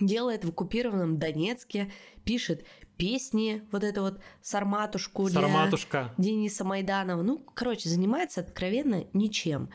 делает 0.00 0.44
в 0.44 0.50
оккупированном 0.50 1.18
Донецке, 1.18 1.90
пишет 2.24 2.64
песни, 2.96 3.62
вот 3.72 3.84
это 3.84 4.00
вот 4.02 4.20
«Сарматушку» 4.42 5.28
Сарматушка. 5.28 6.14
для 6.16 6.24
Дениса 6.24 6.64
Майданова. 6.64 7.22
Ну, 7.22 7.38
короче, 7.38 7.88
занимается 7.88 8.40
откровенно 8.40 9.04
ничем. 9.12 9.70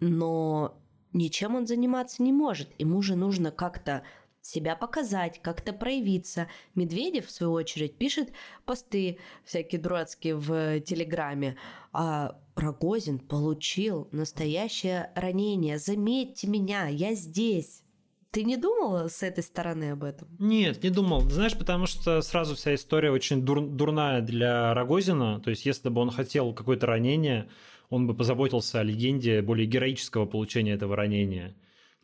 Но 0.00 0.80
ничем 1.12 1.54
он 1.54 1.66
заниматься 1.66 2.22
не 2.22 2.32
может. 2.32 2.70
Ему 2.78 3.02
же 3.02 3.16
нужно 3.16 3.50
как-то 3.50 4.02
себя 4.42 4.74
показать, 4.74 5.40
как-то 5.40 5.72
проявиться. 5.72 6.48
Медведев, 6.74 7.26
в 7.26 7.30
свою 7.30 7.52
очередь, 7.52 7.96
пишет 7.96 8.32
посты 8.64 9.18
всякие 9.44 9.80
дурацкие 9.80 10.36
в 10.36 10.80
Телеграме. 10.80 11.56
А 11.92 12.40
Рогозин 12.56 13.18
получил 13.20 14.08
настоящее 14.12 15.12
ранение. 15.14 15.78
Заметьте 15.78 16.48
меня, 16.48 16.88
я 16.88 17.14
здесь. 17.14 17.82
Ты 18.32 18.44
не 18.44 18.56
думала 18.56 19.08
с 19.08 19.22
этой 19.22 19.44
стороны 19.44 19.90
об 19.90 20.04
этом? 20.04 20.26
Нет, 20.38 20.82
не 20.82 20.88
думал. 20.88 21.20
Знаешь, 21.28 21.56
потому 21.56 21.84
что 21.84 22.22
сразу 22.22 22.54
вся 22.54 22.74
история 22.74 23.10
очень 23.10 23.42
дур, 23.42 23.60
дурная 23.60 24.22
для 24.22 24.72
Рогозина. 24.72 25.38
То 25.40 25.50
есть, 25.50 25.66
если 25.66 25.90
бы 25.90 26.00
он 26.00 26.10
хотел 26.10 26.54
какое-то 26.54 26.86
ранение, 26.86 27.50
он 27.90 28.06
бы 28.06 28.14
позаботился 28.14 28.80
о 28.80 28.84
легенде 28.84 29.42
более 29.42 29.66
героического 29.66 30.24
получения 30.24 30.72
этого 30.72 30.96
ранения. 30.96 31.54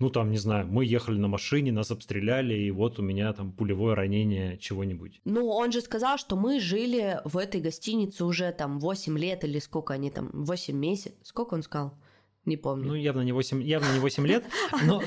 Ну, 0.00 0.10
там, 0.10 0.30
не 0.30 0.36
знаю, 0.36 0.66
мы 0.66 0.84
ехали 0.84 1.16
на 1.16 1.28
машине, 1.28 1.72
нас 1.72 1.90
обстреляли, 1.90 2.54
и 2.54 2.70
вот 2.70 2.98
у 2.98 3.02
меня 3.02 3.32
там 3.32 3.50
пулевое 3.50 3.94
ранение 3.94 4.58
чего-нибудь. 4.58 5.22
Ну, 5.24 5.48
он 5.48 5.72
же 5.72 5.80
сказал, 5.80 6.18
что 6.18 6.36
мы 6.36 6.60
жили 6.60 7.20
в 7.24 7.38
этой 7.38 7.62
гостинице 7.62 8.26
уже 8.26 8.52
там 8.52 8.80
8 8.80 9.18
лет 9.18 9.44
или 9.44 9.58
сколько 9.58 9.94
они 9.94 10.10
там, 10.10 10.28
8 10.34 10.76
месяцев. 10.76 11.14
Сколько 11.22 11.54
он 11.54 11.62
сказал? 11.62 11.94
Не 12.44 12.56
помню. 12.56 12.88
Ну, 12.88 12.94
явно 12.94 13.20
не 13.20 13.32
8, 13.32 13.62
явно 13.62 13.92
не 13.92 13.98
8 13.98 14.26
лет. 14.26 14.44
Но 14.84 15.02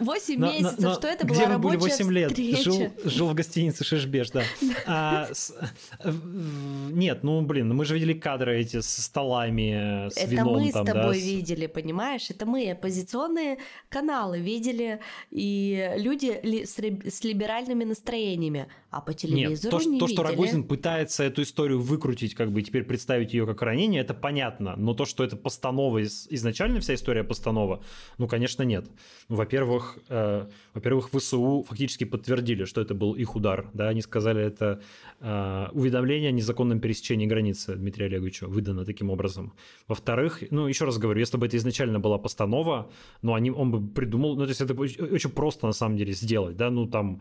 8 0.00 0.40
месяцев, 0.40 0.78
но, 0.78 0.94
что 0.94 1.08
это 1.08 1.26
была 1.26 1.36
Где 1.36 1.46
вы 1.46 1.58
были 1.58 1.76
8 1.76 2.12
лет? 2.12 2.36
Жил, 2.36 2.92
жил 3.04 3.28
в 3.28 3.34
гостинице 3.34 3.84
Шишбеш, 3.84 4.30
да. 4.30 4.42
а, 4.86 5.28
с, 5.30 5.54
нет, 6.02 7.22
ну, 7.22 7.42
блин, 7.42 7.74
мы 7.74 7.84
же 7.84 7.94
видели 7.94 8.14
кадры 8.14 8.58
эти 8.58 8.80
с 8.80 9.02
столами, 9.02 10.08
с 10.08 10.16
это 10.16 10.30
вином. 10.30 10.56
Это 10.56 10.64
мы 10.64 10.72
там, 10.72 10.86
с 10.86 10.90
тобой 10.90 11.20
да, 11.20 11.26
видели, 11.26 11.66
понимаешь? 11.66 12.30
Это 12.30 12.46
мы 12.46 12.70
оппозиционные 12.70 13.58
каналы 13.90 14.40
видели, 14.40 15.00
и 15.30 15.92
люди 15.96 16.40
ли, 16.42 16.64
с, 16.64 16.78
с 16.78 17.24
либеральными 17.24 17.84
настроениями, 17.84 18.68
а 18.90 19.02
по 19.02 19.12
телевизору 19.12 19.76
Нет, 19.76 19.84
то, 19.84 19.90
не 19.90 19.98
то, 19.98 20.06
видели. 20.06 20.16
что 20.16 20.22
Рогозин 20.22 20.64
пытается 20.64 21.24
эту 21.24 21.42
историю 21.42 21.80
выкрутить, 21.80 22.34
как 22.34 22.50
бы, 22.50 22.60
и 22.60 22.64
теперь 22.64 22.84
представить 22.84 23.34
ее 23.34 23.46
как 23.46 23.60
ранение, 23.60 24.00
это 24.00 24.14
понятно. 24.14 24.74
Но 24.76 24.94
то, 24.94 25.04
что 25.04 25.22
это 25.22 25.36
постанова 25.36 25.98
из, 25.98 26.26
изначально 26.30 26.67
вся 26.80 26.94
история 26.94 27.24
постанова? 27.24 27.82
Ну, 28.18 28.28
конечно, 28.28 28.62
нет. 28.62 28.86
Ну, 29.28 29.36
во-первых, 29.36 29.98
э, 30.08 30.46
во-первых, 30.74 31.10
ВСУ 31.10 31.64
фактически 31.68 32.04
подтвердили, 32.04 32.64
что 32.64 32.80
это 32.80 32.94
был 32.94 33.14
их 33.14 33.36
удар. 33.36 33.66
Да, 33.74 33.88
они 33.88 34.02
сказали, 34.02 34.42
это 34.42 34.80
э, 35.20 35.66
уведомление 35.72 36.28
о 36.28 36.32
незаконном 36.32 36.80
пересечении 36.80 37.26
границы 37.26 37.76
Дмитрия 37.76 38.06
Олеговича 38.06 38.46
выдано 38.46 38.84
таким 38.84 39.10
образом. 39.10 39.52
Во-вторых, 39.88 40.42
ну, 40.50 40.66
еще 40.66 40.84
раз 40.84 40.98
говорю, 40.98 41.20
если 41.20 41.36
бы 41.38 41.46
это 41.46 41.56
изначально 41.56 42.00
была 42.00 42.18
постанова, 42.18 42.90
ну, 43.22 43.34
они, 43.34 43.50
он 43.50 43.70
бы 43.70 43.94
придумал, 43.94 44.36
ну, 44.36 44.44
то 44.44 44.48
есть 44.48 44.60
это 44.60 44.74
очень 44.74 45.30
просто 45.30 45.66
на 45.66 45.72
самом 45.72 45.96
деле 45.96 46.12
сделать, 46.12 46.56
да, 46.56 46.70
ну, 46.70 46.86
там 46.86 47.20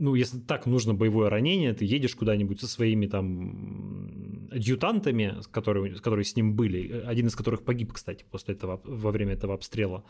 ну, 0.00 0.14
если 0.14 0.38
так 0.38 0.66
нужно 0.66 0.94
боевое 0.94 1.28
ранение, 1.28 1.74
ты 1.74 1.84
едешь 1.84 2.14
куда-нибудь 2.14 2.60
со 2.60 2.68
своими 2.68 3.06
там 3.06 4.48
адъютантами, 4.50 5.36
которые, 5.50 5.94
которые 5.94 6.24
с 6.24 6.36
ним 6.36 6.54
были, 6.54 7.02
один 7.06 7.26
из 7.26 7.34
которых 7.34 7.64
погиб, 7.64 7.92
кстати, 7.92 8.24
после 8.30 8.54
этого, 8.54 8.80
во 8.84 9.10
время 9.10 9.34
этого 9.34 9.54
обстрела. 9.54 10.04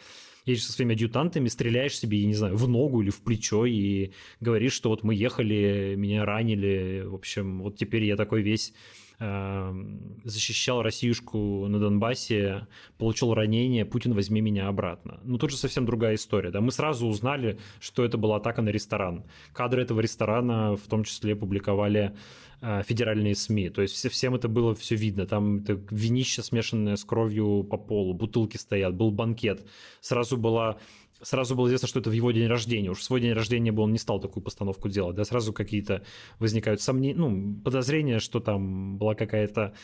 Едешь 0.45 0.65
со 0.65 0.73
своими 0.73 0.95
адъютантами, 0.95 1.49
стреляешь 1.49 1.99
себе, 1.99 2.19
я 2.19 2.27
не 2.27 2.35
знаю, 2.35 2.57
в 2.57 2.69
ногу 2.69 3.03
или 3.03 3.11
в 3.11 3.23
плечо 3.23 3.67
и 3.67 4.13
говоришь, 4.41 4.73
что 4.73 4.91
вот 4.91 5.03
мы 5.03 5.15
ехали, 5.15 5.95
меня 5.97 6.25
ранили, 6.25 7.05
в 7.07 7.15
общем, 7.15 7.63
вот 7.63 7.77
теперь 7.77 8.05
я 8.05 8.17
такой 8.17 8.43
весь 8.43 8.73
защищал 9.19 10.83
Россиюшку 10.83 11.67
на 11.67 11.81
Донбассе, 11.81 12.69
получил 12.99 13.35
ранение, 13.35 13.85
Путин 13.85 14.15
возьми 14.15 14.41
меня 14.41 14.69
обратно. 14.69 15.19
Ну, 15.25 15.39
тут 15.39 15.51
же 15.51 15.57
совсем 15.57 15.85
другая 15.87 16.15
история. 16.15 16.51
Да? 16.51 16.61
Мы 16.61 16.71
сразу 16.71 17.07
узнали, 17.07 17.59
что 17.81 18.05
это 18.05 18.17
была 18.17 18.37
атака 18.37 18.63
на 18.63 18.69
ресторан. 18.69 19.25
Кадры 19.53 19.83
этого 19.83 20.01
ресторана 20.01 20.77
в 20.77 20.87
том 20.89 21.03
числе 21.03 21.35
публиковали 21.35 22.15
э, 22.61 22.83
федеральные 22.87 23.35
СМИ. 23.35 23.71
То 23.71 23.83
есть 23.83 24.09
всем 24.09 24.37
это 24.37 24.49
было 24.49 24.75
все 24.77 24.95
видно. 24.95 25.27
Там 25.27 25.59
это 25.59 25.81
винище, 25.91 26.43
смешанное 26.43 26.95
с 26.95 27.05
кровью 27.05 27.65
по 27.65 27.77
полу, 27.77 28.15
бутылки 28.15 28.57
стоят, 28.57 28.95
был 28.95 29.11
банкет. 29.11 29.67
Сразу 30.01 30.37
была 30.37 30.79
сразу 31.23 31.55
было 31.55 31.67
известно, 31.69 31.89
что 31.89 32.01
это 32.01 32.11
в 32.11 32.13
его 32.13 32.31
день 32.33 32.47
рождения. 32.47 32.91
Уж 32.91 32.99
в 32.99 33.05
свой 33.05 33.21
день 33.21 33.33
рождения 33.33 33.73
бы 33.73 33.83
он 33.83 33.93
не 33.93 33.99
стал 33.99 34.21
такую 34.21 34.43
постановку 34.43 34.89
делать. 34.89 35.17
Да, 35.17 35.25
сразу 35.25 35.53
какие-то 35.53 36.03
возникают 36.39 36.81
сомнения, 36.81 37.19
ну, 37.19 37.61
подозрения, 37.63 38.19
что 38.19 38.41
там 38.41 38.99
была 38.99 39.15
какая-то 39.15 39.75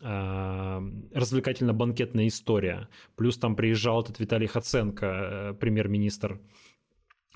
а, 0.00 0.82
развлекательно-банкетная 1.12 2.26
история. 2.26 2.88
Плюс 3.16 3.38
там 3.38 3.54
приезжал 3.54 4.02
этот 4.02 4.18
Виталий 4.18 4.48
Хаценко, 4.48 5.06
э, 5.06 5.54
премьер-министр 5.54 6.40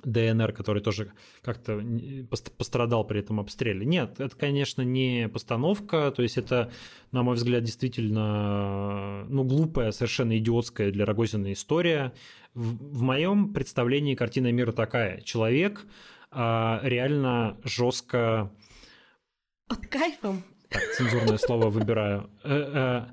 ДНР, 0.05 0.53
который 0.53 0.83
тоже 0.83 1.13
как-то 1.43 1.83
пострадал 2.59 3.05
при 3.05 3.21
этом 3.21 3.41
обстреле. 3.41 3.85
Нет, 3.87 4.21
это, 4.21 4.37
конечно, 4.37 4.83
не 4.83 5.29
постановка, 5.29 6.11
то 6.11 6.23
есть 6.23 6.39
это, 6.39 6.71
на 7.13 7.23
мой 7.23 7.37
взгляд, 7.37 7.65
действительно 7.65 9.25
ну, 9.29 9.45
глупая, 9.45 9.91
совершенно 9.93 10.37
идиотская 10.39 10.91
для 10.91 11.05
Рогозина 11.05 11.53
история. 11.53 12.13
В, 12.55 12.99
в 12.99 13.03
моем 13.03 13.53
представлении 13.53 14.15
картина 14.15 14.53
мира 14.53 14.73
такая. 14.73 15.21
Человек 15.23 15.87
а, 16.31 16.81
реально 16.83 17.59
жестко... 17.65 18.53
Под 19.69 19.87
кайфом 19.89 20.45
так, 20.69 20.83
цензурное 20.97 21.39
слово 21.39 21.71
выбираю, 21.71 22.31
э, 22.45 22.51
э, 22.51 23.05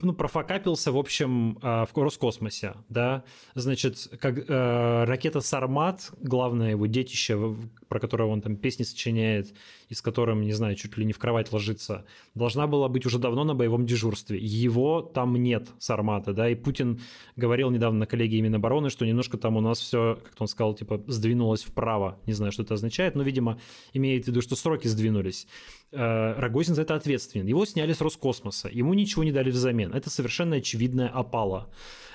ну, 0.00 0.12
профокапился, 0.12 0.92
в 0.92 0.96
общем, 0.96 1.58
э, 1.62 1.86
в 1.86 1.96
Роскосмосе, 1.96 2.74
да, 2.88 3.24
значит, 3.54 4.08
как 4.20 4.48
ракета 4.48 5.40
«Сармат», 5.40 6.12
главное 6.20 6.70
его 6.70 6.86
детище, 6.86 7.56
про 7.88 8.00
которое 8.00 8.24
он 8.24 8.40
там 8.40 8.56
песни 8.56 8.84
сочиняет, 8.84 9.54
и 9.88 9.94
с 9.94 10.02
которым, 10.02 10.42
не 10.42 10.52
знаю, 10.52 10.76
чуть 10.76 10.96
ли 10.96 11.04
не 11.04 11.12
в 11.12 11.18
кровать 11.18 11.52
ложится, 11.52 12.04
должна 12.34 12.66
была 12.66 12.88
быть 12.88 13.06
уже 13.06 13.18
давно 13.18 13.44
на 13.44 13.54
боевом 13.54 13.86
дежурстве. 13.86 14.38
Его 14.38 15.02
там 15.02 15.34
нет, 15.36 15.68
«Сармата», 15.78 16.32
да, 16.32 16.48
и 16.48 16.54
Путин 16.54 17.00
говорил 17.36 17.70
недавно 17.70 18.00
на 18.00 18.06
коллегии 18.06 18.40
Минобороны, 18.40 18.90
что 18.90 19.04
немножко 19.04 19.38
там 19.38 19.56
у 19.56 19.60
нас 19.60 19.80
все, 19.80 20.18
как 20.22 20.34
он 20.38 20.46
сказал, 20.48 20.74
типа, 20.74 21.02
сдвинулось 21.06 21.62
вправо, 21.62 22.18
не 22.26 22.32
знаю, 22.32 22.52
что 22.52 22.62
это 22.62 22.74
означает, 22.74 23.14
но, 23.14 23.22
видимо, 23.22 23.58
имеет 23.92 24.24
в 24.24 24.28
виду, 24.28 24.42
что 24.42 24.56
сроки 24.56 24.86
сдвинулись. 24.86 25.46
Рогозин 25.92 26.76
за 26.76 26.82
это 26.82 26.94
ответственен. 26.94 27.46
Его 27.46 27.66
сняли 27.66 27.92
с 27.92 28.00
Роскосмоса, 28.00 28.68
ему 28.68 28.94
ничего 28.94 29.24
не 29.24 29.32
дали 29.32 29.50
взамен. 29.60 29.92
Это 29.92 30.10
совершенно 30.10 30.56
очевидная 30.56 31.08
опала. 31.08 31.70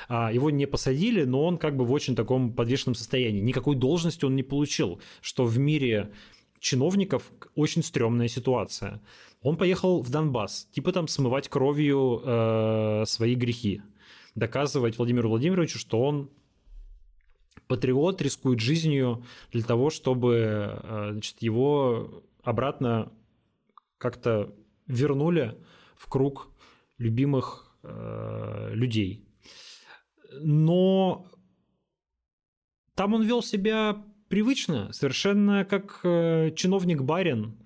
А, 0.08 0.32
его 0.32 0.50
не 0.50 0.66
посадили, 0.66 1.24
но 1.24 1.44
он 1.44 1.58
как 1.58 1.76
бы 1.76 1.86
в 1.86 1.92
очень 1.92 2.16
таком 2.16 2.54
подвешенном 2.54 2.96
состоянии. 2.96 3.42
Никакой 3.42 3.76
должности 3.76 4.26
он 4.26 4.36
не 4.36 4.44
получил, 4.44 5.00
что 5.22 5.46
в 5.46 5.58
мире 5.58 6.12
чиновников 6.60 7.32
очень 7.56 7.84
стрёмная 7.84 8.28
ситуация. 8.28 9.02
Он 9.42 9.58
поехал 9.58 10.02
в 10.02 10.10
Донбасс, 10.10 10.68
типа 10.72 10.92
там 10.92 11.08
смывать 11.08 11.48
кровью 11.48 12.22
э, 12.24 13.04
свои 13.06 13.36
грехи, 13.36 13.82
доказывать 14.34 14.98
Владимиру 14.98 15.30
Владимировичу, 15.30 15.78
что 15.78 16.02
он 16.02 16.30
патриот, 17.68 18.22
рискует 18.22 18.60
жизнью 18.60 19.24
для 19.52 19.64
того, 19.64 19.90
чтобы 19.90 20.80
э, 20.84 21.10
значит, 21.12 21.42
его 21.42 22.24
обратно 22.44 23.12
как-то 23.98 24.54
вернули 24.88 25.56
в 25.96 26.08
круг 26.08 26.50
любимых 26.98 27.78
э, 27.84 28.70
людей. 28.74 29.28
Но 30.42 31.26
там 32.96 33.14
он 33.14 33.24
вел 33.24 33.44
себя 33.44 34.04
привычно, 34.30 34.92
совершенно 34.94 35.66
как 35.66 36.00
э, 36.04 36.52
чиновник-барин. 36.56 37.58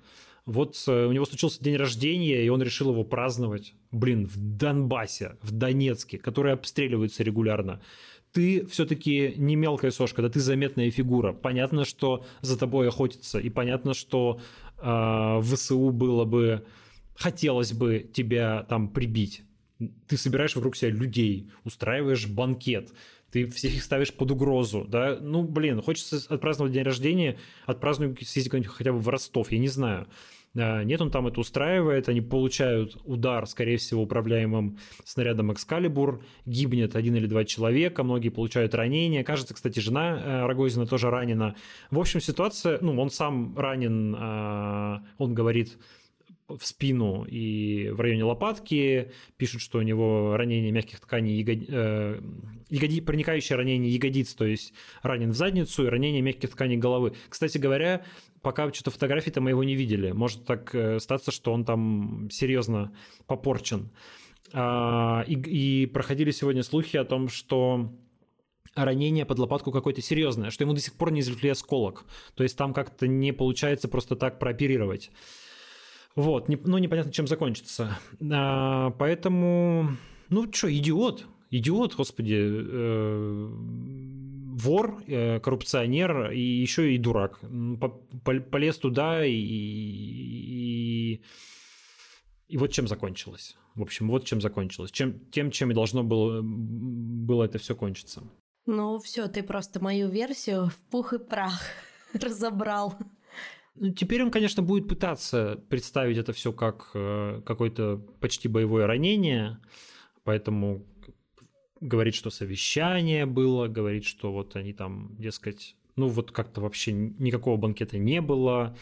Вот 0.45 0.84
э, 0.88 1.05
у 1.05 1.11
него 1.11 1.25
случился 1.25 1.63
день 1.63 1.75
рождения, 1.75 2.43
и 2.43 2.49
он 2.49 2.61
решил 2.61 2.91
его 2.91 3.03
праздновать. 3.03 3.75
Блин, 3.91 4.25
в 4.25 4.38
Донбассе, 4.38 5.38
в 5.41 5.51
Донецке, 5.51 6.17
которые 6.17 6.53
обстреливаются 6.53 7.23
регулярно. 7.23 7.82
Ты 8.32 8.65
все-таки 8.67 9.34
не 9.38 9.55
мелкая 9.55 9.91
сошка, 9.91 10.21
да 10.21 10.30
ты 10.30 10.39
заметная 10.39 10.91
фигура. 10.91 11.34
Понятно, 11.34 11.86
что 11.86 12.25
за 12.41 12.57
тобой 12.57 12.88
охотятся, 12.88 13.39
и 13.39 13.49
понятно, 13.49 13.93
что 13.93 14.39
э, 14.77 15.41
ВСУ 15.43 15.91
было 15.91 16.25
бы 16.25 16.65
хотелось 17.20 17.74
бы 17.74 18.09
тебя 18.13 18.63
там 18.63 18.89
прибить. 18.89 19.43
Ты 20.07 20.17
собираешь 20.17 20.55
вокруг 20.55 20.76
себя 20.76 20.91
людей, 20.91 21.51
устраиваешь 21.63 22.28
банкет, 22.28 22.91
ты 23.32 23.45
всех 23.45 23.76
их 23.76 23.84
ставишь 23.84 24.13
под 24.13 24.32
угрозу, 24.32 24.86
да, 24.88 25.17
ну, 25.22 25.43
блин, 25.43 25.82
хочется 25.82 26.20
отпраздновать 26.34 26.74
день 26.74 26.84
рождения, 26.84 27.38
отпразднуй, 27.65 28.17
съезди 28.22 28.49
хотя 28.63 28.91
бы 28.91 28.99
в 28.99 29.07
Ростов, 29.07 29.51
я 29.51 29.59
не 29.59 29.67
знаю. 29.67 30.07
А, 30.57 30.84
нет, 30.84 30.99
он 31.01 31.11
там 31.11 31.28
это 31.28 31.39
устраивает, 31.39 32.09
они 32.09 32.22
получают 32.22 32.97
удар, 33.05 33.45
скорее 33.45 33.78
всего, 33.78 34.03
управляемым 34.03 34.80
снарядом 35.05 35.53
Экскалибур, 35.53 36.24
гибнет 36.45 36.95
один 36.95 37.15
или 37.15 37.28
два 37.28 37.45
человека, 37.45 38.03
многие 38.03 38.30
получают 38.30 38.74
ранения. 38.74 39.24
Кажется, 39.24 39.53
кстати, 39.53 39.80
жена 39.80 40.20
э, 40.20 40.45
Рогозина 40.47 40.88
тоже 40.88 41.11
ранена. 41.11 41.55
В 41.91 41.99
общем, 41.99 42.20
ситуация, 42.20 42.80
ну, 42.82 42.99
он 42.99 43.11
сам 43.11 43.55
ранен, 43.57 44.15
а, 44.17 45.03
он 45.20 45.34
говорит, 45.36 45.78
в 46.58 46.66
спину 46.66 47.26
и 47.26 47.89
в 47.89 48.00
районе 48.02 48.24
лопатки, 48.24 49.12
пишут, 49.38 49.62
что 49.62 49.80
у 49.80 49.82
него 49.82 50.36
ранение 50.36 50.72
мягких 50.72 51.00
тканей, 51.00 51.38
ягод... 51.38 51.66
э, 51.70 52.22
ягоди... 52.70 53.02
проникающее 53.02 53.58
ранение 53.58 53.93
ягодиц, 53.93 54.34
то 54.34 54.45
есть 54.45 54.74
ранен 55.04 55.32
в 55.32 55.36
задницу 55.36 55.86
и 55.86 55.89
ранение 55.89 56.22
мягких 56.22 56.50
тканей 56.52 56.78
головы. 56.78 57.14
Кстати 57.30 57.58
говоря, 57.58 58.04
пока 58.41 58.72
что-то 58.74 58.91
фотографии-то 58.91 59.41
мы 59.41 59.52
его 59.52 59.64
не 59.64 59.76
видели. 59.76 60.12
Может 60.12 60.45
так 60.45 60.74
э, 60.74 61.00
статься, 61.00 61.32
что 61.32 61.54
он 61.54 61.66
там 61.66 62.30
серьезно 62.32 62.93
попорчен. 63.28 63.91
А, 64.52 65.24
и, 65.28 65.34
и 65.34 65.86
проходили 65.86 66.32
сегодня 66.32 66.64
слухи 66.64 66.97
о 66.97 67.06
том, 67.06 67.30
что 67.30 67.93
ранение 68.76 69.26
под 69.26 69.39
лопатку 69.39 69.72
какое-то 69.72 70.02
серьезное, 70.02 70.50
что 70.52 70.64
ему 70.64 70.74
до 70.74 70.80
сих 70.80 70.93
пор 70.93 71.12
не 71.12 71.22
извлекли 71.22 71.50
осколок. 71.50 72.06
То 72.36 72.43
есть 72.43 72.58
там 72.58 72.74
как-то 72.74 73.08
не 73.08 73.32
получается 73.32 73.88
просто 73.88 74.16
так 74.16 74.39
прооперировать. 74.39 75.12
Вот, 76.16 76.49
не, 76.49 76.57
ну 76.64 76.78
непонятно, 76.78 77.12
чем 77.12 77.28
закончится. 77.28 77.97
А, 78.32 78.91
поэтому, 78.91 79.91
ну 80.30 80.51
что, 80.51 80.74
идиот, 80.76 81.26
идиот, 81.49 81.95
господи, 81.95 82.36
э, 82.39 83.49
вор, 84.60 85.01
э, 85.07 85.39
коррупционер 85.39 86.32
и 86.32 86.41
еще 86.41 86.93
и 86.93 86.97
дурак. 86.97 87.39
Полез 88.51 88.78
туда 88.78 89.26
и, 89.26 89.34
и, 89.34 91.22
и 92.47 92.57
вот 92.57 92.72
чем 92.72 92.88
закончилось. 92.88 93.55
В 93.76 93.82
общем, 93.82 94.10
вот 94.10 94.26
чем 94.26 94.41
закончилось. 94.41 94.91
Чем, 94.91 95.20
тем, 95.32 95.51
чем 95.51 95.72
и 95.72 95.74
должно 95.74 96.03
было, 96.03 96.41
было 96.43 97.43
это 97.43 97.60
все 97.60 97.76
кончиться. 97.76 98.24
Ну 98.66 98.99
все, 98.99 99.28
ты 99.28 99.41
просто 99.41 99.82
мою 99.82 100.10
версию 100.10 100.68
в 100.68 100.78
пух 100.91 101.14
и 101.14 101.20
прах 101.20 101.62
разобрал. 102.14 102.95
Ну, 103.80 103.93
теперь 103.93 104.21
он, 104.23 104.32
конечно, 104.32 104.61
будет 104.61 104.88
пытаться 104.88 105.63
представить 105.69 106.17
это 106.17 106.34
все 106.34 106.51
как 106.51 106.91
э, 106.93 107.41
какое-то 107.45 107.97
почти 108.19 108.49
боевое 108.49 108.86
ранение, 108.88 109.59
поэтому 110.23 110.86
говорит, 111.80 112.13
что 112.13 112.30
совещание 112.30 113.25
было, 113.25 113.67
говорит, 113.67 114.03
что 114.03 114.34
вот 114.34 114.55
они 114.57 114.73
там, 114.73 115.15
дескать, 115.17 115.77
ну 115.95 116.09
вот 116.09 116.32
как-то 116.32 116.61
вообще 116.61 116.91
никакого 116.91 117.55
банкета 117.55 117.97
не 117.97 118.19
было, 118.19 118.77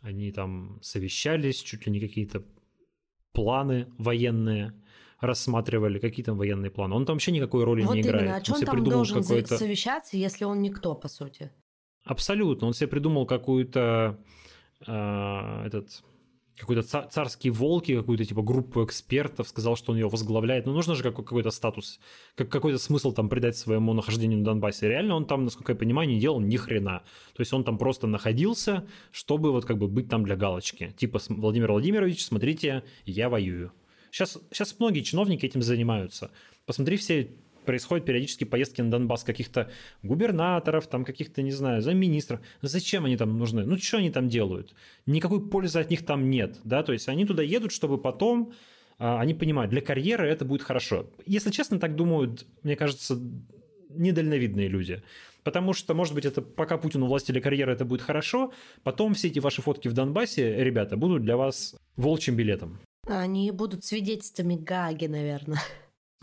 они 0.00 0.30
там 0.30 0.78
совещались, 0.82 1.60
чуть 1.60 1.86
ли 1.86 1.92
не 1.92 2.00
какие-то 2.00 2.44
планы 3.32 3.88
военные 3.98 4.72
рассматривали, 5.20 5.98
какие 5.98 6.24
там 6.24 6.38
военные 6.38 6.70
планы. 6.70 6.94
Он 6.94 7.04
там 7.04 7.16
вообще 7.16 7.32
никакой 7.32 7.64
роли 7.64 7.82
вот 7.82 7.94
не 7.94 8.00
именно. 8.02 8.10
играет. 8.10 8.48
А 8.48 8.52
он, 8.52 8.60
он 8.60 8.64
там 8.64 8.84
должен 8.84 9.24
совещаться, 9.24 10.16
если 10.16 10.44
он 10.44 10.62
никто, 10.62 10.94
по 10.94 11.08
сути? 11.08 11.50
Абсолютно. 12.08 12.66
Он 12.66 12.72
себе 12.72 12.88
придумал 12.88 13.26
какую-то 13.26 14.18
э, 14.86 15.62
этот 15.66 16.02
какой-то 16.56 16.82
царский 16.82 17.50
волки, 17.50 17.94
какую-то 17.94 18.24
типа 18.24 18.42
группу 18.42 18.82
экспертов, 18.82 19.46
сказал, 19.46 19.76
что 19.76 19.92
он 19.92 19.98
ее 19.98 20.08
возглавляет. 20.08 20.64
Ну, 20.66 20.72
нужно 20.72 20.94
же 20.94 21.02
какой-то 21.04 21.50
статус, 21.50 22.00
как 22.34 22.48
какой-то 22.48 22.78
смысл 22.78 23.12
там 23.12 23.28
придать 23.28 23.58
своему 23.58 23.92
нахождению 23.92 24.38
на 24.38 24.44
Донбассе. 24.46 24.88
Реально 24.88 25.16
он 25.16 25.26
там, 25.26 25.44
насколько 25.44 25.72
я 25.72 25.78
понимаю, 25.78 26.08
не 26.08 26.18
делал 26.18 26.40
ни 26.40 26.56
хрена. 26.56 27.02
То 27.34 27.42
есть 27.42 27.52
он 27.52 27.62
там 27.62 27.76
просто 27.76 28.06
находился, 28.06 28.86
чтобы 29.12 29.52
вот 29.52 29.66
как 29.66 29.76
бы 29.76 29.86
быть 29.86 30.08
там 30.08 30.24
для 30.24 30.34
галочки. 30.34 30.94
Типа, 30.96 31.20
Владимир 31.28 31.70
Владимирович, 31.70 32.24
смотрите, 32.24 32.82
я 33.04 33.28
воюю. 33.28 33.70
Сейчас, 34.10 34.38
сейчас 34.50 34.74
многие 34.78 35.02
чиновники 35.02 35.44
этим 35.44 35.60
занимаются. 35.60 36.30
Посмотри 36.64 36.96
все 36.96 37.30
происходят 37.68 38.06
периодически 38.06 38.44
поездки 38.44 38.80
на 38.80 38.90
Донбасс 38.90 39.24
каких-то 39.24 39.70
губернаторов, 40.02 40.86
там 40.86 41.04
каких-то, 41.04 41.42
не 41.42 41.50
знаю, 41.50 41.82
замминистров. 41.82 42.40
Зачем 42.62 43.04
они 43.04 43.18
там 43.18 43.36
нужны? 43.36 43.66
Ну, 43.66 43.76
что 43.76 43.98
они 43.98 44.10
там 44.10 44.30
делают? 44.30 44.74
Никакой 45.04 45.46
пользы 45.46 45.78
от 45.78 45.90
них 45.90 46.06
там 46.06 46.30
нет, 46.30 46.56
да, 46.64 46.82
то 46.82 46.94
есть 46.94 47.10
они 47.10 47.26
туда 47.26 47.42
едут, 47.42 47.72
чтобы 47.72 47.98
потом 47.98 48.54
а, 48.98 49.20
они 49.20 49.34
понимают, 49.34 49.70
для 49.70 49.82
карьеры 49.82 50.26
это 50.28 50.46
будет 50.46 50.62
хорошо. 50.62 51.10
Если 51.26 51.50
честно, 51.50 51.78
так 51.78 51.94
думают, 51.94 52.46
мне 52.62 52.74
кажется, 52.74 53.20
недальновидные 53.90 54.68
люди. 54.68 55.02
Потому 55.44 55.74
что, 55.74 55.92
может 55.92 56.14
быть, 56.14 56.24
это 56.24 56.40
пока 56.40 56.78
Путин 56.78 57.02
у 57.02 57.06
власти 57.06 57.32
для 57.32 57.42
карьеры 57.42 57.74
это 57.74 57.84
будет 57.84 58.00
хорошо, 58.00 58.50
потом 58.82 59.12
все 59.12 59.28
эти 59.28 59.40
ваши 59.40 59.60
фотки 59.60 59.88
в 59.88 59.92
Донбассе, 59.92 60.64
ребята, 60.64 60.96
будут 60.96 61.22
для 61.22 61.36
вас 61.36 61.76
волчьим 61.96 62.34
билетом. 62.34 62.80
Они 63.06 63.50
будут 63.50 63.84
свидетельствами 63.84 64.56
Гаги, 64.56 65.04
наверное. 65.04 65.60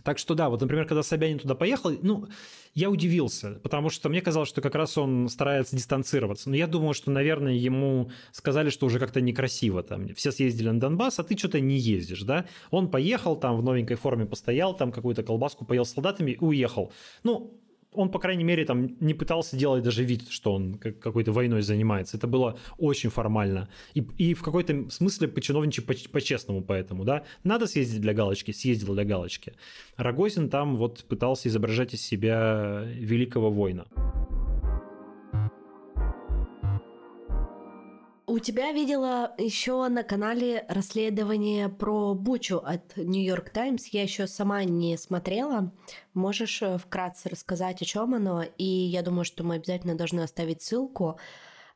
Так 0.06 0.20
что 0.20 0.36
да, 0.36 0.50
вот, 0.50 0.62
например, 0.62 0.86
когда 0.86 1.02
Собянин 1.02 1.40
туда 1.40 1.56
поехал, 1.56 1.92
ну, 2.04 2.28
я 2.76 2.92
удивился, 2.92 3.60
потому 3.64 3.90
что 3.90 4.08
мне 4.08 4.22
казалось, 4.22 4.48
что 4.48 4.62
как 4.62 4.76
раз 4.76 5.00
он 5.00 5.28
старается 5.30 5.76
дистанцироваться. 5.76 6.48
Но 6.52 6.56
я 6.56 6.68
думаю, 6.68 6.94
что, 6.94 7.10
наверное, 7.10 7.54
ему 7.54 8.12
сказали, 8.32 8.70
что 8.70 8.86
уже 8.86 9.00
как-то 9.00 9.20
некрасиво 9.20 9.82
там. 9.82 10.14
Все 10.14 10.32
съездили 10.32 10.70
на 10.70 10.80
Донбасс, 10.80 11.18
а 11.18 11.24
ты 11.24 11.36
что-то 11.36 11.60
не 11.60 11.80
ездишь, 11.80 12.22
да? 12.22 12.46
Он 12.70 12.92
поехал 12.92 13.36
там 13.36 13.58
в 13.58 13.64
новенькой 13.64 13.98
форме 13.98 14.28
постоял, 14.28 14.76
там 14.76 14.92
какую-то 14.92 15.24
колбаску 15.24 15.66
поел 15.66 15.86
с 15.86 15.94
солдатами 15.94 16.32
и 16.32 16.38
уехал. 16.40 16.92
Ну, 17.24 17.60
он, 17.96 18.10
по 18.10 18.20
крайней 18.20 18.44
мере, 18.44 18.66
там 18.66 18.96
не 19.00 19.14
пытался 19.14 19.58
делать 19.58 19.84
даже 19.84 20.04
вид, 20.04 20.30
что 20.30 20.54
он 20.54 20.78
какой-то 20.78 21.32
войной 21.32 21.62
занимается. 21.62 22.18
Это 22.18 22.28
было 22.28 22.58
очень 22.78 23.10
формально. 23.10 23.70
И, 23.94 24.02
и 24.18 24.34
в 24.34 24.44
какой-то 24.44 24.90
смысле 24.90 25.28
по-чиновничьи 25.28 25.84
по-честному 25.84 26.62
поэтому, 26.62 27.04
да. 27.04 27.24
Надо 27.44 27.68
съездить 27.68 28.02
для 28.02 28.14
галочки, 28.14 28.52
съездил 28.52 28.94
для 28.94 29.06
галочки. 29.06 29.54
Рогозин 29.98 30.50
там 30.50 30.78
вот 30.78 31.06
пытался 31.06 31.50
изображать 31.50 31.94
из 31.94 32.02
себя 32.02 32.84
великого 32.86 33.50
воина. 33.50 33.86
У 38.36 38.40
тебя 38.40 38.74
видела 38.74 39.34
еще 39.38 39.88
на 39.88 40.04
канале 40.04 40.66
расследование 40.68 41.70
про 41.70 42.14
Бучу 42.14 42.58
от 42.58 42.98
Нью-Йорк 42.98 43.50
Таймс. 43.50 43.86
Я 43.94 44.04
еще 44.04 44.28
сама 44.28 44.66
не 44.66 44.98
смотрела. 44.98 45.72
Можешь 46.14 46.62
э, 46.62 46.78
вкратце 46.78 47.30
рассказать, 47.30 47.82
о 47.82 47.86
чем 47.86 48.14
оно? 48.14 48.44
И 48.58 48.66
я 48.66 49.04
думаю, 49.04 49.24
что 49.24 49.46
мы 49.46 49.56
обязательно 49.56 49.96
должны 49.96 50.20
оставить 50.20 50.62
ссылку 50.62 51.18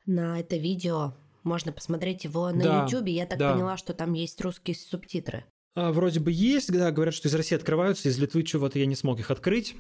на 0.06 0.38
это 0.38 0.58
видео. 0.58 1.14
Можно 1.44 1.72
посмотреть 1.72 2.26
его 2.26 2.52
на 2.52 2.62
да, 2.62 2.84
YouTube. 2.84 3.08
Я 3.08 3.26
так 3.26 3.40
да. 3.40 3.54
поняла, 3.54 3.78
что 3.78 3.94
там 3.94 4.12
есть 4.12 4.42
русские 4.42 4.76
субтитры. 4.76 5.46
А, 5.76 5.94
вроде 5.94 6.20
бы 6.20 6.30
есть, 6.30 6.74
да, 6.74 6.92
говорят, 6.92 7.14
что 7.14 7.30
из 7.30 7.36
России 7.36 7.56
открываются, 7.56 8.10
из 8.10 8.20
Литвы 8.20 8.44
чего-то 8.44 8.80
я 8.80 8.86
не 8.86 8.98
смог 8.98 9.18
их 9.22 9.32
открыть. 9.32 9.78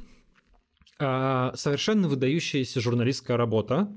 А, 0.97 1.51
совершенно 1.57 2.07
выдающаяся 2.07 2.79
журналистская 2.79 3.35
работа. 3.35 3.93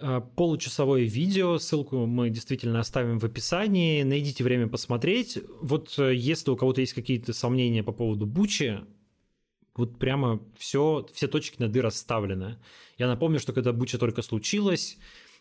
Э, 0.00 0.20
получасовое 0.36 1.02
видео, 1.02 1.58
ссылку 1.58 2.06
мы 2.06 2.30
действительно 2.30 2.78
оставим 2.78 3.18
в 3.18 3.24
описании, 3.24 4.04
найдите 4.04 4.44
время 4.44 4.68
посмотреть. 4.68 5.38
Вот 5.60 5.98
э, 5.98 6.14
если 6.14 6.50
у 6.50 6.56
кого-то 6.56 6.80
есть 6.80 6.92
какие-то 6.92 7.32
сомнения 7.32 7.82
по 7.82 7.90
поводу 7.90 8.24
Бучи, 8.24 8.78
вот 9.74 9.98
прямо 9.98 10.40
все, 10.56 11.04
все 11.12 11.26
точки 11.26 11.60
над 11.60 11.74
«и» 11.74 11.80
расставлены. 11.80 12.58
Я 12.96 13.08
напомню, 13.08 13.40
что 13.40 13.52
когда 13.52 13.72
Буча 13.72 13.98
только 13.98 14.22
случилась, 14.22 14.98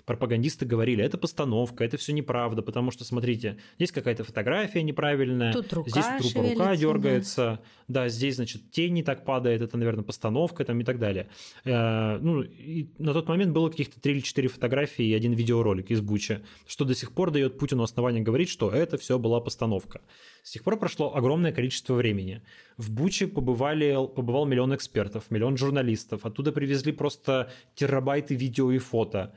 пропагандисты 0.07 0.65
говорили, 0.65 1.03
это 1.03 1.17
постановка, 1.17 1.83
это 1.83 1.97
все 1.97 2.13
неправда, 2.13 2.61
потому 2.61 2.91
что, 2.91 3.03
смотрите, 3.03 3.57
здесь 3.75 3.91
какая-то 3.91 4.23
фотография 4.23 4.81
неправильная, 4.81 5.51
Тут 5.51 5.71
рука 5.73 5.89
здесь 5.89 6.31
трупа 6.31 6.49
рука 6.49 6.75
дергается, 6.77 7.59
да. 7.89 8.03
да, 8.03 8.09
здесь, 8.09 8.37
значит, 8.37 8.71
тень 8.71 8.93
не 8.93 9.03
так 9.03 9.25
падает, 9.25 9.61
это, 9.61 9.77
наверное, 9.77 10.05
постановка 10.05 10.63
там 10.63 10.79
и 10.79 10.85
так 10.85 10.97
далее. 10.97 11.27
Э, 11.65 12.19
ну, 12.19 12.41
и 12.41 12.87
на 12.97 13.13
тот 13.13 13.27
момент 13.27 13.51
было 13.51 13.69
каких-то 13.69 13.99
три 13.99 14.13
или 14.13 14.21
четыре 14.21 14.47
фотографии 14.47 15.05
и 15.05 15.13
один 15.13 15.33
видеоролик 15.33 15.91
из 15.91 15.99
Буча, 15.99 16.41
что 16.65 16.85
до 16.85 16.95
сих 16.95 17.11
пор 17.11 17.31
дает 17.31 17.59
Путину 17.59 17.83
основание 17.83 18.23
говорить, 18.23 18.47
что 18.47 18.71
это 18.71 18.97
все 18.97 19.19
была 19.19 19.41
постановка. 19.41 19.99
С 20.41 20.51
тех 20.51 20.63
пор 20.63 20.79
прошло 20.79 21.17
огромное 21.17 21.51
количество 21.51 21.95
времени. 21.95 22.41
В 22.77 22.91
Буче 22.91 23.27
побывали, 23.27 23.93
побывал 24.15 24.45
миллион 24.45 24.73
экспертов, 24.73 25.25
миллион 25.31 25.57
журналистов, 25.57 26.25
оттуда 26.25 26.53
привезли 26.53 26.93
просто 26.93 27.51
терабайты 27.75 28.35
видео 28.35 28.71
и 28.71 28.77
фото 28.77 29.33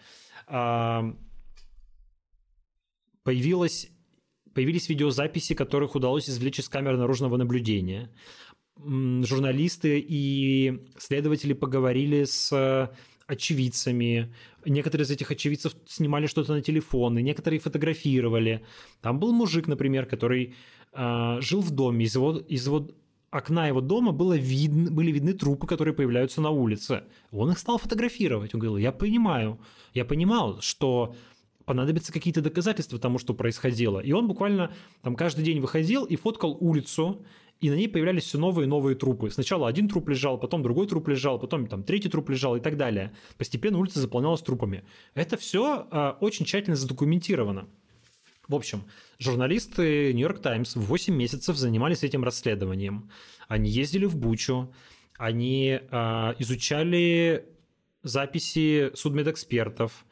появилось, 3.23 3.89
появились 4.55 4.89
видеозаписи, 4.89 5.55
которых 5.55 5.95
удалось 5.95 6.29
извлечь 6.29 6.59
из 6.59 6.69
камер 6.69 6.97
наружного 6.97 7.37
наблюдения. 7.37 8.11
Журналисты 8.77 9.99
и 10.01 10.81
следователи 10.99 11.53
поговорили 11.53 12.25
с 12.25 12.91
очевидцами. 13.31 14.35
Некоторые 14.67 15.05
из 15.05 15.11
этих 15.11 15.31
очевидцев 15.31 15.75
снимали 15.87 16.27
что-то 16.27 16.53
на 16.55 16.63
телефоны, 16.63 17.23
некоторые 17.23 17.61
фотографировали. 17.61 18.65
Там 19.01 19.21
был 19.21 19.33
мужик, 19.33 19.69
например, 19.69 20.07
который 20.07 20.55
э, 20.93 21.37
жил 21.41 21.61
в 21.61 21.71
доме. 21.71 22.05
Из 22.07 22.15
его, 22.17 22.39
из 22.39 22.67
его 22.67 22.89
окна 23.31 23.69
его 23.69 23.81
дома 23.81 24.13
было 24.13 24.37
видно, 24.37 24.91
были 24.91 25.13
видны 25.13 25.33
трупы, 25.33 25.67
которые 25.67 25.95
появляются 25.95 26.41
на 26.41 26.51
улице. 26.51 27.05
Он 27.31 27.51
их 27.51 27.59
стал 27.59 27.79
фотографировать. 27.79 28.55
Он 28.55 28.61
говорил, 28.61 28.77
я 28.77 28.93
понимаю, 28.93 29.59
я 29.95 30.05
понимал, 30.05 30.61
что 30.61 31.15
понадобятся 31.65 32.13
какие-то 32.13 32.43
доказательства 32.43 32.99
тому, 32.99 33.19
что 33.19 33.33
происходило. 33.33 34.01
И 34.01 34.13
он 34.13 34.27
буквально 34.27 34.73
там 35.03 35.15
каждый 35.15 35.45
день 35.45 35.61
выходил 35.61 36.05
и 36.05 36.17
фоткал 36.17 36.57
улицу, 36.61 37.25
и 37.61 37.71
на 37.71 37.75
ней 37.75 37.89
появлялись 37.89 38.25
все 38.25 38.39
новые 38.39 38.67
и 38.67 38.69
новые 38.69 38.97
трупы. 38.97 39.31
Сначала 39.31 39.69
один 39.69 39.89
труп 39.89 40.09
лежал, 40.09 40.39
потом 40.39 40.63
другой 40.63 40.89
труп 40.89 41.09
лежал, 41.09 41.39
потом 41.39 41.67
там 41.67 41.85
третий 41.85 42.09
труп 42.09 42.31
лежал 42.31 42.57
и 42.57 42.61
так 42.61 42.77
далее. 42.77 43.13
Постепенно 43.39 43.79
улица 43.79 44.01
заполнялась 44.01 44.41
трупами. 44.41 44.83
Это 45.15 45.37
все 45.37 45.87
э, 45.91 46.13
очень 46.21 46.47
тщательно 46.47 46.75
задокументировано. 46.75 47.69
В 48.51 48.55
общем, 48.57 48.85
журналисты 49.21 50.13
Нью-Йорк 50.13 50.43
Таймс 50.43 50.75
8 50.75 51.15
месяцев 51.15 51.57
занимались 51.57 52.03
этим 52.03 52.25
расследованием. 52.25 53.09
Они 53.47 53.71
ездили 53.71 54.07
в 54.07 54.17
Бучу, 54.17 54.75
они 55.17 55.79
э, 55.81 56.35
изучали 56.41 57.47
записи 58.03 58.91
судмедэкспертов, 58.97 60.05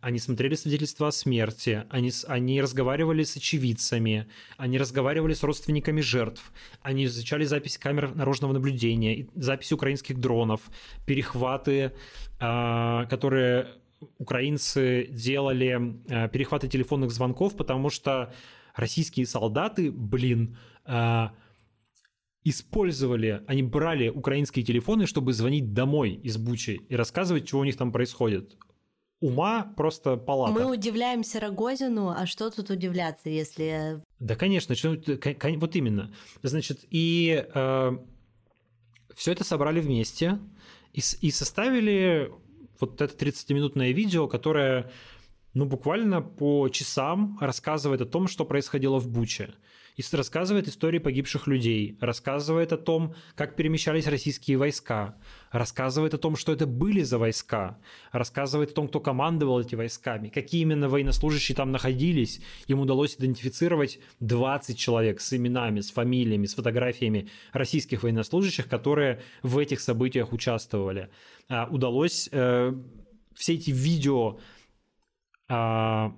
они 0.00 0.18
смотрели 0.18 0.56
свидетельства 0.56 1.06
о 1.06 1.12
смерти, 1.12 1.84
они, 1.88 2.10
они 2.26 2.60
разговаривали 2.60 3.22
с 3.22 3.36
очевидцами, 3.36 4.26
они 4.56 4.76
разговаривали 4.76 5.34
с 5.34 5.44
родственниками 5.44 6.00
жертв, 6.00 6.52
они 6.82 7.04
изучали 7.04 7.44
записи 7.44 7.78
камер 7.78 8.12
наружного 8.16 8.54
наблюдения, 8.54 9.28
записи 9.36 9.72
украинских 9.72 10.18
дронов, 10.18 10.62
перехваты, 11.06 11.92
э, 12.40 13.06
которые 13.08 13.68
украинцы 14.18 15.08
делали, 15.10 16.00
э, 16.08 16.28
перехваты 16.28 16.68
телефонных 16.68 17.10
звонков, 17.10 17.56
потому 17.56 17.90
что 17.90 18.32
российские 18.74 19.26
солдаты, 19.26 19.90
блин, 19.90 20.56
э, 20.86 21.28
использовали, 22.44 23.42
они 23.46 23.62
брали 23.62 24.08
украинские 24.08 24.64
телефоны, 24.64 25.06
чтобы 25.06 25.32
звонить 25.32 25.72
домой 25.72 26.12
из 26.12 26.36
Бучи 26.36 26.80
и 26.88 26.96
рассказывать, 26.96 27.48
что 27.48 27.58
у 27.58 27.64
них 27.64 27.76
там 27.76 27.90
происходит. 27.90 28.56
Ума 29.20 29.72
просто 29.76 30.16
палата. 30.16 30.52
Мы 30.52 30.70
удивляемся 30.70 31.40
Рогозину, 31.40 32.10
а 32.10 32.26
что 32.26 32.50
тут 32.50 32.68
удивляться, 32.68 33.30
если... 33.30 34.02
Да, 34.18 34.36
конечно, 34.36 34.74
вот 34.74 35.76
именно. 35.76 36.12
Значит, 36.42 36.84
и 36.90 37.46
э, 37.54 37.98
все 39.14 39.32
это 39.32 39.44
собрали 39.44 39.80
вместе 39.80 40.38
и, 40.92 41.00
и 41.22 41.30
составили 41.30 42.30
вот 42.80 43.00
это 43.00 43.14
30-минутное 43.14 43.92
видео, 43.92 44.28
которое 44.28 44.90
ну, 45.54 45.66
буквально 45.66 46.20
по 46.20 46.68
часам 46.68 47.38
рассказывает 47.40 48.00
о 48.00 48.06
том, 48.06 48.26
что 48.26 48.44
происходило 48.44 48.98
в 48.98 49.08
Буче. 49.08 49.54
И 49.96 50.02
рассказывает 50.12 50.66
истории 50.66 50.98
погибших 50.98 51.46
людей, 51.46 51.96
рассказывает 52.00 52.72
о 52.72 52.76
том, 52.76 53.14
как 53.36 53.54
перемещались 53.54 54.08
российские 54.08 54.56
войска, 54.56 55.16
рассказывает 55.54 56.14
о 56.14 56.18
том, 56.18 56.34
что 56.34 56.52
это 56.52 56.66
были 56.66 57.02
за 57.02 57.16
войска, 57.16 57.78
рассказывает 58.10 58.72
о 58.72 58.74
том, 58.74 58.88
кто 58.88 58.98
командовал 58.98 59.60
этими 59.60 59.78
войсками, 59.78 60.28
какие 60.28 60.62
именно 60.62 60.88
военнослужащие 60.88 61.54
там 61.54 61.70
находились. 61.70 62.40
Им 62.66 62.80
удалось 62.80 63.14
идентифицировать 63.14 64.00
20 64.18 64.76
человек 64.76 65.20
с 65.20 65.32
именами, 65.32 65.80
с 65.80 65.92
фамилиями, 65.92 66.46
с 66.46 66.54
фотографиями 66.54 67.28
российских 67.52 68.02
военнослужащих, 68.02 68.68
которые 68.68 69.22
в 69.44 69.56
этих 69.58 69.78
событиях 69.80 70.32
участвовали. 70.32 71.08
А, 71.48 71.68
удалось 71.70 72.28
э, 72.32 72.72
все 73.36 73.54
эти 73.54 73.70
видео 73.70 74.40
а, 75.48 76.16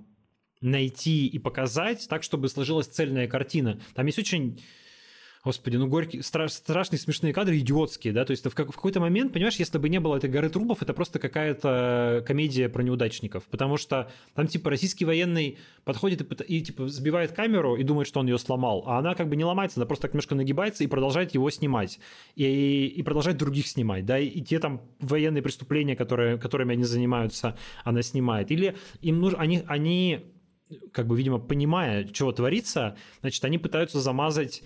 найти 0.61 1.27
и 1.27 1.37
показать 1.37 2.07
так, 2.09 2.23
чтобы 2.23 2.49
сложилась 2.49 2.87
цельная 2.87 3.27
картина. 3.27 3.79
Там 3.93 4.07
есть 4.07 4.17
очень 4.17 4.59
Господи, 5.47 5.77
ну 5.77 5.87
горькие, 5.87 6.23
страш, 6.23 6.51
страшные 6.51 6.99
смешные 6.99 7.31
кадры, 7.31 7.57
идиотские, 7.57 8.11
да, 8.11 8.25
то 8.25 8.31
есть 8.31 8.45
в, 8.45 8.53
как, 8.53 8.69
в 8.69 8.75
какой-то 8.75 8.99
момент, 8.99 9.31
понимаешь, 9.31 9.55
если 9.55 9.77
бы 9.77 9.87
не 9.87 10.01
было 10.01 10.17
этой 10.17 10.29
горы 10.29 10.49
трупов, 10.49 10.81
это 10.81 10.93
просто 10.93 11.19
какая-то 11.19 12.21
комедия 12.27 12.67
про 12.67 12.83
неудачников, 12.83 13.45
потому 13.45 13.77
что 13.77 14.11
там 14.35 14.47
типа 14.47 14.69
российский 14.69 15.05
военный 15.05 15.57
подходит 15.85 16.21
и, 16.21 16.57
и 16.57 16.61
типа 16.61 16.89
сбивает 16.89 17.31
камеру 17.31 17.77
и 17.77 17.83
думает, 17.83 18.09
что 18.09 18.19
он 18.19 18.27
ее 18.27 18.37
сломал, 18.39 18.83
а 18.87 18.99
она 18.99 19.15
как 19.15 19.29
бы 19.29 19.37
не 19.37 19.45
ломается, 19.45 19.79
она 19.79 19.85
просто 19.85 20.01
так 20.07 20.15
немножко 20.15 20.35
нагибается 20.35 20.83
и 20.83 20.87
продолжает 20.87 21.33
его 21.33 21.49
снимать, 21.49 21.97
и, 22.35 22.87
и 22.87 23.01
продолжает 23.01 23.37
других 23.37 23.67
снимать, 23.67 24.05
да, 24.05 24.19
и, 24.19 24.27
и 24.27 24.41
те 24.41 24.59
там 24.59 24.81
военные 24.99 25.41
преступления, 25.41 25.95
которые, 25.95 26.37
которыми 26.37 26.73
они 26.73 26.83
занимаются, 26.83 27.57
она 27.85 28.01
снимает, 28.01 28.51
или 28.51 28.75
им 28.99 29.21
нужно, 29.21 29.39
они, 29.39 29.63
они 29.67 30.25
как 30.91 31.07
бы, 31.07 31.17
видимо, 31.17 31.39
понимая, 31.39 32.05
что 32.11 32.31
творится, 32.33 32.97
значит, 33.21 33.45
они 33.45 33.57
пытаются 33.57 34.01
замазать 34.01 34.61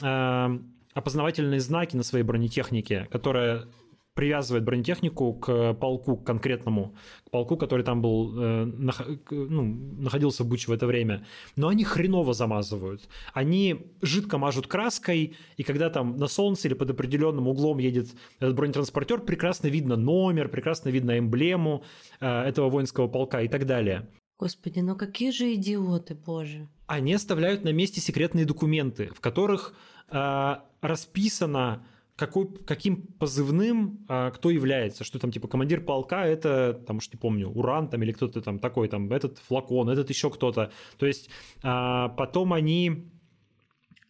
опознавательные 0.00 1.60
знаки 1.60 1.96
на 1.96 2.02
своей 2.02 2.24
бронетехнике, 2.24 3.06
которая 3.10 3.66
привязывает 4.14 4.64
бронетехнику 4.64 5.34
к 5.34 5.74
полку 5.74 6.16
к 6.16 6.26
конкретному, 6.26 6.94
к 7.26 7.30
полку, 7.30 7.56
который 7.56 7.84
там 7.84 8.02
был, 8.02 8.38
э, 8.38 8.64
нах, 8.64 9.02
ну, 9.30 9.62
находился 9.98 10.44
в 10.44 10.48
Буче 10.48 10.66
в 10.68 10.72
это 10.72 10.86
время. 10.86 11.24
Но 11.56 11.68
они 11.68 11.84
хреново 11.84 12.34
замазывают. 12.34 13.08
Они 13.32 13.86
жидко 14.02 14.36
мажут 14.36 14.66
краской, 14.66 15.36
и 15.56 15.62
когда 15.62 15.90
там 15.90 16.16
на 16.16 16.26
солнце 16.26 16.68
или 16.68 16.74
под 16.74 16.90
определенным 16.90 17.48
углом 17.48 17.78
едет 17.78 18.08
этот 18.40 18.56
бронетранспортер, 18.56 19.20
прекрасно 19.20 19.68
видно 19.68 19.96
номер, 19.96 20.48
прекрасно 20.48 20.90
видно 20.90 21.18
эмблему 21.18 21.84
э, 22.20 22.42
этого 22.42 22.68
воинского 22.68 23.08
полка 23.08 23.42
и 23.42 23.48
так 23.48 23.64
далее. 23.64 24.06
Господи, 24.40 24.80
ну 24.80 24.96
какие 24.96 25.32
же 25.32 25.52
идиоты, 25.52 26.14
боже. 26.14 26.66
Они 26.86 27.12
оставляют 27.12 27.62
на 27.62 27.72
месте 27.74 28.00
секретные 28.00 28.46
документы, 28.46 29.10
в 29.14 29.20
которых 29.20 29.74
э, 30.08 30.54
расписано, 30.80 31.84
какой, 32.16 32.46
каким 32.64 33.02
позывным 33.02 34.06
э, 34.08 34.30
кто 34.34 34.48
является, 34.48 35.04
что 35.04 35.18
там 35.18 35.30
типа 35.30 35.46
командир 35.46 35.82
полка 35.82 36.24
это, 36.26 36.72
там 36.86 36.96
уж 36.96 37.12
не 37.12 37.18
помню, 37.18 37.50
Уран 37.50 37.90
там 37.90 38.02
или 38.02 38.12
кто-то 38.12 38.40
там 38.40 38.58
такой, 38.60 38.88
там 38.88 39.12
этот 39.12 39.36
флакон, 39.40 39.90
этот 39.90 40.08
еще 40.08 40.30
кто-то. 40.30 40.72
То 40.96 41.04
есть 41.04 41.28
э, 41.62 42.08
потом 42.16 42.54
они 42.54 43.12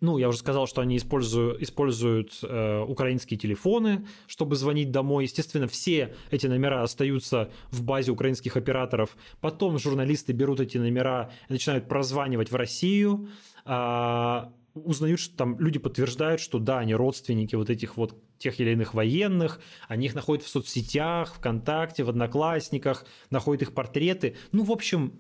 ну, 0.01 0.17
я 0.17 0.29
уже 0.29 0.39
сказал, 0.39 0.67
что 0.67 0.81
они 0.81 0.97
используют, 0.97 1.61
используют 1.61 2.39
э, 2.43 2.81
украинские 2.81 3.39
телефоны, 3.39 4.07
чтобы 4.27 4.57
звонить 4.57 4.91
домой. 4.91 5.25
Естественно, 5.25 5.69
все 5.69 6.15
эти 6.31 6.47
номера 6.47 6.83
остаются 6.83 7.51
в 7.71 7.83
базе 7.83 8.11
украинских 8.11 8.57
операторов. 8.57 9.17
Потом 9.41 9.79
журналисты 9.79 10.33
берут 10.33 10.61
эти 10.61 10.79
номера 10.79 11.31
и 11.49 11.53
начинают 11.53 11.87
прозванивать 11.87 12.51
в 12.51 12.57
Россию. 12.57 13.29
Э, 13.67 14.45
узнают, 14.75 15.21
что 15.21 15.37
там 15.37 15.59
люди 15.61 15.79
подтверждают, 15.79 16.41
что 16.41 16.59
да, 16.59 16.79
они 16.79 16.95
родственники 16.95 17.55
вот 17.55 17.69
этих 17.69 17.97
вот 17.97 18.17
тех 18.39 18.59
или 18.59 18.71
иных 18.71 18.95
военных, 18.95 19.61
они 19.87 20.07
их 20.07 20.15
находят 20.15 20.45
в 20.45 20.49
соцсетях, 20.49 21.35
ВКонтакте, 21.35 22.05
в 22.05 22.09
Одноклассниках, 22.09 23.05
находят 23.29 23.63
их 23.63 23.75
портреты. 23.75 24.37
Ну, 24.53 24.65
в 24.65 24.73
общем, 24.73 25.13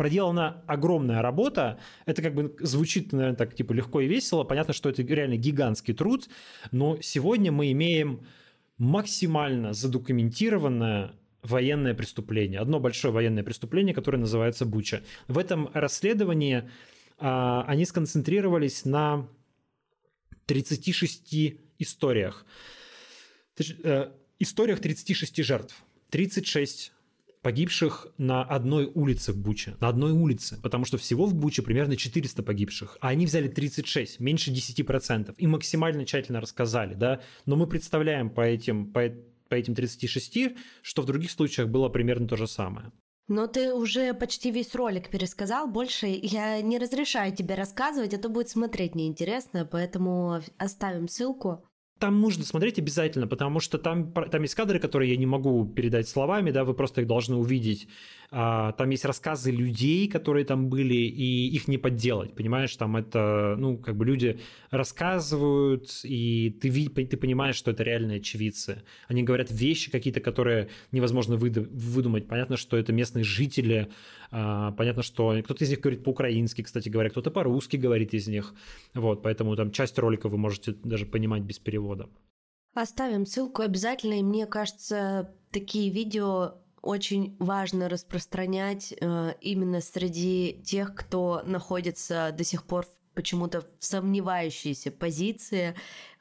проделана 0.00 0.64
огромная 0.66 1.20
работа. 1.20 1.78
Это 2.06 2.22
как 2.22 2.34
бы 2.34 2.56
звучит, 2.58 3.12
наверное, 3.12 3.36
так 3.36 3.54
типа 3.54 3.74
легко 3.74 4.00
и 4.00 4.06
весело. 4.06 4.44
Понятно, 4.44 4.72
что 4.72 4.88
это 4.88 5.02
реально 5.02 5.36
гигантский 5.36 5.92
труд, 5.92 6.30
но 6.70 6.98
сегодня 7.02 7.52
мы 7.52 7.70
имеем 7.72 8.26
максимально 8.78 9.74
задокументированное 9.74 11.12
военное 11.42 11.92
преступление. 11.92 12.60
Одно 12.60 12.80
большое 12.80 13.12
военное 13.12 13.42
преступление, 13.42 13.94
которое 13.94 14.16
называется 14.16 14.64
Буча. 14.64 15.02
В 15.28 15.36
этом 15.36 15.68
расследовании 15.74 16.66
а, 17.18 17.66
они 17.68 17.84
сконцентрировались 17.84 18.86
на 18.86 19.28
36 20.46 21.58
историях. 21.78 22.46
Э, 23.84 24.12
историях 24.38 24.80
36 24.80 25.44
жертв. 25.44 25.74
36 26.08 26.92
погибших 27.42 28.08
на 28.18 28.42
одной 28.42 28.86
улице 28.86 29.32
в 29.32 29.38
Буче. 29.38 29.76
На 29.80 29.88
одной 29.88 30.12
улице. 30.12 30.58
Потому 30.62 30.84
что 30.84 30.98
всего 30.98 31.26
в 31.26 31.34
Буче 31.34 31.62
примерно 31.62 31.96
400 31.96 32.42
погибших. 32.42 32.98
А 33.00 33.08
они 33.08 33.26
взяли 33.26 33.48
36, 33.48 34.20
меньше 34.20 34.50
10%. 34.50 35.34
И 35.36 35.46
максимально 35.46 36.04
тщательно 36.04 36.40
рассказали, 36.40 36.94
да. 36.94 37.20
Но 37.46 37.56
мы 37.56 37.66
представляем 37.66 38.30
по 38.30 38.42
этим, 38.42 38.92
по, 38.92 39.10
по 39.48 39.54
этим 39.54 39.74
36, 39.74 40.56
что 40.82 41.02
в 41.02 41.06
других 41.06 41.30
случаях 41.30 41.68
было 41.68 41.88
примерно 41.88 42.28
то 42.28 42.36
же 42.36 42.46
самое. 42.46 42.92
Но 43.30 43.46
ты 43.46 43.72
уже 43.72 44.12
почти 44.12 44.50
весь 44.50 44.74
ролик 44.74 45.08
пересказал, 45.08 45.68
больше 45.68 46.08
я 46.08 46.60
не 46.62 46.78
разрешаю 46.78 47.32
тебе 47.32 47.54
рассказывать, 47.54 48.12
а 48.12 48.18
то 48.18 48.28
будет 48.28 48.48
смотреть 48.48 48.96
неинтересно, 48.96 49.64
поэтому 49.64 50.40
оставим 50.58 51.06
ссылку 51.06 51.64
там 52.00 52.20
нужно 52.20 52.44
смотреть 52.44 52.78
обязательно, 52.78 53.26
потому 53.26 53.60
что 53.60 53.76
там, 53.76 54.12
там 54.12 54.42
есть 54.42 54.54
кадры, 54.54 54.78
которые 54.78 55.10
я 55.10 55.16
не 55.18 55.26
могу 55.26 55.66
передать 55.66 56.08
словами, 56.08 56.50
да, 56.50 56.64
вы 56.64 56.72
просто 56.72 57.02
их 57.02 57.06
должны 57.06 57.36
увидеть. 57.36 57.88
А, 58.32 58.72
там 58.72 58.88
есть 58.90 59.04
рассказы 59.04 59.50
людей, 59.50 60.08
которые 60.08 60.46
там 60.46 60.70
были, 60.70 60.94
и 60.94 61.48
их 61.48 61.68
не 61.68 61.76
подделать, 61.76 62.34
понимаешь? 62.34 62.74
Там 62.76 62.96
это, 62.96 63.54
ну, 63.58 63.76
как 63.76 63.96
бы 63.96 64.06
люди 64.06 64.40
рассказывают, 64.70 66.00
и 66.04 66.56
ты, 66.60 66.70
ты 66.88 67.16
понимаешь, 67.18 67.56
что 67.56 67.70
это 67.70 67.82
реальные 67.82 68.18
очевидцы. 68.18 68.82
Они 69.06 69.22
говорят 69.22 69.50
вещи 69.50 69.90
какие-то, 69.90 70.20
которые 70.20 70.68
невозможно 70.92 71.36
выдумать. 71.36 72.28
Понятно, 72.28 72.56
что 72.56 72.78
это 72.78 72.92
местные 72.94 73.24
жители, 73.24 73.88
понятно, 74.30 75.02
что 75.02 75.40
кто-то 75.42 75.64
из 75.64 75.70
них 75.70 75.80
говорит 75.80 76.04
по-украински, 76.04 76.62
кстати 76.62 76.88
говоря, 76.88 77.10
кто-то 77.10 77.30
по-русски 77.30 77.76
говорит 77.76 78.14
из 78.14 78.28
них. 78.28 78.54
Вот, 78.94 79.22
поэтому 79.22 79.56
там 79.56 79.70
часть 79.72 79.98
ролика 79.98 80.28
вы 80.28 80.38
можете 80.38 80.72
даже 80.72 81.06
понимать 81.06 81.42
без 81.42 81.58
перевода. 81.58 82.08
Оставим 82.74 83.26
ссылку 83.26 83.62
обязательно, 83.62 84.20
и 84.20 84.22
мне 84.22 84.46
кажется, 84.46 85.34
такие 85.50 85.90
видео 85.90 86.60
очень 86.82 87.36
важно 87.38 87.88
распространять 87.88 88.92
э, 88.92 89.34
именно 89.40 89.80
среди 89.80 90.62
тех, 90.64 90.94
кто 90.94 91.42
находится 91.44 92.32
до 92.36 92.44
сих 92.44 92.64
пор 92.64 92.86
почему-то 93.14 93.60
в 93.60 93.66
сомневающейся 93.80 94.90
позиции 94.90 95.74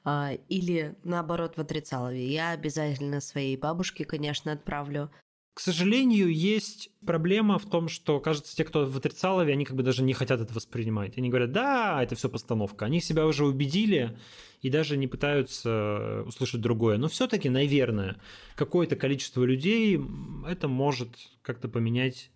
э, 0.06 0.38
или 0.50 0.96
наоборот 1.04 1.56
в 1.56 1.62
отрицалове. 1.62 2.28
Я 2.28 2.52
обязательно 2.52 3.22
своей 3.22 3.56
бабушке, 3.56 4.04
конечно, 4.04 4.52
отправлю 4.52 5.12
К 5.60 5.62
сожалению, 5.62 6.34
есть 6.34 6.90
проблема 7.06 7.60
в 7.60 7.70
том, 7.70 7.90
что, 7.90 8.22
кажется, 8.22 8.56
те, 8.56 8.64
кто 8.64 8.86
в 8.86 8.96
отрицалове, 8.96 9.52
они 9.52 9.66
как 9.66 9.76
бы 9.76 9.84
даже 9.84 10.04
не 10.04 10.14
хотят 10.14 10.40
это 10.40 10.54
воспринимать. 10.54 11.18
Они 11.18 11.28
говорят, 11.28 11.52
да, 11.52 12.02
это 12.02 12.16
все 12.16 12.30
постановка. 12.30 12.86
Они 12.86 13.02
себя 13.02 13.28
уже 13.28 13.46
убедили 13.46 14.18
и 14.62 14.70
даже 14.70 14.96
не 14.96 15.08
пытаются 15.08 16.24
услышать 16.26 16.62
другое. 16.62 16.98
Но 16.98 17.10
все-таки, 17.10 17.50
наверное, 17.50 18.22
какое-то 18.56 18.96
количество 18.96 19.44
людей 19.44 20.00
это 20.48 20.70
может 20.70 21.10
как-то 21.42 21.68
поменять 21.68 22.32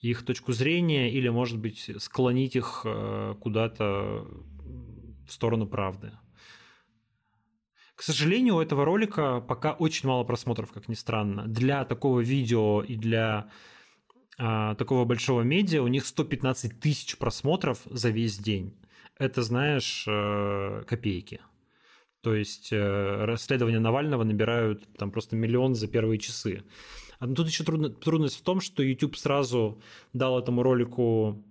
их 0.00 0.24
точку 0.24 0.52
зрения 0.52 1.12
или, 1.12 1.28
может 1.28 1.60
быть, 1.60 1.88
склонить 1.98 2.56
их 2.56 2.80
э, 2.84 3.36
куда-то 3.38 4.26
в 5.28 5.32
сторону 5.32 5.68
правды. 5.68 6.10
К 7.94 8.02
сожалению, 8.02 8.56
у 8.56 8.60
этого 8.60 8.84
ролика 8.84 9.40
пока 9.40 9.72
очень 9.72 10.08
мало 10.08 10.24
просмотров, 10.24 10.72
как 10.72 10.88
ни 10.88 10.94
странно. 10.94 11.46
Для 11.46 11.84
такого 11.84 12.20
видео 12.20 12.82
и 12.82 12.96
для 12.96 13.50
а, 14.36 14.74
такого 14.74 15.04
большого 15.04 15.42
медиа 15.42 15.82
у 15.82 15.86
них 15.86 16.06
115 16.06 16.80
тысяч 16.80 17.16
просмотров 17.16 17.80
за 17.84 18.10
весь 18.10 18.38
день. 18.38 18.74
Это, 19.16 19.42
знаешь, 19.42 20.04
э, 20.08 20.82
копейки. 20.88 21.40
То 22.20 22.34
есть 22.34 22.72
э, 22.72 23.24
расследования 23.26 23.78
Навального 23.78 24.24
набирают 24.24 24.88
там 24.96 25.12
просто 25.12 25.36
миллион 25.36 25.76
за 25.76 25.86
первые 25.86 26.18
часы. 26.18 26.64
А 27.20 27.28
тут 27.28 27.46
еще 27.46 27.62
трудность 27.62 28.38
в 28.38 28.42
том, 28.42 28.60
что 28.60 28.82
YouTube 28.82 29.16
сразу 29.16 29.80
дал 30.12 30.38
этому 30.38 30.62
ролику 30.64 31.44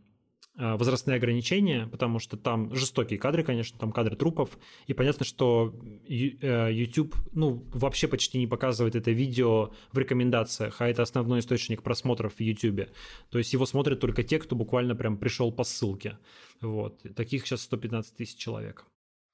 возрастные 0.56 1.18
ограничения, 1.18 1.88
потому 1.88 2.20
что 2.20 2.38
там 2.38 2.74
жестокие 2.76 3.18
кадры, 3.18 3.44
конечно, 3.44 3.80
там 3.80 3.92
кадры 3.92 4.16
трупов, 4.16 4.58
и 4.86 4.94
понятно, 4.94 5.26
что 5.26 5.74
э, 6.08 6.70
YouTube, 6.72 7.16
ну, 7.32 7.64
вообще 7.72 8.08
почти 8.08 8.38
не 8.38 8.46
показывает 8.46 8.96
это 8.96 9.12
видео 9.12 9.72
в 9.92 9.98
рекомендациях, 9.98 10.80
а 10.80 10.88
это 10.88 11.02
основной 11.02 11.40
источник 11.40 11.82
просмотров 11.82 12.36
в 12.36 12.40
YouTube. 12.40 12.90
То 13.30 13.40
есть 13.40 13.52
его 13.54 13.66
смотрят 13.66 14.00
только 14.00 14.24
те, 14.24 14.38
кто 14.38 14.56
буквально 14.56 14.96
прям 14.96 15.18
пришел 15.18 15.52
по 15.52 15.64
ссылке. 15.64 16.20
Вот. 16.62 17.02
Таких 17.16 17.46
сейчас 17.48 17.62
115 17.62 18.16
тысяч 18.16 18.38
человек. 18.38 18.86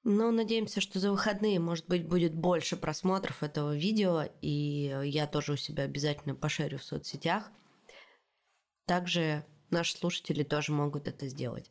Ну, 0.06 0.32
надеемся, 0.32 0.80
что 0.80 1.00
за 1.00 1.12
выходные, 1.12 1.60
может 1.60 1.86
быть, 1.88 2.08
будет 2.08 2.34
больше 2.34 2.78
просмотров 2.78 3.44
этого 3.44 3.76
видео, 3.76 4.24
и 4.42 4.96
я 5.04 5.28
тоже 5.28 5.54
у 5.54 5.58
себя 5.58 5.84
обязательно 5.84 6.36
пошерю 6.36 6.78
в 6.78 6.84
соцсетях. 6.84 7.52
Также 8.86 9.44
наши 9.72 9.98
слушатели 9.98 10.44
тоже 10.44 10.72
могут 10.72 11.08
это 11.08 11.28
сделать. 11.28 11.70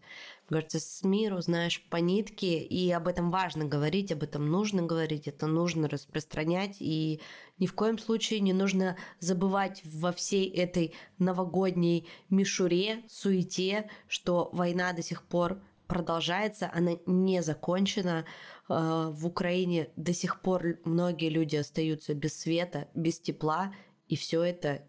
Кажется, 0.49 0.81
с 0.81 1.03
миру 1.03 1.41
знаешь 1.41 1.85
по 1.91 1.97
нитке, 1.97 2.59
и 2.59 2.91
об 2.91 3.09
этом 3.09 3.31
важно 3.31 3.65
говорить, 3.65 4.13
об 4.13 4.23
этом 4.23 4.51
нужно 4.51 4.83
говорить, 4.83 5.29
это 5.29 5.47
нужно 5.47 5.89
распространять, 5.89 6.77
и 6.81 7.21
ни 7.59 7.67
в 7.67 7.75
коем 7.75 7.99
случае 7.99 8.41
не 8.41 8.53
нужно 8.53 8.97
забывать 9.21 9.83
во 9.85 10.13
всей 10.13 10.49
этой 10.49 10.95
новогодней 11.19 12.09
мишуре, 12.31 13.05
суете, 13.09 13.91
что 14.09 14.51
война 14.53 14.93
до 14.93 15.03
сих 15.03 15.23
пор 15.23 15.61
продолжается, 15.89 16.71
она 16.73 16.93
не 17.07 17.43
закончена. 17.43 18.25
Э, 18.69 19.11
в 19.11 19.27
Украине 19.27 19.89
до 19.97 20.13
сих 20.13 20.41
пор 20.41 20.79
многие 20.85 21.31
люди 21.31 21.57
остаются 21.57 22.15
без 22.15 22.39
света, 22.39 22.89
без 22.95 23.19
тепла, 23.19 23.75
и 24.07 24.17
все 24.17 24.43
это 24.43 24.87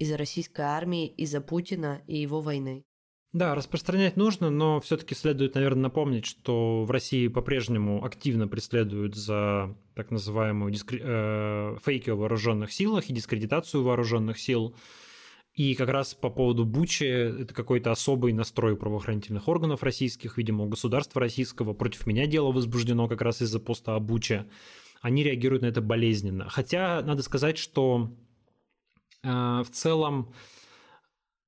из-за 0.00 0.16
российской 0.16 0.62
армии, 0.62 1.06
из-за 1.06 1.40
Путина 1.40 2.00
и 2.06 2.16
его 2.16 2.40
войны. 2.40 2.82
Да, 3.32 3.54
распространять 3.54 4.16
нужно, 4.16 4.50
но 4.50 4.80
все-таки 4.80 5.14
следует, 5.14 5.54
наверное, 5.54 5.84
напомнить, 5.84 6.26
что 6.26 6.82
в 6.84 6.90
России 6.90 7.28
по-прежнему 7.28 8.04
активно 8.04 8.48
преследуют 8.48 9.14
за 9.14 9.76
так 9.94 10.10
называемую 10.10 10.72
дискри... 10.72 11.00
э, 11.00 11.76
фейки 11.84 12.10
о 12.10 12.16
вооруженных 12.16 12.72
силах 12.72 13.08
и 13.08 13.12
дискредитацию 13.12 13.84
вооруженных 13.84 14.40
сил. 14.40 14.74
И 15.54 15.74
как 15.74 15.90
раз 15.90 16.14
по 16.14 16.30
поводу 16.30 16.64
Бучи 16.64 17.04
это 17.04 17.54
какой-то 17.54 17.92
особый 17.92 18.32
настрой 18.32 18.76
правоохранительных 18.76 19.46
органов 19.46 19.82
российских, 19.82 20.36
видимо, 20.38 20.66
государства 20.66 21.20
российского. 21.20 21.72
Против 21.72 22.06
меня 22.06 22.26
дело 22.26 22.50
возбуждено 22.50 23.06
как 23.06 23.20
раз 23.20 23.42
из-за 23.42 23.60
поста 23.60 23.94
о 23.94 24.00
Буче. 24.00 24.46
Они 25.02 25.22
реагируют 25.22 25.62
на 25.62 25.66
это 25.66 25.80
болезненно. 25.80 26.48
Хотя 26.48 27.02
надо 27.02 27.22
сказать, 27.22 27.58
что 27.58 28.10
в 29.22 29.66
целом 29.72 30.32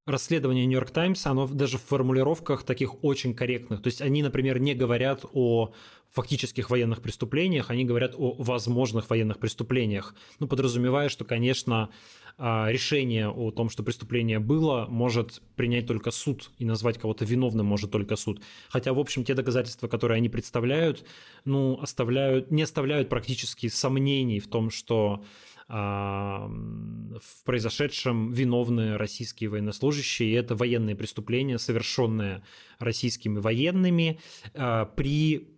расследование 0.07 0.67
Нью-Йорк 0.67 0.91
Таймс, 0.91 1.27
оно 1.27 1.47
даже 1.47 1.79
в 1.79 1.83
формулировках 1.83 2.65
таких 2.65 3.05
очень 3.05 3.35
корректных. 3.35 3.83
То 3.83 3.89
есть 3.89 4.03
они, 4.03 4.23
например, 4.23 4.59
не 4.59 4.75
говорят 4.75 5.25
о 5.33 5.73
фактических 6.11 6.71
военных 6.71 7.01
преступлениях, 7.01 7.71
они 7.71 7.85
говорят 7.85 8.15
о 8.17 8.35
возможных 8.39 9.09
военных 9.09 9.39
преступлениях. 9.39 10.15
Ну, 10.41 10.47
подразумевая, 10.47 11.09
что, 11.09 11.25
конечно, 11.25 11.89
а, 12.37 12.69
решение 12.71 13.29
о 13.29 13.51
том, 13.51 13.71
что 13.71 13.83
преступление 13.83 14.39
было, 14.39 14.87
может 14.89 15.41
принять 15.57 15.87
только 15.87 16.11
суд, 16.11 16.51
и 16.59 16.65
назвать 16.65 16.99
кого-то 16.99 17.25
виновным 17.25 17.67
может 17.67 17.91
только 17.91 18.17
суд. 18.17 18.43
Хотя, 18.69 18.93
в 18.93 18.99
общем, 18.99 19.25
те 19.25 19.35
доказательства, 19.35 19.89
которые 19.89 20.17
они 20.17 20.29
представляют, 20.29 21.05
ну, 21.45 21.79
оставляют, 21.81 22.51
не 22.51 22.63
оставляют 22.63 23.09
практически 23.09 23.69
сомнений 23.69 24.41
в 24.41 24.49
том, 24.49 24.71
что 24.71 25.25
в 25.69 27.45
произошедшем 27.45 28.33
виновны 28.33 28.97
российские 28.97 29.51
военнослужащие, 29.51 30.31
и 30.31 30.35
это 30.35 30.55
военные 30.55 30.97
преступления, 30.97 31.59
совершенные 31.59 32.43
российскими 32.79 33.39
военными 33.39 34.19
а, 34.55 34.87
при 34.87 35.49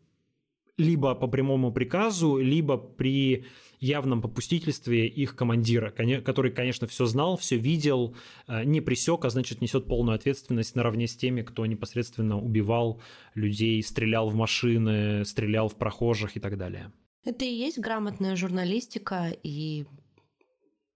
либо 0.77 1.15
по 1.15 1.29
прямому 1.29 1.73
приказу, 1.73 2.37
либо 2.39 2.77
при 2.77 3.45
явном 3.79 4.23
попустительстве 4.23 5.07
их 5.07 5.37
командира, 5.37 5.91
который, 5.91 6.51
конечно, 6.51 6.87
все 6.87 7.07
знал, 7.07 7.37
все 7.37 7.57
видел, 7.57 8.17
а, 8.47 8.65
не 8.65 8.81
присек, 8.81 9.25
а 9.25 9.31
значит 9.31 9.61
несет 9.61 9.87
полную 9.87 10.17
ответственность 10.17 10.75
наравне 10.75 11.07
с 11.07 11.17
теми, 11.17 11.43
кто 11.43 11.67
непосредственно 11.67 12.41
убивал 12.41 13.01
людей, 13.35 13.83
стрелял 13.83 14.29
в 14.29 14.35
машины, 14.35 15.25
стрелял 15.25 15.69
в 15.69 15.77
прохожих 15.77 16.37
и 16.37 16.41
так 16.41 16.57
далее. 16.57 16.93
Это 17.25 17.47
и 17.47 17.55
есть 17.55 17.79
грамотная 17.79 18.37
журналистика, 18.37 19.35
и 19.43 19.87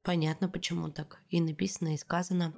понятно, 0.03 0.51
почему 0.51 0.91
так 0.91 1.23
и 1.31 1.41
написано, 1.41 1.95
и 1.95 1.97
сказано. 1.97 2.55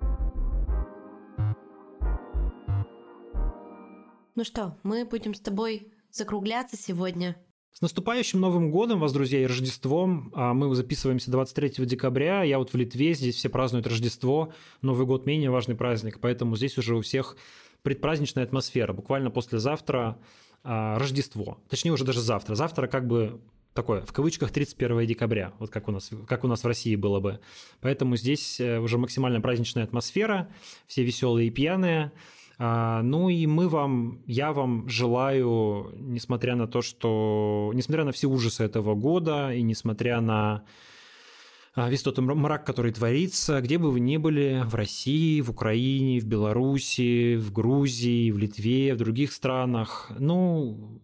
Ну 4.35 4.43
что, 4.43 4.77
мы 4.83 5.05
будем 5.05 5.35
с 5.35 5.41
тобой 5.41 5.93
закругляться 6.11 6.77
сегодня. 6.77 7.37
С 7.73 7.81
наступающим 7.81 8.41
Новым 8.41 8.73
годом 8.73 8.99
вас, 8.99 9.13
друзья, 9.13 9.41
и 9.41 9.47
Рождеством. 9.47 10.33
А 10.35 10.53
мы 10.53 10.75
записываемся 10.75 11.31
23 11.31 11.87
декабря. 11.87 12.43
Я 12.43 12.59
вот 12.59 12.73
в 12.73 12.77
Литве, 12.77 13.15
здесь 13.15 13.37
все 13.37 13.49
празднуют 13.49 13.87
Рождество. 13.87 14.53
Новый 14.83 15.07
год 15.07 15.27
менее 15.27 15.51
важный 15.51 15.77
праздник, 15.77 16.19
поэтому 16.21 16.57
здесь 16.57 16.77
уже 16.77 16.97
у 16.97 17.03
всех 17.03 17.37
предпраздничная 17.83 18.43
атмосфера. 18.43 18.93
Буквально 18.93 19.31
послезавтра 19.31 20.19
а, 20.65 20.99
Рождество. 20.99 21.59
Точнее, 21.69 21.93
уже 21.93 22.05
даже 22.05 22.21
завтра. 22.21 22.57
Завтра 22.57 22.89
как 22.89 23.07
бы 23.07 23.41
такое, 23.75 24.03
в 24.03 24.13
кавычках, 24.13 24.51
31 24.51 25.07
декабря, 25.07 25.53
вот 25.59 25.71
как 25.71 25.89
у 25.89 25.93
нас, 25.93 26.11
как 26.27 26.45
у 26.45 26.49
нас 26.49 26.65
в 26.65 26.67
России 26.67 26.97
было 26.97 27.21
бы. 27.21 27.41
Поэтому 27.81 28.17
здесь 28.17 28.61
э, 28.61 28.79
уже 28.79 28.99
максимально 28.99 29.41
праздничная 29.41 29.85
атмосфера, 29.85 30.49
все 30.87 31.03
веселые 31.05 31.49
и 31.49 31.51
пьяные. 31.51 32.13
А, 32.59 33.03
ну 33.03 33.31
и 33.31 33.47
мы 33.47 33.69
вам, 33.69 34.23
я 34.27 34.53
вам 34.53 34.87
желаю, 34.89 35.93
несмотря 35.97 36.57
на 36.57 36.67
то, 36.67 36.83
что, 36.83 37.71
несмотря 37.75 38.05
на 38.05 38.13
все 38.13 38.29
ужасы 38.29 38.65
этого 38.65 38.95
года 38.95 39.51
и 39.53 39.63
несмотря 39.63 40.21
на 40.21 40.65
а, 41.75 41.89
весь 41.89 42.03
тот 42.03 42.19
мрак, 42.19 42.67
который 42.67 42.93
творится, 42.93 43.61
где 43.63 43.79
бы 43.79 43.91
вы 43.91 44.01
ни 44.01 44.19
были, 44.19 44.63
в 44.67 44.75
России, 44.75 45.41
в 45.41 45.51
Украине, 45.51 46.21
в 46.21 46.27
Беларуси, 46.27 47.37
в 47.37 47.53
Грузии, 47.53 48.31
в 48.31 48.37
Литве, 48.37 48.93
в 48.93 48.99
других 48.99 49.33
странах, 49.33 50.11
ну, 50.19 51.01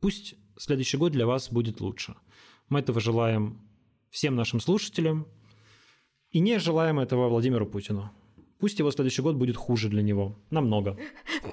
пусть 0.00 0.34
следующий 0.58 0.96
год 0.96 1.12
для 1.12 1.26
вас 1.26 1.50
будет 1.50 1.80
лучше. 1.80 2.14
Мы 2.68 2.80
этого 2.80 3.00
желаем 3.00 3.60
всем 4.10 4.34
нашим 4.34 4.60
слушателям 4.60 5.26
и 6.30 6.40
не 6.40 6.58
желаем 6.58 6.98
этого 6.98 7.28
Владимиру 7.28 7.66
Путину. 7.66 8.10
Пусть 8.58 8.78
его 8.78 8.90
следующий 8.90 9.22
год 9.22 9.36
будет 9.36 9.56
хуже 9.56 9.88
для 9.88 10.02
него. 10.02 10.34
Намного. 10.50 10.96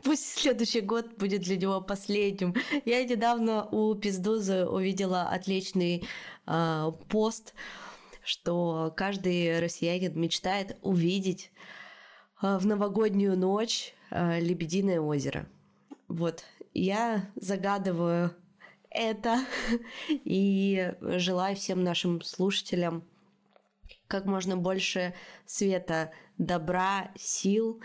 Пусть 0.04 0.40
следующий 0.40 0.80
год 0.82 1.18
будет 1.18 1.42
для 1.42 1.58
него 1.58 1.82
последним. 1.82 2.56
Я 2.86 3.04
недавно 3.04 3.66
у 3.66 3.94
Пиздузы 3.96 4.66
увидела 4.66 5.24
отличный 5.24 6.08
э, 6.48 6.92
пост, 7.10 7.54
что 8.24 8.94
каждый 8.96 9.60
россиянин 9.60 10.18
мечтает 10.20 10.78
увидеть 10.82 11.52
э, 12.42 12.58
в 12.58 12.66
новогоднюю 12.66 13.38
ночь 13.38 13.94
э, 14.10 14.40
Лебединое 14.40 15.02
озеро. 15.02 15.46
Вот. 16.08 16.46
Я 16.74 17.30
загадываю 17.36 18.34
это. 18.94 19.46
И 20.26 20.94
желаю 21.02 21.56
всем 21.56 21.84
нашим 21.84 22.22
слушателям 22.22 23.04
как 24.08 24.26
можно 24.26 24.58
больше 24.58 25.14
света, 25.46 26.12
добра, 26.38 27.12
сил 27.16 27.82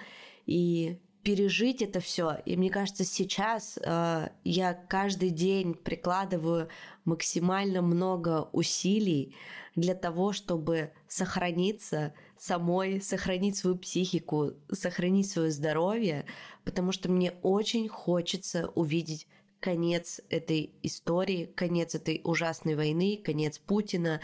и 0.47 1.01
пережить 1.23 1.83
это 1.83 2.01
все. 2.01 2.39
И 2.45 2.57
мне 2.57 2.71
кажется, 2.71 3.05
сейчас 3.05 3.79
э, 3.83 4.29
я 4.45 4.75
каждый 4.75 5.31
день 5.31 5.75
прикладываю 5.75 6.69
максимально 7.05 7.83
много 7.83 8.49
усилий 8.53 9.35
для 9.75 9.95
того, 9.95 10.33
чтобы 10.33 10.93
сохраниться 11.07 12.15
самой, 12.37 13.01
сохранить 13.01 13.57
свою 13.57 13.77
психику, 13.77 14.53
сохранить 14.71 15.31
свое 15.31 15.51
здоровье, 15.51 16.25
потому 16.65 16.93
что 16.93 17.11
мне 17.11 17.33
очень 17.43 17.89
хочется 17.89 18.69
увидеть 18.75 19.27
конец 19.61 20.21
этой 20.31 20.73
истории, 20.83 21.51
конец 21.55 21.95
этой 21.95 22.21
ужасной 22.25 22.75
войны, 22.75 23.21
конец 23.25 23.59
Путина. 23.59 24.21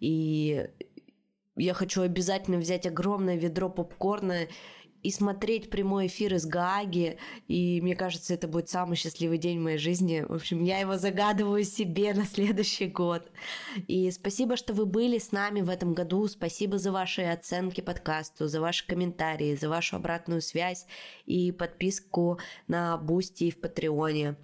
И 0.00 0.68
я 1.56 1.74
хочу 1.74 2.02
обязательно 2.02 2.58
взять 2.58 2.86
огромное 2.86 3.36
ведро 3.36 3.68
попкорна 3.70 4.46
и 5.06 5.10
смотреть 5.12 5.70
прямой 5.70 6.08
эфир 6.08 6.34
из 6.34 6.46
Гааги, 6.46 7.18
и 7.46 7.80
мне 7.80 7.94
кажется, 7.94 8.34
это 8.34 8.48
будет 8.48 8.68
самый 8.68 8.96
счастливый 8.96 9.38
день 9.38 9.60
в 9.60 9.62
моей 9.62 9.78
жизни. 9.78 10.26
В 10.28 10.34
общем, 10.34 10.64
я 10.64 10.80
его 10.80 10.96
загадываю 10.96 11.62
себе 11.62 12.12
на 12.12 12.24
следующий 12.24 12.88
год. 12.88 13.30
И 13.86 14.10
спасибо, 14.10 14.56
что 14.56 14.74
вы 14.74 14.84
были 14.84 15.18
с 15.18 15.30
нами 15.30 15.60
в 15.60 15.68
этом 15.68 15.94
году, 15.94 16.26
спасибо 16.26 16.78
за 16.78 16.90
ваши 16.90 17.22
оценки 17.22 17.80
подкасту, 17.82 18.48
за 18.48 18.60
ваши 18.60 18.84
комментарии, 18.84 19.54
за 19.54 19.68
вашу 19.68 19.94
обратную 19.94 20.42
связь 20.42 20.86
и 21.24 21.52
подписку 21.52 22.40
на 22.66 22.96
Boosty 22.96 23.44
и 23.44 23.50
в 23.52 23.60
Патреоне. 23.60 24.34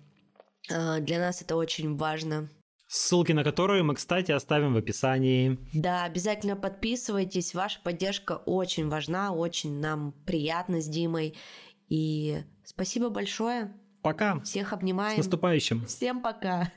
А, 0.71 1.01
для 1.01 1.19
нас 1.19 1.43
это 1.43 1.57
очень 1.57 1.97
важно. 1.97 2.49
Ссылки 2.89 3.33
на 3.33 3.43
которые 3.43 3.83
мы, 3.83 3.95
кстати, 3.95 4.33
оставим 4.33 4.75
в 4.75 4.77
описании. 4.77 5.59
Да, 5.73 6.05
обязательно 6.05 6.57
подписывайтесь. 6.57 7.55
Ваша 7.55 7.81
поддержка 7.83 8.33
очень 8.45 8.89
важна, 8.89 9.33
очень 9.33 9.81
нам 9.81 10.13
приятно 10.27 10.83
с 10.83 10.89
Димой. 10.89 11.35
И 11.89 12.43
спасибо 12.65 13.09
большое. 13.09 13.73
Пока. 14.03 14.41
Всех 14.41 14.73
обнимаем. 14.73 15.15
С 15.15 15.19
наступающим. 15.19 15.87
Всем 15.87 16.21
пока. 16.21 16.71